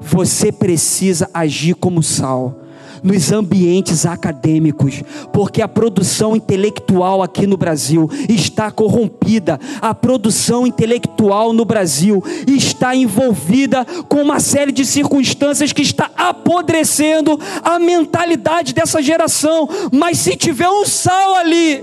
Você 0.00 0.52
precisa 0.52 1.28
agir 1.32 1.74
como 1.74 2.02
sal 2.02 2.67
nos 3.02 3.32
ambientes 3.32 4.06
acadêmicos, 4.06 5.02
porque 5.32 5.62
a 5.62 5.68
produção 5.68 6.36
intelectual 6.36 7.22
aqui 7.22 7.46
no 7.46 7.56
Brasil 7.56 8.08
está 8.28 8.70
corrompida, 8.70 9.58
a 9.80 9.94
produção 9.94 10.66
intelectual 10.66 11.52
no 11.52 11.64
Brasil 11.64 12.22
está 12.46 12.94
envolvida 12.94 13.84
com 14.08 14.22
uma 14.22 14.40
série 14.40 14.72
de 14.72 14.84
circunstâncias 14.84 15.72
que 15.72 15.82
está 15.82 16.10
apodrecendo 16.16 17.38
a 17.62 17.78
mentalidade 17.78 18.72
dessa 18.72 19.02
geração. 19.02 19.68
Mas 19.92 20.18
se 20.18 20.36
tiver 20.36 20.68
um 20.68 20.84
sal 20.84 21.34
ali, 21.36 21.82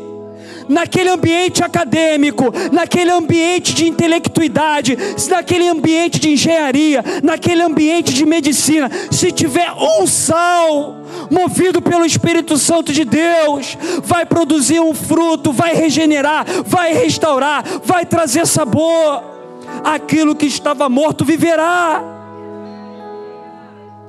naquele 0.68 1.10
ambiente 1.10 1.64
acadêmico, 1.64 2.52
naquele 2.72 3.12
ambiente 3.12 3.74
de 3.74 3.88
intelectualidade, 3.88 4.98
naquele 5.30 5.68
ambiente 5.68 6.20
de 6.20 6.32
engenharia, 6.32 7.04
naquele 7.24 7.62
ambiente 7.62 8.14
de 8.14 8.26
medicina, 8.26 8.90
se 9.12 9.32
tiver 9.32 9.72
um 9.74 10.08
sal 10.08 10.98
movido 11.30 11.82
pelo 11.82 12.06
Espírito 12.06 12.58
Santo 12.58 12.92
de 12.92 13.06
Deus, 13.06 13.78
vai 14.04 14.26
produzir 14.26 14.80
um 14.80 14.94
fruto, 14.94 15.52
vai 15.52 15.74
regenerar, 15.74 16.46
vai 16.66 16.94
restaurar, 16.94 17.64
vai 17.84 18.06
trazer 18.06 18.46
sabor. 18.46 19.36
Aquilo 19.84 20.36
que 20.36 20.46
estava 20.46 20.88
morto 20.88 21.26
viverá. 21.26 22.15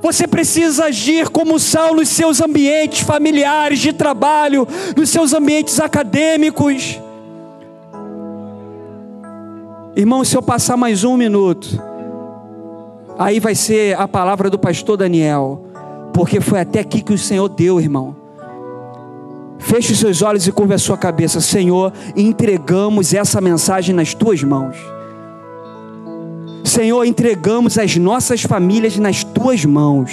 Você 0.03 0.27
precisa 0.27 0.85
agir 0.85 1.29
como 1.31 1.59
sal 1.59 1.95
nos 1.95 2.09
seus 2.09 2.41
ambientes 2.41 3.01
familiares, 3.01 3.79
de 3.79 3.93
trabalho, 3.93 4.67
nos 4.97 5.09
seus 5.09 5.33
ambientes 5.33 5.81
acadêmicos. 5.81 7.01
Irmão, 9.97 10.23
se 10.25 10.37
eu 10.37 10.43
passar 10.43 10.77
mais 10.77 11.05
um 11.05 11.17
minuto, 11.17 11.83
aí 13.19 13.41
vai 13.41 13.55
ser 13.55 13.99
a 13.99 14.07
palavra 14.07 14.51
do 14.51 14.59
pastor 14.59 14.99
Daniel, 14.99 15.65
porque 16.13 16.41
foi 16.41 16.61
até 16.61 16.81
aqui 16.81 17.01
que 17.01 17.15
o 17.15 17.19
Senhor 17.19 17.49
deu, 17.49 17.81
irmão. 17.81 18.15
Feche 19.59 19.93
os 19.93 19.99
seus 19.99 20.21
olhos 20.21 20.47
e 20.47 20.53
curva 20.53 20.75
a 20.75 20.79
sua 20.79 20.99
cabeça, 20.99 21.41
Senhor, 21.41 21.93
entregamos 22.15 23.15
essa 23.15 23.41
mensagem 23.41 23.95
nas 23.95 24.13
tuas 24.13 24.43
mãos. 24.43 24.77
Senhor, 26.77 27.07
entregamos 27.07 27.79
as 27.79 27.97
nossas 27.97 28.43
famílias 28.43 28.99
nas 28.99 29.24
tuas 29.24 29.64
mãos. 29.64 30.11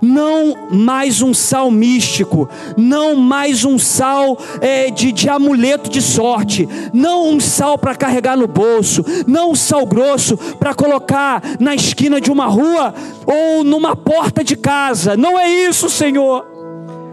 não 0.00 0.68
mais 0.70 1.20
um 1.20 1.34
sal 1.34 1.72
místico, 1.72 2.48
não 2.76 3.16
mais 3.16 3.64
um 3.64 3.80
sal 3.80 4.38
é, 4.60 4.90
de, 4.92 5.10
de 5.10 5.28
amuleto 5.28 5.90
de 5.90 6.00
sorte, 6.00 6.68
não 6.92 7.30
um 7.30 7.40
sal 7.40 7.76
para 7.76 7.96
carregar 7.96 8.36
no 8.36 8.46
bolso, 8.46 9.04
não 9.26 9.50
um 9.50 9.54
sal 9.56 9.84
grosso 9.86 10.36
para 10.36 10.72
colocar 10.72 11.42
na 11.58 11.74
esquina 11.74 12.20
de 12.20 12.30
uma 12.30 12.46
rua 12.46 12.94
ou 13.26 13.64
numa 13.64 13.96
porta 13.96 14.44
de 14.44 14.54
casa. 14.54 15.16
Não 15.16 15.36
é 15.36 15.50
isso, 15.50 15.90
Senhor. 15.90 16.46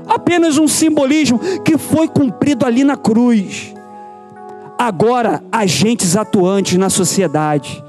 Apenas 0.08 0.60
um 0.60 0.68
simbolismo 0.68 1.40
que 1.66 1.76
foi 1.76 2.08
cumprido 2.08 2.68
ali 2.68 2.84
na 2.84 2.96
cruz. 2.96 3.79
Agora, 4.82 5.44
agentes 5.52 6.16
atuantes 6.16 6.78
na 6.78 6.90
sociedade, 6.90 7.84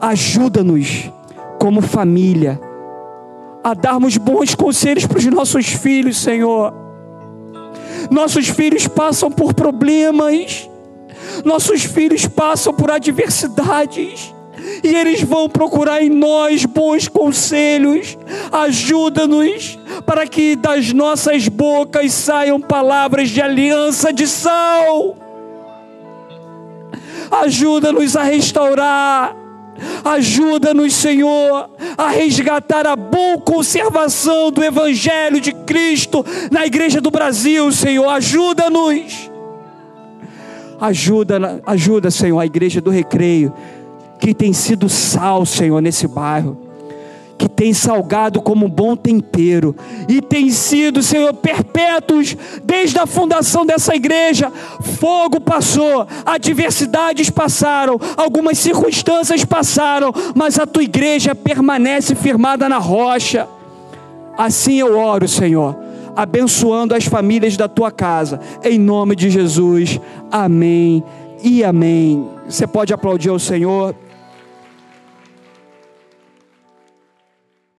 ajuda-nos 0.00 1.08
como 1.56 1.80
família 1.80 2.60
a 3.62 3.74
darmos 3.74 4.16
bons 4.16 4.56
conselhos 4.56 5.06
para 5.06 5.18
os 5.18 5.26
nossos 5.26 5.66
filhos, 5.66 6.18
Senhor. 6.20 6.74
Nossos 8.10 8.48
filhos 8.48 8.88
passam 8.88 9.30
por 9.30 9.54
problemas, 9.54 10.68
nossos 11.44 11.84
filhos 11.84 12.26
passam 12.26 12.74
por 12.74 12.90
adversidades, 12.90 14.34
e 14.82 14.88
eles 14.88 15.22
vão 15.22 15.48
procurar 15.48 16.02
em 16.02 16.10
nós 16.10 16.64
bons 16.64 17.06
conselhos. 17.06 18.18
Ajuda-nos 18.50 19.78
para 20.04 20.26
que 20.26 20.56
das 20.56 20.92
nossas 20.92 21.46
bocas 21.46 22.12
saiam 22.12 22.60
palavras 22.60 23.30
de 23.30 23.40
aliança 23.40 24.12
de 24.12 24.26
sal. 24.26 25.29
Ajuda-nos 27.30 28.16
a 28.16 28.22
restaurar 28.22 29.36
Ajuda-nos, 30.04 30.94
Senhor, 30.94 31.70
a 31.96 32.08
resgatar 32.08 32.86
a 32.86 32.94
boa 32.94 33.38
conservação 33.38 34.50
do 34.50 34.62
Evangelho 34.62 35.40
de 35.40 35.52
Cristo 35.52 36.24
na 36.50 36.66
igreja 36.66 37.00
do 37.00 37.10
Brasil, 37.10 37.70
Senhor. 37.72 38.06
Ajuda-nos. 38.08 39.30
Ajuda, 40.80 41.62
ajuda, 41.66 42.10
Senhor, 42.10 42.38
a 42.38 42.46
igreja 42.46 42.80
do 42.80 42.90
Recreio, 42.90 43.52
que 44.18 44.34
tem 44.34 44.52
sido 44.52 44.88
sal, 44.88 45.44
Senhor, 45.44 45.80
nesse 45.80 46.06
bairro 46.06 46.69
que 47.40 47.48
tem 47.48 47.72
salgado 47.72 48.42
como 48.42 48.68
bom 48.68 48.94
tempero 48.94 49.74
e 50.06 50.20
tem 50.20 50.50
sido, 50.50 51.02
Senhor, 51.02 51.32
perpétuos 51.32 52.36
desde 52.62 52.98
a 52.98 53.06
fundação 53.06 53.64
dessa 53.64 53.96
igreja. 53.96 54.52
Fogo 54.98 55.40
passou, 55.40 56.06
adversidades 56.26 57.30
passaram, 57.30 57.98
algumas 58.14 58.58
circunstâncias 58.58 59.42
passaram, 59.42 60.12
mas 60.34 60.58
a 60.58 60.66
tua 60.66 60.82
igreja 60.82 61.34
permanece 61.34 62.14
firmada 62.14 62.68
na 62.68 62.76
rocha. 62.76 63.48
Assim 64.36 64.78
eu 64.78 64.98
oro, 64.98 65.26
Senhor, 65.26 65.74
abençoando 66.14 66.94
as 66.94 67.06
famílias 67.06 67.56
da 67.56 67.68
tua 67.68 67.90
casa, 67.90 68.38
em 68.62 68.78
nome 68.78 69.16
de 69.16 69.30
Jesus. 69.30 69.98
Amém 70.30 71.02
e 71.42 71.64
amém. 71.64 72.28
Você 72.46 72.66
pode 72.66 72.92
aplaudir 72.92 73.30
ao 73.30 73.38
Senhor. 73.38 73.94